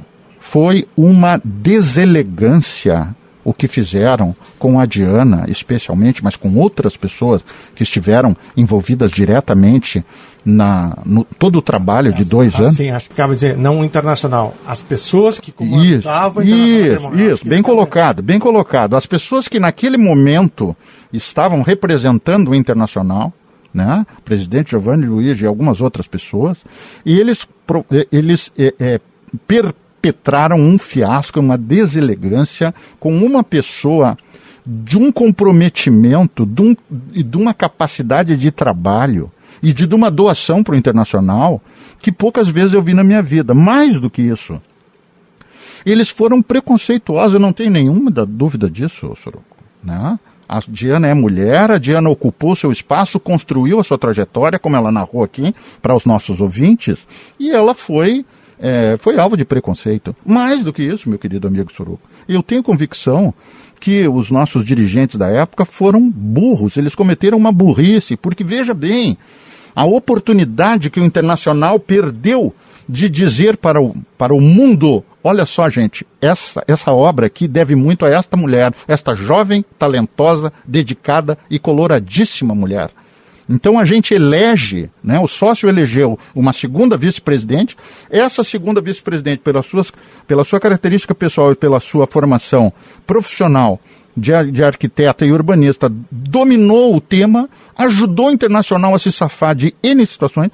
foi 0.45 0.87
uma 0.95 1.41
deselegância 1.43 3.15
o 3.43 3.53
que 3.53 3.67
fizeram 3.67 4.35
com 4.57 4.79
a 4.79 4.87
Diana, 4.87 5.45
especialmente, 5.47 6.23
mas 6.23 6.35
com 6.35 6.55
outras 6.55 6.97
pessoas 6.97 7.45
que 7.75 7.83
estiveram 7.83 8.35
envolvidas 8.57 9.11
diretamente 9.11 10.03
na 10.43 10.97
no 11.05 11.23
todo 11.23 11.57
o 11.57 11.61
trabalho 11.61 12.13
de 12.13 12.23
dois 12.23 12.53
assim, 12.55 12.63
anos. 12.63 12.75
Sim, 12.75 12.89
acho 12.89 13.09
que 13.09 13.15
cabe 13.15 13.35
dizer, 13.35 13.55
não 13.57 13.85
internacional. 13.85 14.55
As 14.65 14.81
pessoas 14.81 15.39
que 15.39 15.51
comandavam 15.51 16.43
Isso, 16.43 17.13
isso, 17.13 17.15
isso 17.15 17.47
bem 17.47 17.61
colocado, 17.61 18.23
bem 18.23 18.39
colocado. 18.39 18.95
As 18.95 19.05
pessoas 19.05 19.47
que 19.47 19.59
naquele 19.59 19.97
momento 19.97 20.75
estavam 21.13 21.61
representando 21.61 22.49
o 22.49 22.55
internacional, 22.55 23.31
né? 23.71 24.05
presidente 24.23 24.71
Giovanni 24.71 25.05
Luiz 25.05 25.39
e 25.39 25.45
algumas 25.45 25.81
outras 25.81 26.07
pessoas, 26.07 26.59
e 27.05 27.19
eles, 27.19 27.47
eles 28.11 28.51
é, 28.57 28.73
é, 28.79 28.99
per, 29.45 29.73
perpetraram 30.05 30.59
um 30.59 30.77
fiasco, 30.77 31.39
uma 31.39 31.57
deselegância 31.57 32.73
com 32.99 33.17
uma 33.17 33.43
pessoa 33.43 34.15
de 34.63 34.97
um 34.97 35.11
comprometimento, 35.11 36.45
de, 36.45 36.61
um, 36.61 36.75
de 36.89 37.37
uma 37.37 37.53
capacidade 37.53 38.35
de 38.35 38.51
trabalho 38.51 39.31
e 39.63 39.73
de, 39.73 39.87
de 39.87 39.95
uma 39.95 40.11
doação 40.11 40.63
para 40.63 40.75
o 40.75 40.77
internacional 40.77 41.61
que 41.99 42.11
poucas 42.11 42.47
vezes 42.47 42.73
eu 42.73 42.83
vi 42.83 42.93
na 42.93 43.03
minha 43.03 43.21
vida. 43.21 43.55
Mais 43.55 43.99
do 43.99 44.09
que 44.09 44.21
isso, 44.21 44.61
eles 45.83 46.09
foram 46.09 46.41
preconceituosos, 46.41 47.33
eu 47.33 47.39
não 47.39 47.53
tenho 47.53 47.71
nenhuma 47.71 48.11
dúvida 48.11 48.69
disso, 48.69 49.15
Soroco. 49.23 49.57
Né? 49.83 50.19
A 50.47 50.59
Diana 50.67 51.07
é 51.07 51.13
mulher, 51.15 51.71
a 51.71 51.79
Diana 51.79 52.09
ocupou 52.09 52.55
seu 52.55 52.71
espaço, 52.71 53.19
construiu 53.19 53.79
a 53.79 53.83
sua 53.83 53.97
trajetória, 53.97 54.59
como 54.59 54.75
ela 54.75 54.91
narrou 54.91 55.23
aqui 55.23 55.55
para 55.81 55.95
os 55.95 56.05
nossos 56.05 56.41
ouvintes, 56.41 57.07
e 57.39 57.49
ela 57.49 57.73
foi 57.73 58.23
é, 58.59 58.97
foi 58.97 59.19
alvo 59.19 59.37
de 59.37 59.45
preconceito. 59.45 60.15
Mais 60.25 60.63
do 60.63 60.73
que 60.73 60.83
isso, 60.83 61.09
meu 61.09 61.19
querido 61.19 61.47
amigo 61.47 61.71
Soruco. 61.71 62.07
Eu 62.27 62.41
tenho 62.41 62.63
convicção 62.63 63.33
que 63.79 64.07
os 64.07 64.31
nossos 64.31 64.65
dirigentes 64.65 65.17
da 65.17 65.27
época 65.27 65.65
foram 65.65 66.09
burros, 66.09 66.77
eles 66.77 66.95
cometeram 66.95 67.37
uma 67.37 67.51
burrice, 67.51 68.15
porque 68.15 68.43
veja 68.43 68.73
bem, 68.73 69.17
a 69.75 69.85
oportunidade 69.85 70.89
que 70.89 70.99
o 70.99 71.03
Internacional 71.03 71.79
perdeu 71.79 72.53
de 72.87 73.09
dizer 73.09 73.57
para 73.57 73.81
o, 73.81 73.95
para 74.17 74.33
o 74.33 74.39
mundo: 74.39 75.03
olha 75.23 75.45
só, 75.45 75.69
gente, 75.69 76.05
essa, 76.21 76.63
essa 76.67 76.91
obra 76.91 77.27
aqui 77.27 77.47
deve 77.47 77.75
muito 77.75 78.05
a 78.05 78.09
esta 78.09 78.37
mulher, 78.37 78.73
esta 78.87 79.13
jovem, 79.13 79.65
talentosa, 79.77 80.53
dedicada 80.65 81.37
e 81.49 81.59
coloradíssima 81.59 82.55
mulher. 82.55 82.89
Então 83.47 83.79
a 83.79 83.85
gente 83.85 84.13
elege, 84.13 84.89
né, 85.03 85.19
o 85.19 85.27
sócio 85.27 85.69
elegeu 85.69 86.17
uma 86.33 86.51
segunda 86.51 86.97
vice-presidente. 86.97 87.77
Essa 88.09 88.43
segunda 88.43 88.81
vice-presidente, 88.81 89.39
pela, 89.39 89.61
pela 90.27 90.43
sua 90.43 90.59
característica 90.59 91.13
pessoal 91.13 91.51
e 91.51 91.55
pela 91.55 91.79
sua 91.79 92.07
formação 92.07 92.73
profissional 93.05 93.79
de, 94.17 94.31
de 94.51 94.63
arquiteta 94.63 95.25
e 95.25 95.31
urbanista, 95.31 95.91
dominou 96.11 96.95
o 96.95 97.01
tema, 97.01 97.49
ajudou 97.77 98.29
o 98.29 98.31
internacional 98.31 98.95
a 98.95 98.99
se 98.99 99.11
safar 99.11 99.53
de 99.53 99.75
N 99.83 100.05
situações, 100.05 100.49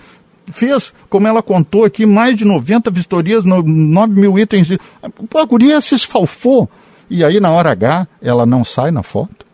fez, 0.51 0.93
como 1.09 1.27
ela 1.27 1.41
contou 1.41 1.85
aqui, 1.85 2.05
mais 2.05 2.35
de 2.35 2.45
90 2.45 2.91
vistorias, 2.91 3.45
9 3.45 4.19
mil 4.19 4.37
itens. 4.37 4.69
A 5.01 5.45
guria 5.45 5.79
se 5.79 5.95
esfalfou. 5.95 6.69
E 7.09 7.23
aí, 7.23 7.39
na 7.39 7.51
hora 7.51 7.71
H, 7.71 8.07
ela 8.21 8.45
não 8.45 8.63
sai 8.63 8.91
na 8.91 9.03
foto. 9.03 9.45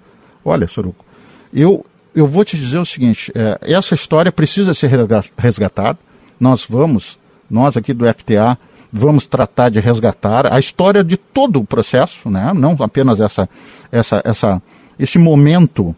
Olha, 0.44 0.68
Soruco, 0.68 1.06
eu, 1.54 1.86
eu 2.18 2.28
vou 2.28 2.44
te 2.44 2.58
dizer 2.58 2.80
o 2.80 2.86
seguinte: 2.86 3.32
é, 3.36 3.60
essa 3.62 3.94
história 3.94 4.32
precisa 4.32 4.74
ser 4.74 4.90
resgatada. 5.38 6.00
Nós 6.40 6.66
vamos, 6.68 7.20
nós 7.48 7.78
aqui 7.78 7.94
do 7.94 8.12
FTA, 8.12 8.58
vamos 8.92 9.28
tratar 9.28 9.70
de 9.70 9.80
resgatar 9.80 10.52
a 10.52 10.60
história 10.60 11.04
de 11.04 11.16
todo 11.16 11.60
o 11.60 11.66
processo, 11.66 12.28
né? 12.28 12.52
não 12.56 12.76
apenas 12.80 13.20
essa, 13.20 13.48
essa, 13.92 14.22
essa, 14.26 14.62
esse 14.98 15.20
momento 15.20 15.96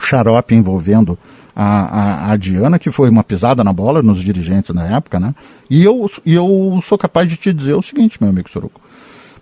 xarope 0.00 0.54
envolvendo 0.54 1.18
a, 1.54 1.64
a, 1.64 2.32
a, 2.32 2.36
Diana, 2.36 2.78
que 2.78 2.90
foi 2.90 3.10
uma 3.10 3.22
pisada 3.22 3.62
na 3.62 3.72
bola 3.72 4.02
nos 4.02 4.22
dirigentes 4.22 4.74
na 4.74 4.96
época, 4.96 5.20
né? 5.20 5.34
E 5.68 5.84
eu, 5.84 6.10
eu 6.26 6.80
sou 6.82 6.98
capaz 6.98 7.28
de 7.28 7.36
te 7.36 7.52
dizer 7.52 7.74
o 7.74 7.82
seguinte, 7.82 8.18
meu 8.20 8.30
amigo 8.30 8.50
Soruco. 8.50 8.80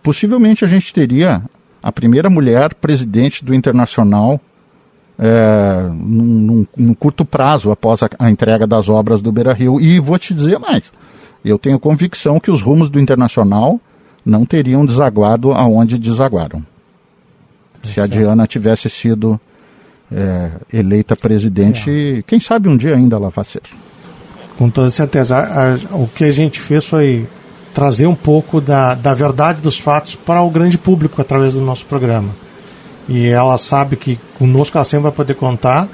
Possivelmente 0.03 0.64
a 0.64 0.68
gente 0.68 0.92
teria 0.92 1.42
a 1.82 1.92
primeira 1.92 2.28
mulher 2.28 2.74
presidente 2.74 3.44
do 3.44 3.55
Internacional 3.55 4.40
é, 5.24 5.88
num, 5.88 6.66
num, 6.76 6.94
curto 6.94 7.24
prazo 7.24 7.70
após 7.70 8.02
a, 8.02 8.10
a, 8.18 8.28
entrega 8.28 8.66
das 8.66 8.88
obras 8.88 9.22
do 9.22 9.30
Beira 9.30 9.52
Rio. 9.52 9.80
E 9.80 10.00
vou 10.00 10.18
te 10.18 10.34
dizer 10.34 10.58
mais: 10.58 10.82
eu 11.44 11.60
tenho 11.60 11.78
convicção 11.78 12.40
que 12.40 12.50
os 12.50 12.60
rumos 12.60 12.90
do 12.90 12.98
Internacional 12.98 13.80
não 14.26 14.44
teriam 14.44 14.84
desaguado 14.84 15.52
aonde 15.52 15.96
desaguaram. 15.96 16.64
Se 17.84 18.00
a 18.00 18.06
Diana 18.08 18.48
tivesse 18.48 18.90
sido 18.90 19.40
é, 20.10 20.50
eleita 20.72 21.14
presidente, 21.14 22.18
é. 22.18 22.22
quem 22.22 22.40
sabe 22.40 22.68
um 22.68 22.76
dia 22.76 22.96
ainda 22.96 23.14
ela 23.14 23.30
vai 23.30 23.44
ser. 23.44 23.62
Com 24.58 24.68
toda 24.68 24.90
certeza. 24.90 25.36
A, 25.36 25.74
a, 25.74 25.74
o 25.92 26.08
que 26.08 26.24
a 26.24 26.32
gente 26.32 26.60
fez 26.60 26.84
foi 26.84 27.28
trazer 27.72 28.08
um 28.08 28.14
pouco 28.14 28.60
da, 28.60 28.96
da 28.96 29.14
verdade 29.14 29.60
dos 29.60 29.78
fatos 29.78 30.16
para 30.16 30.42
o 30.42 30.50
grande 30.50 30.76
público 30.76 31.22
através 31.22 31.54
do 31.54 31.60
nosso 31.60 31.86
programa. 31.86 32.30
E 33.09 33.26
ela 33.28 33.59
sabe 33.59 33.96
que 33.96 34.18
conosco 34.38 34.76
ela 34.76 34.84
sempre 34.84 35.05
vai 35.05 35.12
poder 35.12 35.34
contar. 35.34 35.88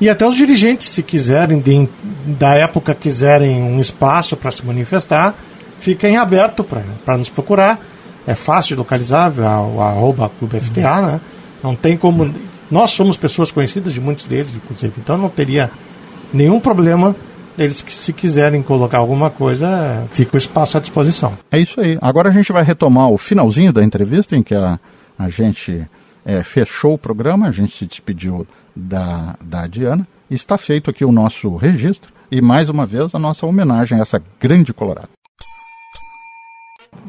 E 0.00 0.08
até 0.08 0.26
os 0.26 0.36
dirigentes, 0.36 0.88
se 0.88 1.02
quiserem, 1.02 1.60
de, 1.60 1.88
da 2.26 2.54
época, 2.54 2.94
quiserem 2.94 3.62
um 3.62 3.80
espaço 3.80 4.36
para 4.36 4.50
se 4.50 4.64
manifestar, 4.64 5.34
fiquem 5.80 6.16
aberto 6.16 6.64
para 6.64 7.16
nos 7.16 7.28
procurar. 7.28 7.80
É 8.26 8.34
fácil 8.34 8.70
de 8.70 8.76
localizar, 8.76 9.30
o 9.30 9.80
arroba 9.80 10.30
Clube 10.38 10.58
FTA, 10.58 11.00
né? 11.02 11.20
Não 11.62 11.76
tem 11.76 11.96
como. 11.96 12.32
Nós 12.70 12.90
somos 12.90 13.16
pessoas 13.16 13.50
conhecidas 13.50 13.92
de 13.92 14.00
muitos 14.00 14.26
deles, 14.26 14.56
inclusive, 14.56 14.94
então 14.98 15.16
não 15.16 15.28
teria 15.28 15.70
nenhum 16.32 16.58
problema 16.58 17.14
eles 17.56 17.82
que 17.82 17.92
se 17.92 18.12
quiserem 18.12 18.62
colocar 18.62 18.98
alguma 18.98 19.30
coisa, 19.30 20.04
fica 20.10 20.34
o 20.34 20.38
espaço 20.38 20.76
à 20.76 20.80
disposição. 20.80 21.38
É 21.50 21.58
isso 21.58 21.80
aí. 21.80 21.96
Agora 22.00 22.28
a 22.28 22.32
gente 22.32 22.52
vai 22.52 22.64
retomar 22.64 23.08
o 23.10 23.16
finalzinho 23.16 23.72
da 23.72 23.82
entrevista 23.82 24.36
em 24.36 24.42
que 24.42 24.54
a, 24.54 24.78
a 25.18 25.28
gente 25.28 25.86
é, 26.24 26.42
fechou 26.42 26.94
o 26.94 26.98
programa, 26.98 27.48
a 27.48 27.52
gente 27.52 27.76
se 27.76 27.86
despediu 27.86 28.46
da, 28.74 29.36
da 29.44 29.66
Diana. 29.66 30.06
Está 30.30 30.56
feito 30.56 30.90
aqui 30.90 31.04
o 31.04 31.12
nosso 31.12 31.54
registro 31.56 32.12
e 32.30 32.40
mais 32.40 32.68
uma 32.68 32.86
vez 32.86 33.14
a 33.14 33.18
nossa 33.18 33.46
homenagem 33.46 33.98
a 33.98 34.02
essa 34.02 34.20
grande 34.40 34.72
colorada. 34.72 35.08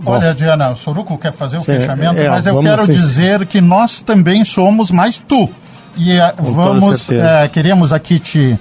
Olha, 0.06 0.34
Diana, 0.34 0.72
o 0.72 0.76
Soruco 0.76 1.18
quer 1.18 1.32
fazer 1.32 1.58
o 1.58 1.62
Sim, 1.62 1.80
fechamento, 1.80 2.20
é, 2.20 2.30
mas 2.30 2.46
eu 2.46 2.60
quero 2.60 2.86
dizer 2.86 3.46
que 3.46 3.62
nós 3.62 4.02
também 4.02 4.44
somos 4.44 4.92
mais 4.92 5.18
tu. 5.18 5.50
E 5.96 6.18
uh, 6.18 6.34
vamos, 6.40 7.08
uh, 7.08 7.14
queremos 7.54 7.94
aqui 7.94 8.20
te 8.20 8.60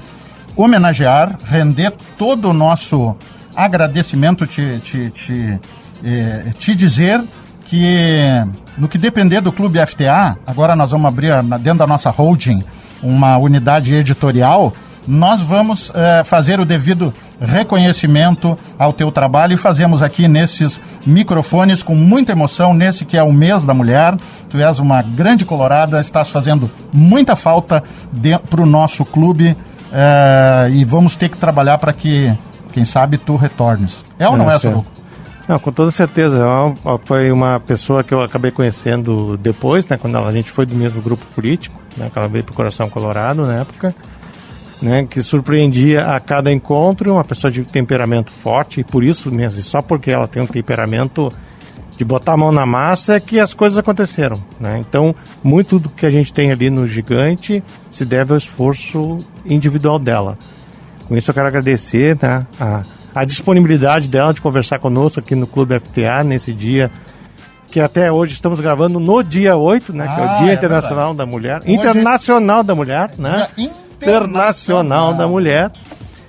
homenagear, 0.56 1.36
render 1.44 1.92
todo 2.16 2.50
o 2.50 2.52
nosso 2.52 3.16
agradecimento, 3.56 4.46
te, 4.46 4.78
te, 4.78 5.10
te, 5.10 5.60
eh, 6.04 6.52
te 6.58 6.74
dizer 6.74 7.22
que 7.64 8.44
no 8.76 8.88
que 8.88 8.98
depender 8.98 9.40
do 9.40 9.52
Clube 9.52 9.84
FTA, 9.86 10.36
agora 10.46 10.74
nós 10.74 10.90
vamos 10.90 11.06
abrir 11.06 11.32
dentro 11.60 11.78
da 11.78 11.86
nossa 11.86 12.10
holding 12.10 12.62
uma 13.02 13.36
unidade 13.36 13.94
editorial, 13.94 14.72
nós 15.06 15.40
vamos 15.40 15.92
eh, 15.94 16.24
fazer 16.24 16.58
o 16.58 16.64
devido 16.64 17.12
reconhecimento 17.40 18.58
ao 18.78 18.92
teu 18.92 19.12
trabalho 19.12 19.52
e 19.52 19.56
fazemos 19.56 20.02
aqui 20.02 20.26
nesses 20.26 20.80
microfones 21.06 21.82
com 21.82 21.94
muita 21.94 22.32
emoção, 22.32 22.72
nesse 22.72 23.04
que 23.04 23.16
é 23.16 23.22
o 23.22 23.32
mês 23.32 23.64
da 23.64 23.74
mulher. 23.74 24.16
Tu 24.48 24.58
és 24.58 24.78
uma 24.78 25.02
grande 25.02 25.44
colorada, 25.44 26.00
estás 26.00 26.28
fazendo 26.28 26.70
muita 26.92 27.36
falta 27.36 27.82
para 28.48 28.62
o 28.62 28.66
nosso 28.66 29.04
clube 29.04 29.56
é, 29.92 30.70
e 30.72 30.84
vamos 30.84 31.16
ter 31.16 31.28
que 31.28 31.36
trabalhar 31.36 31.78
para 31.78 31.92
que, 31.92 32.32
quem 32.72 32.84
sabe, 32.84 33.18
tu 33.18 33.36
retornes. 33.36 34.04
É 34.18 34.28
ou 34.28 34.36
não 34.36 34.50
é, 34.50 34.54
é 34.54 34.58
Soruco? 34.58 34.93
Não, 35.48 35.58
com 35.58 35.70
toda 35.70 35.90
certeza. 35.90 36.38
É 36.38 36.98
foi 37.06 37.30
uma 37.30 37.60
pessoa 37.60 38.02
que 38.02 38.14
eu 38.14 38.22
acabei 38.22 38.50
conhecendo 38.50 39.36
depois, 39.36 39.86
né, 39.88 39.96
quando 39.96 40.16
a 40.16 40.32
gente 40.32 40.50
foi 40.50 40.64
do 40.64 40.74
mesmo 40.74 41.02
grupo 41.02 41.24
político, 41.34 41.80
né, 41.96 42.10
que 42.12 42.18
ela 42.18 42.28
veio 42.28 42.44
para 42.44 42.52
o 42.52 42.56
Coração 42.56 42.88
Colorado 42.88 43.42
na 43.42 43.60
época, 43.60 43.94
né, 44.80 45.06
que 45.08 45.22
surpreendia 45.22 46.14
a 46.14 46.20
cada 46.20 46.50
encontro, 46.50 47.12
uma 47.12 47.24
pessoa 47.24 47.50
de 47.50 47.62
temperamento 47.62 48.30
forte, 48.30 48.80
e 48.80 48.84
por 48.84 49.04
isso 49.04 49.30
mesmo, 49.30 49.62
só 49.62 49.82
porque 49.82 50.10
ela 50.10 50.26
tem 50.26 50.42
um 50.42 50.46
temperamento 50.46 51.30
de 51.96 52.04
botar 52.04 52.32
a 52.32 52.36
mão 52.36 52.50
na 52.50 52.66
massa 52.66 53.14
é 53.14 53.20
que 53.20 53.38
as 53.38 53.54
coisas 53.54 53.78
aconteceram. 53.78 54.36
Né? 54.58 54.78
Então, 54.80 55.14
muito 55.42 55.78
do 55.78 55.88
que 55.88 56.04
a 56.04 56.10
gente 56.10 56.32
tem 56.32 56.50
ali 56.50 56.68
no 56.68 56.88
Gigante 56.88 57.62
se 57.90 58.04
deve 58.04 58.32
ao 58.32 58.38
esforço 58.38 59.16
individual 59.46 59.98
dela. 59.98 60.36
Com 61.06 61.16
isso, 61.16 61.30
eu 61.30 61.34
quero 61.34 61.46
agradecer 61.46 62.18
né, 62.20 62.46
a, 62.58 62.82
a 63.14 63.24
disponibilidade 63.24 64.08
dela 64.08 64.34
de 64.34 64.40
conversar 64.40 64.78
conosco 64.78 65.20
aqui 65.20 65.34
no 65.34 65.46
Clube 65.46 65.78
FTA 65.78 66.24
nesse 66.24 66.52
dia 66.52 66.90
que 67.74 67.80
até 67.80 68.10
hoje 68.12 68.32
estamos 68.32 68.60
gravando 68.60 69.00
no 69.00 69.20
dia 69.20 69.56
8, 69.56 69.92
né? 69.92 70.06
Ah, 70.08 70.14
que 70.14 70.20
é 70.20 70.24
o 70.24 70.28
ah, 70.28 70.34
Dia 70.34 70.50
é 70.52 70.54
Internacional 70.54 71.08
verdade. 71.08 71.18
da 71.18 71.26
Mulher. 71.26 71.58
Hoje... 71.58 71.72
Internacional 71.72 72.62
da 72.62 72.74
Mulher, 72.74 73.10
né? 73.18 73.48
Internacional 73.58 75.14
da 75.14 75.26
Mulher. 75.26 75.72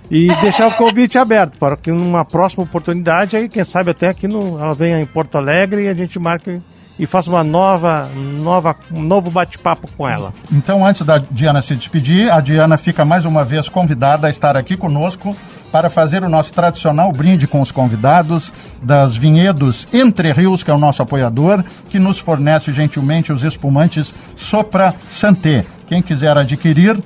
E 0.09 0.27
deixar 0.41 0.67
o 0.67 0.75
convite 0.75 1.19
aberto 1.19 1.57
para 1.59 1.77
que 1.77 1.91
numa 1.91 2.25
próxima 2.25 2.63
oportunidade, 2.63 3.37
aí 3.37 3.47
quem 3.47 3.63
sabe 3.63 3.91
até 3.91 4.07
aqui 4.07 4.27
no, 4.27 4.59
ela 4.59 4.73
venha 4.73 4.99
em 4.99 5.05
Porto 5.05 5.37
Alegre 5.37 5.83
e 5.83 5.87
a 5.87 5.93
gente 5.93 6.17
marque 6.17 6.59
e 6.97 7.05
faça 7.05 7.29
uma 7.29 7.43
nova, 7.43 8.09
nova, 8.15 8.75
um 8.91 9.03
novo 9.03 9.29
bate-papo 9.29 9.87
com 9.95 10.09
ela. 10.09 10.33
Então, 10.51 10.83
antes 10.83 11.03
da 11.03 11.19
Diana 11.19 11.61
se 11.61 11.75
despedir, 11.75 12.31
a 12.31 12.39
Diana 12.39 12.75
fica 12.77 13.05
mais 13.05 13.23
uma 13.23 13.43
vez 13.43 13.69
convidada 13.69 14.25
a 14.25 14.29
estar 14.31 14.57
aqui 14.57 14.75
conosco 14.75 15.35
para 15.75 15.89
fazer 15.89 16.23
o 16.23 16.29
nosso 16.29 16.53
tradicional 16.53 17.11
brinde 17.11 17.47
com 17.47 17.59
os 17.59 17.69
convidados 17.69 18.53
das 18.81 19.17
Vinhedos 19.17 19.85
Entre 19.91 20.31
Rios, 20.31 20.63
que 20.63 20.71
é 20.71 20.73
o 20.73 20.77
nosso 20.77 21.01
apoiador, 21.01 21.61
que 21.89 21.99
nos 21.99 22.17
fornece 22.17 22.71
gentilmente 22.71 23.33
os 23.33 23.43
espumantes 23.43 24.13
Sopra 24.37 24.95
Santé. 25.09 25.65
Quem 25.85 26.01
quiser 26.01 26.37
adquirir, 26.37 27.03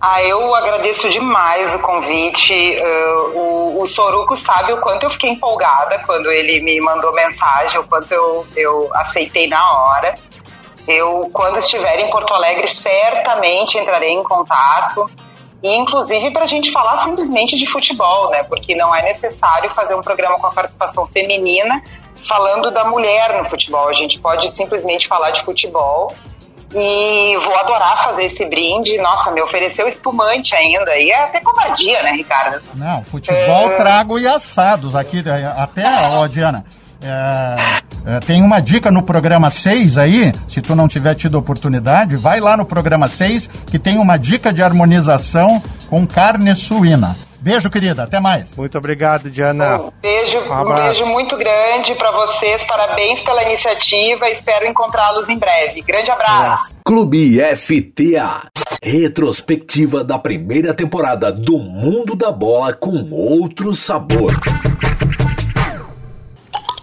Ah, 0.00 0.22
eu 0.22 0.54
agradeço 0.54 1.10
demais 1.10 1.74
o 1.74 1.78
convite. 1.78 2.54
Uh, 2.54 3.38
o, 3.38 3.82
o 3.82 3.86
Soruco 3.86 4.34
sabe 4.34 4.72
o 4.72 4.78
quanto 4.78 5.02
eu 5.04 5.10
fiquei 5.10 5.30
empolgada 5.30 5.98
quando 6.06 6.32
ele 6.32 6.60
me 6.62 6.80
mandou 6.80 7.12
mensagem, 7.12 7.78
o 7.78 7.84
quanto 7.84 8.10
eu, 8.10 8.46
eu 8.56 8.90
aceitei 8.94 9.46
na 9.46 9.62
hora. 9.70 10.14
Eu, 10.88 11.28
quando 11.34 11.58
estiver 11.58 12.00
em 12.00 12.08
Porto 12.10 12.32
Alegre, 12.32 12.66
certamente 12.66 13.76
entrarei 13.76 14.10
em 14.10 14.22
contato. 14.22 15.10
E, 15.62 15.76
inclusive, 15.76 16.30
para 16.30 16.44
a 16.44 16.48
gente 16.48 16.72
falar 16.72 17.04
simplesmente 17.04 17.54
de 17.58 17.66
futebol, 17.66 18.30
né? 18.30 18.42
Porque 18.44 18.74
não 18.74 18.94
é 18.94 19.02
necessário 19.02 19.68
fazer 19.68 19.94
um 19.94 20.00
programa 20.00 20.38
com 20.38 20.46
a 20.46 20.50
participação 20.50 21.04
feminina 21.04 21.82
falando 22.26 22.70
da 22.70 22.84
mulher 22.84 23.36
no 23.36 23.44
futebol. 23.44 23.86
A 23.86 23.92
gente 23.92 24.18
pode 24.18 24.50
simplesmente 24.50 25.06
falar 25.06 25.30
de 25.30 25.42
futebol. 25.42 26.14
E 26.74 27.36
vou 27.36 27.56
adorar 27.56 28.04
fazer 28.04 28.24
esse 28.24 28.44
brinde. 28.46 28.96
Nossa, 28.98 29.30
me 29.30 29.42
ofereceu 29.42 29.88
espumante 29.88 30.54
ainda. 30.54 30.96
E 30.96 31.10
é 31.10 31.24
até 31.24 31.40
covardia, 31.40 32.02
né, 32.02 32.12
Ricardo? 32.12 32.62
Não, 32.74 33.02
futebol, 33.04 33.70
é... 33.70 33.76
trago 33.76 34.18
e 34.18 34.28
assados 34.28 34.94
aqui. 34.94 35.22
Até, 35.56 35.84
ó, 36.10 36.26
Diana. 36.28 36.64
É, 37.02 38.16
é, 38.16 38.20
tem 38.20 38.42
uma 38.42 38.60
dica 38.60 38.90
no 38.90 39.02
programa 39.02 39.48
6 39.48 39.96
aí, 39.96 40.32
se 40.46 40.60
tu 40.60 40.76
não 40.76 40.86
tiver 40.86 41.14
tido 41.14 41.38
oportunidade, 41.38 42.14
vai 42.16 42.40
lá 42.40 42.58
no 42.58 42.66
programa 42.66 43.08
6 43.08 43.48
que 43.66 43.78
tem 43.78 43.96
uma 43.96 44.18
dica 44.18 44.52
de 44.52 44.62
harmonização 44.62 45.62
com 45.88 46.06
carne 46.06 46.54
suína. 46.54 47.16
Beijo, 47.40 47.70
querida. 47.70 48.02
Até 48.02 48.20
mais. 48.20 48.54
Muito 48.56 48.76
obrigado, 48.76 49.30
Diana. 49.30 49.80
Um 49.80 49.92
beijo, 50.02 50.38
um, 50.38 50.60
um 50.60 50.74
beijo 50.74 51.06
muito 51.06 51.36
grande 51.36 51.94
para 51.94 52.10
vocês. 52.10 52.62
Parabéns 52.64 53.20
pela 53.20 53.42
iniciativa. 53.42 54.28
Espero 54.28 54.66
encontrá-los 54.66 55.28
em 55.28 55.38
breve. 55.38 55.80
Grande 55.80 56.10
abraço. 56.10 56.74
Clube 56.84 57.40
FTA. 57.56 58.48
Retrospectiva 58.82 60.04
da 60.04 60.18
primeira 60.18 60.74
temporada 60.74 61.32
do 61.32 61.58
Mundo 61.58 62.14
da 62.14 62.30
Bola 62.30 62.72
com 62.72 63.10
outro 63.10 63.74
sabor. 63.74 64.34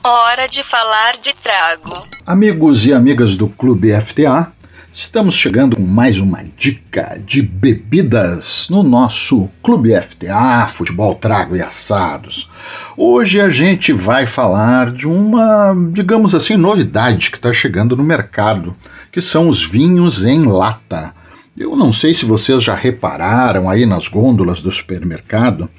Hora 0.04 0.48
de 0.48 0.64
falar 0.64 1.18
de 1.18 1.34
trago. 1.34 1.90
Amigos 2.26 2.86
e 2.86 2.94
amigas 2.94 3.36
do 3.36 3.50
Clube 3.50 3.92
FTA, 4.02 4.52
estamos 5.00 5.36
chegando 5.36 5.76
com 5.76 5.84
mais 5.84 6.18
uma 6.18 6.44
dica 6.58 7.22
de 7.24 7.44
bebidas 7.44 8.68
no 8.68 8.82
nosso 8.82 9.48
Clube 9.62 9.92
FTA, 10.02 10.68
Futebol 10.70 11.14
Trago 11.14 11.56
e 11.56 11.62
Assados. 11.62 12.50
Hoje 12.98 13.40
a 13.40 13.48
gente 13.52 13.94
vai 13.94 14.26
falar 14.26 14.92
de 14.92 15.08
uma, 15.08 15.72
digamos 15.92 16.34
assim, 16.34 16.58
novidade 16.58 17.30
que 17.30 17.38
está 17.38 17.54
chegando 17.54 17.96
no 17.96 18.04
mercado, 18.04 18.76
que 19.12 19.22
são 19.22 19.48
os 19.48 19.64
vinhos 19.64 20.26
em 20.26 20.44
lata. 20.46 21.14
Eu 21.56 21.76
não 21.76 21.94
sei 21.94 22.16
se 22.16 22.26
vocês 22.26 22.64
já 22.64 22.74
repararam 22.74 23.70
aí 23.70 23.86
nas 23.86 24.08
gôndolas 24.08 24.62
do 24.62 24.72
supermercado 24.72 25.70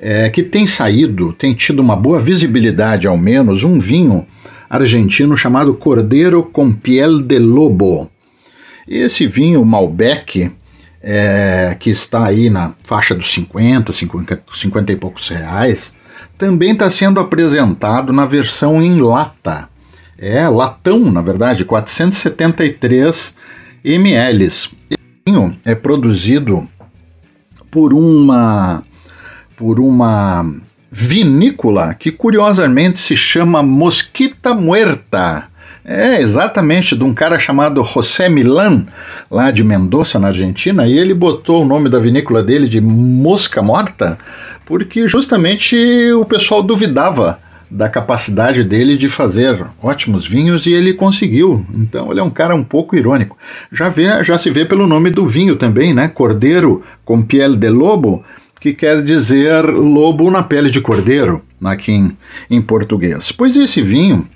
é, 0.00 0.30
que 0.30 0.44
tem 0.44 0.68
saído, 0.68 1.32
tem 1.32 1.52
tido 1.52 1.80
uma 1.80 1.96
boa 1.96 2.20
visibilidade 2.20 3.08
ao 3.08 3.18
menos, 3.18 3.64
um 3.64 3.80
vinho 3.80 4.24
argentino 4.70 5.36
chamado 5.36 5.74
Cordeiro 5.74 6.44
com 6.44 6.72
Piel 6.72 7.20
de 7.20 7.40
Lobo. 7.40 8.11
Esse 8.86 9.26
vinho 9.26 9.64
Malbec, 9.64 10.52
é, 11.02 11.76
que 11.78 11.90
está 11.90 12.26
aí 12.26 12.50
na 12.50 12.74
faixa 12.82 13.14
dos 13.14 13.32
50, 13.32 13.92
50, 13.92 14.42
50 14.52 14.92
e 14.92 14.96
poucos 14.96 15.28
reais, 15.28 15.94
também 16.36 16.72
está 16.72 16.90
sendo 16.90 17.20
apresentado 17.20 18.12
na 18.12 18.26
versão 18.26 18.82
em 18.82 19.00
lata. 19.00 19.68
É, 20.18 20.48
latão, 20.48 21.10
na 21.10 21.22
verdade, 21.22 21.64
473 21.64 23.34
ml. 23.84 24.44
Esse 24.44 24.70
vinho 25.26 25.56
é 25.64 25.74
produzido 25.74 26.68
por 27.70 27.92
uma 27.92 28.82
por 29.56 29.78
uma 29.78 30.44
vinícola 30.90 31.94
que 31.94 32.10
curiosamente 32.10 32.98
se 32.98 33.16
chama 33.16 33.62
Mosquita 33.62 34.52
Muerta. 34.54 35.48
É, 35.84 36.20
exatamente, 36.20 36.96
de 36.96 37.02
um 37.02 37.12
cara 37.12 37.38
chamado 37.40 37.82
José 37.82 38.28
Milan, 38.28 38.86
lá 39.30 39.50
de 39.50 39.64
Mendoza, 39.64 40.18
na 40.18 40.28
Argentina, 40.28 40.86
e 40.86 40.96
ele 40.96 41.12
botou 41.12 41.62
o 41.62 41.64
nome 41.64 41.88
da 41.88 41.98
vinícola 41.98 42.42
dele 42.42 42.68
de 42.68 42.80
Mosca 42.80 43.60
Morta, 43.60 44.16
porque 44.64 45.08
justamente 45.08 45.76
o 46.12 46.24
pessoal 46.24 46.62
duvidava 46.62 47.40
da 47.68 47.88
capacidade 47.88 48.62
dele 48.62 48.96
de 48.96 49.08
fazer 49.08 49.64
ótimos 49.82 50.26
vinhos 50.26 50.66
e 50.66 50.72
ele 50.72 50.92
conseguiu. 50.92 51.66
Então 51.74 52.10
ele 52.10 52.20
é 52.20 52.22
um 52.22 52.30
cara 52.30 52.54
um 52.54 52.62
pouco 52.62 52.94
irônico. 52.94 53.36
Já, 53.72 53.88
vê, 53.88 54.22
já 54.22 54.38
se 54.38 54.50
vê 54.50 54.64
pelo 54.64 54.86
nome 54.86 55.10
do 55.10 55.26
vinho 55.26 55.56
também, 55.56 55.94
né? 55.94 56.06
Cordeiro 56.06 56.82
com 57.04 57.22
piel 57.22 57.56
de 57.56 57.70
lobo, 57.70 58.22
que 58.60 58.74
quer 58.74 59.02
dizer 59.02 59.64
lobo 59.64 60.30
na 60.30 60.42
pele 60.42 60.70
de 60.70 60.80
cordeiro, 60.80 61.42
aqui 61.64 61.92
em, 61.92 62.16
em 62.50 62.60
português. 62.60 63.32
Pois 63.32 63.56
esse 63.56 63.80
vinho, 63.80 64.28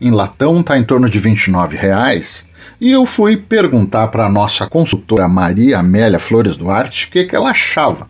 em 0.00 0.10
latão, 0.10 0.60
está 0.60 0.78
em 0.78 0.84
torno 0.84 1.08
de 1.08 1.18
29 1.18 1.76
reais. 1.76 2.46
E 2.80 2.90
eu 2.90 3.04
fui 3.04 3.36
perguntar 3.36 4.08
para 4.08 4.26
a 4.26 4.30
nossa 4.30 4.66
consultora 4.66 5.28
Maria 5.28 5.78
Amélia 5.78 6.18
Flores 6.18 6.56
Duarte 6.56 7.06
o 7.06 7.10
que, 7.10 7.24
que 7.24 7.34
ela 7.34 7.50
achava. 7.50 8.08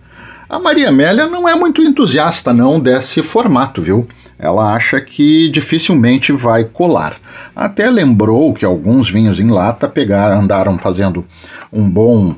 A 0.48 0.58
Maria 0.58 0.88
Amélia 0.88 1.26
não 1.26 1.48
é 1.48 1.54
muito 1.54 1.82
entusiasta 1.82 2.52
não 2.52 2.80
desse 2.80 3.22
formato, 3.22 3.82
viu? 3.82 4.06
ela 4.38 4.74
acha 4.74 5.00
que 5.00 5.48
dificilmente 5.48 6.32
vai 6.32 6.64
colar. 6.64 7.16
Até 7.56 7.90
lembrou 7.90 8.54
que 8.54 8.64
alguns 8.64 9.10
vinhos 9.10 9.40
em 9.40 9.50
lata 9.50 9.88
pegaram, 9.88 10.40
andaram 10.40 10.78
fazendo 10.78 11.26
um 11.72 11.88
bom 11.88 12.36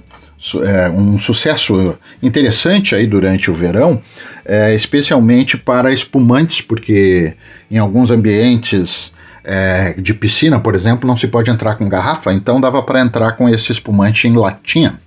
é, 0.63 0.89
um 0.89 1.19
sucesso 1.19 1.99
interessante 2.23 2.95
aí 2.95 3.07
durante 3.07 3.51
o 3.51 3.55
verão, 3.55 4.01
é, 4.43 4.75
especialmente 4.75 5.59
para 5.59 5.93
espumantes, 5.93 6.63
porque 6.63 7.35
em 7.71 7.77
alguns 7.77 8.11
ambientes 8.11 9.13
é, 9.45 9.95
de 9.95 10.15
piscina, 10.15 10.61
por 10.61 10.75
exemplo, 10.75 11.07
não 11.07 11.17
se 11.17 11.27
pode 11.27 11.51
entrar 11.51 11.77
com 11.77 11.89
garrafa, 11.89 12.33
então 12.33 12.61
dava 12.61 12.83
para 12.83 13.01
entrar 13.01 13.33
com 13.33 13.49
esse 13.49 13.73
espumante 13.73 14.29
em 14.29 14.37
latinha. 14.37 14.99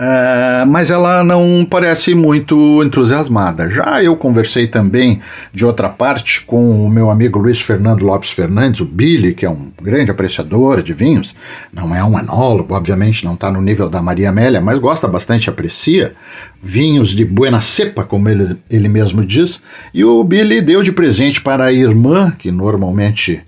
Uh, 0.00 0.64
mas 0.66 0.90
ela 0.90 1.22
não 1.22 1.66
parece 1.68 2.14
muito 2.14 2.82
entusiasmada. 2.82 3.68
Já 3.68 4.02
eu 4.02 4.16
conversei 4.16 4.66
também, 4.66 5.20
de 5.52 5.66
outra 5.66 5.90
parte, 5.90 6.42
com 6.42 6.86
o 6.86 6.88
meu 6.88 7.10
amigo 7.10 7.38
Luiz 7.38 7.60
Fernando 7.60 8.02
Lopes 8.02 8.30
Fernandes, 8.30 8.80
o 8.80 8.86
Billy, 8.86 9.34
que 9.34 9.44
é 9.44 9.50
um 9.50 9.70
grande 9.82 10.10
apreciador 10.10 10.82
de 10.82 10.94
vinhos, 10.94 11.34
não 11.70 11.94
é 11.94 12.02
um 12.02 12.18
enólogo, 12.18 12.74
obviamente 12.74 13.26
não 13.26 13.34
está 13.34 13.52
no 13.52 13.60
nível 13.60 13.90
da 13.90 14.00
Maria 14.00 14.30
Amélia, 14.30 14.58
mas 14.58 14.78
gosta 14.78 15.06
bastante, 15.06 15.50
aprecia 15.50 16.14
vinhos 16.62 17.10
de 17.10 17.26
buena 17.26 17.60
cepa, 17.60 18.02
como 18.02 18.26
ele, 18.30 18.56
ele 18.70 18.88
mesmo 18.88 19.22
diz, 19.22 19.60
e 19.92 20.02
o 20.02 20.24
Billy 20.24 20.62
deu 20.62 20.82
de 20.82 20.92
presente 20.92 21.42
para 21.42 21.66
a 21.66 21.72
irmã, 21.72 22.32
que 22.38 22.50
normalmente 22.50 23.42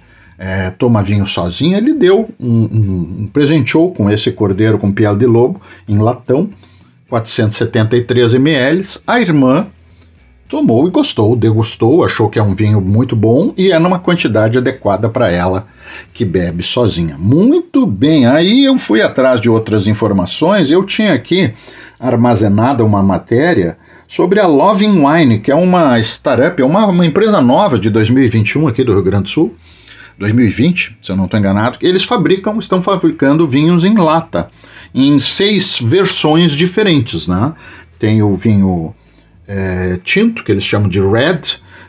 é, 0.44 0.70
toma 0.70 1.04
vinho 1.04 1.24
sozinha, 1.24 1.78
ele 1.78 1.94
deu 1.94 2.28
um, 2.40 2.50
um, 2.50 3.08
um, 3.20 3.30
presenteou 3.32 3.94
com 3.94 4.10
esse 4.10 4.32
cordeiro 4.32 4.76
com 4.76 4.90
piel 4.90 5.16
de 5.16 5.24
lobo 5.24 5.62
em 5.88 5.98
latão, 5.98 6.50
473 7.08 8.34
ml. 8.34 8.82
A 9.06 9.20
irmã 9.20 9.68
tomou 10.48 10.88
e 10.88 10.90
gostou, 10.90 11.36
degustou, 11.36 12.04
achou 12.04 12.28
que 12.28 12.40
é 12.40 12.42
um 12.42 12.56
vinho 12.56 12.80
muito 12.80 13.14
bom 13.14 13.54
e 13.56 13.70
é 13.70 13.78
numa 13.78 14.00
quantidade 14.00 14.58
adequada 14.58 15.08
para 15.08 15.30
ela 15.30 15.68
que 16.12 16.24
bebe 16.24 16.64
sozinha. 16.64 17.16
Muito 17.16 17.86
bem, 17.86 18.26
aí 18.26 18.64
eu 18.64 18.76
fui 18.80 19.00
atrás 19.00 19.40
de 19.40 19.48
outras 19.48 19.86
informações, 19.86 20.72
eu 20.72 20.82
tinha 20.82 21.12
aqui 21.12 21.54
armazenada 22.00 22.84
uma 22.84 23.00
matéria 23.00 23.78
sobre 24.08 24.40
a 24.40 24.46
Loving 24.48 25.06
Wine, 25.06 25.38
que 25.38 25.52
é 25.52 25.54
uma 25.54 26.00
startup, 26.00 26.60
é 26.60 26.64
uma, 26.64 26.84
uma 26.86 27.06
empresa 27.06 27.40
nova 27.40 27.78
de 27.78 27.88
2021 27.90 28.66
aqui 28.66 28.82
do 28.82 28.92
Rio 28.92 29.04
Grande 29.04 29.24
do 29.24 29.28
Sul, 29.28 29.54
2020, 30.22 30.98
se 31.02 31.10
eu 31.10 31.16
não 31.16 31.24
estou 31.24 31.38
enganado, 31.38 31.78
eles 31.82 32.04
fabricam, 32.04 32.58
estão 32.58 32.80
fabricando 32.80 33.48
vinhos 33.48 33.84
em 33.84 33.96
lata, 33.96 34.50
em 34.94 35.18
seis 35.18 35.78
versões 35.80 36.52
diferentes, 36.52 37.26
né? 37.26 37.52
Tem 37.98 38.22
o 38.22 38.34
vinho 38.34 38.94
é, 39.46 39.98
tinto, 40.02 40.44
que 40.44 40.52
eles 40.52 40.64
chamam 40.64 40.88
de 40.88 41.00
red, 41.00 41.40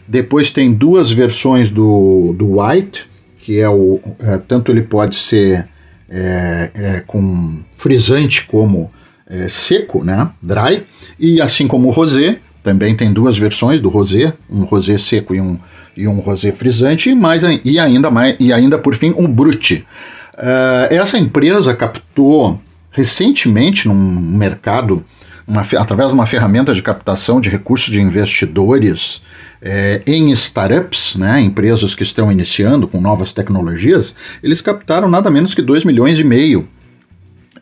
depois 0.08 0.52
tem 0.52 0.74
duas 0.74 1.12
versões 1.12 1.70
do, 1.70 2.36
do 2.38 2.60
white, 2.60 3.06
que 3.40 3.60
é 3.60 3.70
o 3.70 4.00
é, 4.20 4.38
tanto 4.38 4.72
ele 4.72 4.82
pode 4.82 5.16
ser 5.16 5.68
é, 6.10 6.72
é 6.74 7.00
com 7.02 7.60
frisante 7.78 8.46
como 8.46 8.92
é, 9.28 9.48
seco, 9.48 10.04
né, 10.04 10.30
dry, 10.42 10.84
e 11.20 11.40
assim 11.42 11.68
como 11.68 11.88
o 11.88 11.92
rosé, 11.92 12.40
também 12.64 12.96
tem 12.96 13.12
duas 13.12 13.38
versões 13.38 13.82
do 13.82 13.90
rosé, 13.90 14.34
um 14.50 14.64
rosé 14.64 14.98
seco 14.98 15.36
e 15.36 15.42
um, 15.42 15.60
e 15.96 16.08
um 16.08 16.20
rosé 16.20 16.54
frisante, 16.54 17.10
e, 17.10 17.16
mais, 17.16 17.44
e, 17.64 17.78
ainda, 17.78 18.10
mais, 18.10 18.38
e 18.40 18.54
ainda 18.54 18.80
por 18.80 18.96
fim 18.96 19.14
um 19.18 19.28
brut. 19.28 19.86
Uh, 20.34 20.88
essa 20.90 21.20
empresa 21.20 21.76
captou 21.76 22.60
recentemente 22.90 23.88
num 23.88 23.96
mercado, 23.96 25.04
uma, 25.46 25.62
através 25.78 26.10
de 26.10 26.16
uma 26.16 26.26
ferramenta 26.26 26.74
de 26.74 26.82
captação 26.82 27.42
de 27.42 27.50
recursos 27.50 27.92
de 27.92 28.00
investidores 28.00 29.22
é, 29.62 30.02
em 30.08 30.32
startups, 30.32 31.16
né, 31.16 31.42
empresas 31.42 31.94
que 31.96 32.04
estão 32.04 32.32
iniciando 32.32 32.88
com 32.88 33.02
novas 33.02 33.34
tecnologias, 33.34 34.16
eles 34.42 34.62
captaram 34.62 35.10
nada 35.10 35.30
menos 35.30 35.54
que 35.54 35.62
2 35.62 35.84
milhões 35.84 36.20
e 36.20 36.24
meio 36.24 36.68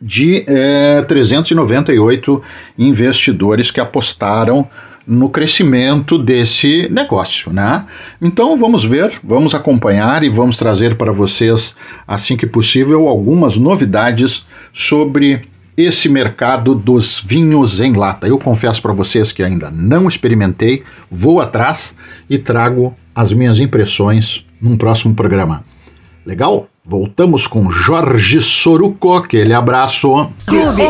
de 0.02 0.44
é, 0.48 1.02
398 1.02 2.42
investidores 2.76 3.70
que 3.70 3.80
apostaram 3.80 4.68
no 5.06 5.28
crescimento 5.28 6.18
desse 6.18 6.88
negócio, 6.90 7.52
né? 7.52 7.84
Então 8.20 8.56
vamos 8.56 8.84
ver, 8.84 9.12
vamos 9.22 9.54
acompanhar 9.54 10.22
e 10.22 10.28
vamos 10.28 10.56
trazer 10.56 10.96
para 10.96 11.12
vocês, 11.12 11.74
assim 12.06 12.36
que 12.36 12.46
possível, 12.46 13.08
algumas 13.08 13.56
novidades 13.56 14.44
sobre 14.72 15.42
esse 15.76 16.08
mercado 16.08 16.74
dos 16.74 17.20
vinhos 17.20 17.80
em 17.80 17.92
lata. 17.92 18.26
Eu 18.26 18.38
confesso 18.38 18.80
para 18.80 18.92
vocês 18.92 19.32
que 19.32 19.42
ainda 19.42 19.70
não 19.70 20.06
experimentei, 20.06 20.82
vou 21.10 21.40
atrás 21.40 21.96
e 22.28 22.38
trago 22.38 22.94
as 23.14 23.32
minhas 23.32 23.58
impressões 23.58 24.44
num 24.60 24.76
próximo 24.76 25.14
programa. 25.14 25.64
Legal? 26.24 26.68
Voltamos 26.84 27.46
com 27.46 27.70
Jorge 27.70 28.40
Soruco, 28.40 29.14
aquele 29.14 29.54
abraço. 29.54 30.30
Clube. 30.46 30.82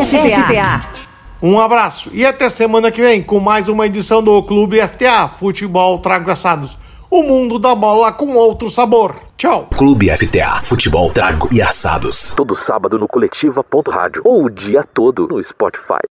Um 1.42 1.58
abraço 1.58 2.08
e 2.12 2.24
até 2.24 2.48
semana 2.48 2.92
que 2.92 3.02
vem 3.02 3.20
com 3.20 3.40
mais 3.40 3.68
uma 3.68 3.84
edição 3.84 4.22
do 4.22 4.40
Clube 4.44 4.80
FTA 4.86 5.26
Futebol 5.26 5.98
Trago 5.98 6.30
Assados. 6.30 6.78
O 7.10 7.24
mundo 7.24 7.58
da 7.58 7.74
bola 7.74 8.12
com 8.12 8.36
outro 8.36 8.70
sabor. 8.70 9.16
Tchau. 9.36 9.68
Clube 9.76 10.08
FTA 10.16 10.62
Futebol 10.62 11.10
Trago 11.10 11.48
e 11.50 11.60
Assados. 11.60 12.32
Todo 12.36 12.54
sábado 12.54 12.96
no 12.96 13.08
Coletiva.rádio 13.08 14.22
ou 14.24 14.44
o 14.44 14.48
dia 14.48 14.86
todo 14.94 15.26
no 15.26 15.42
Spotify. 15.42 16.06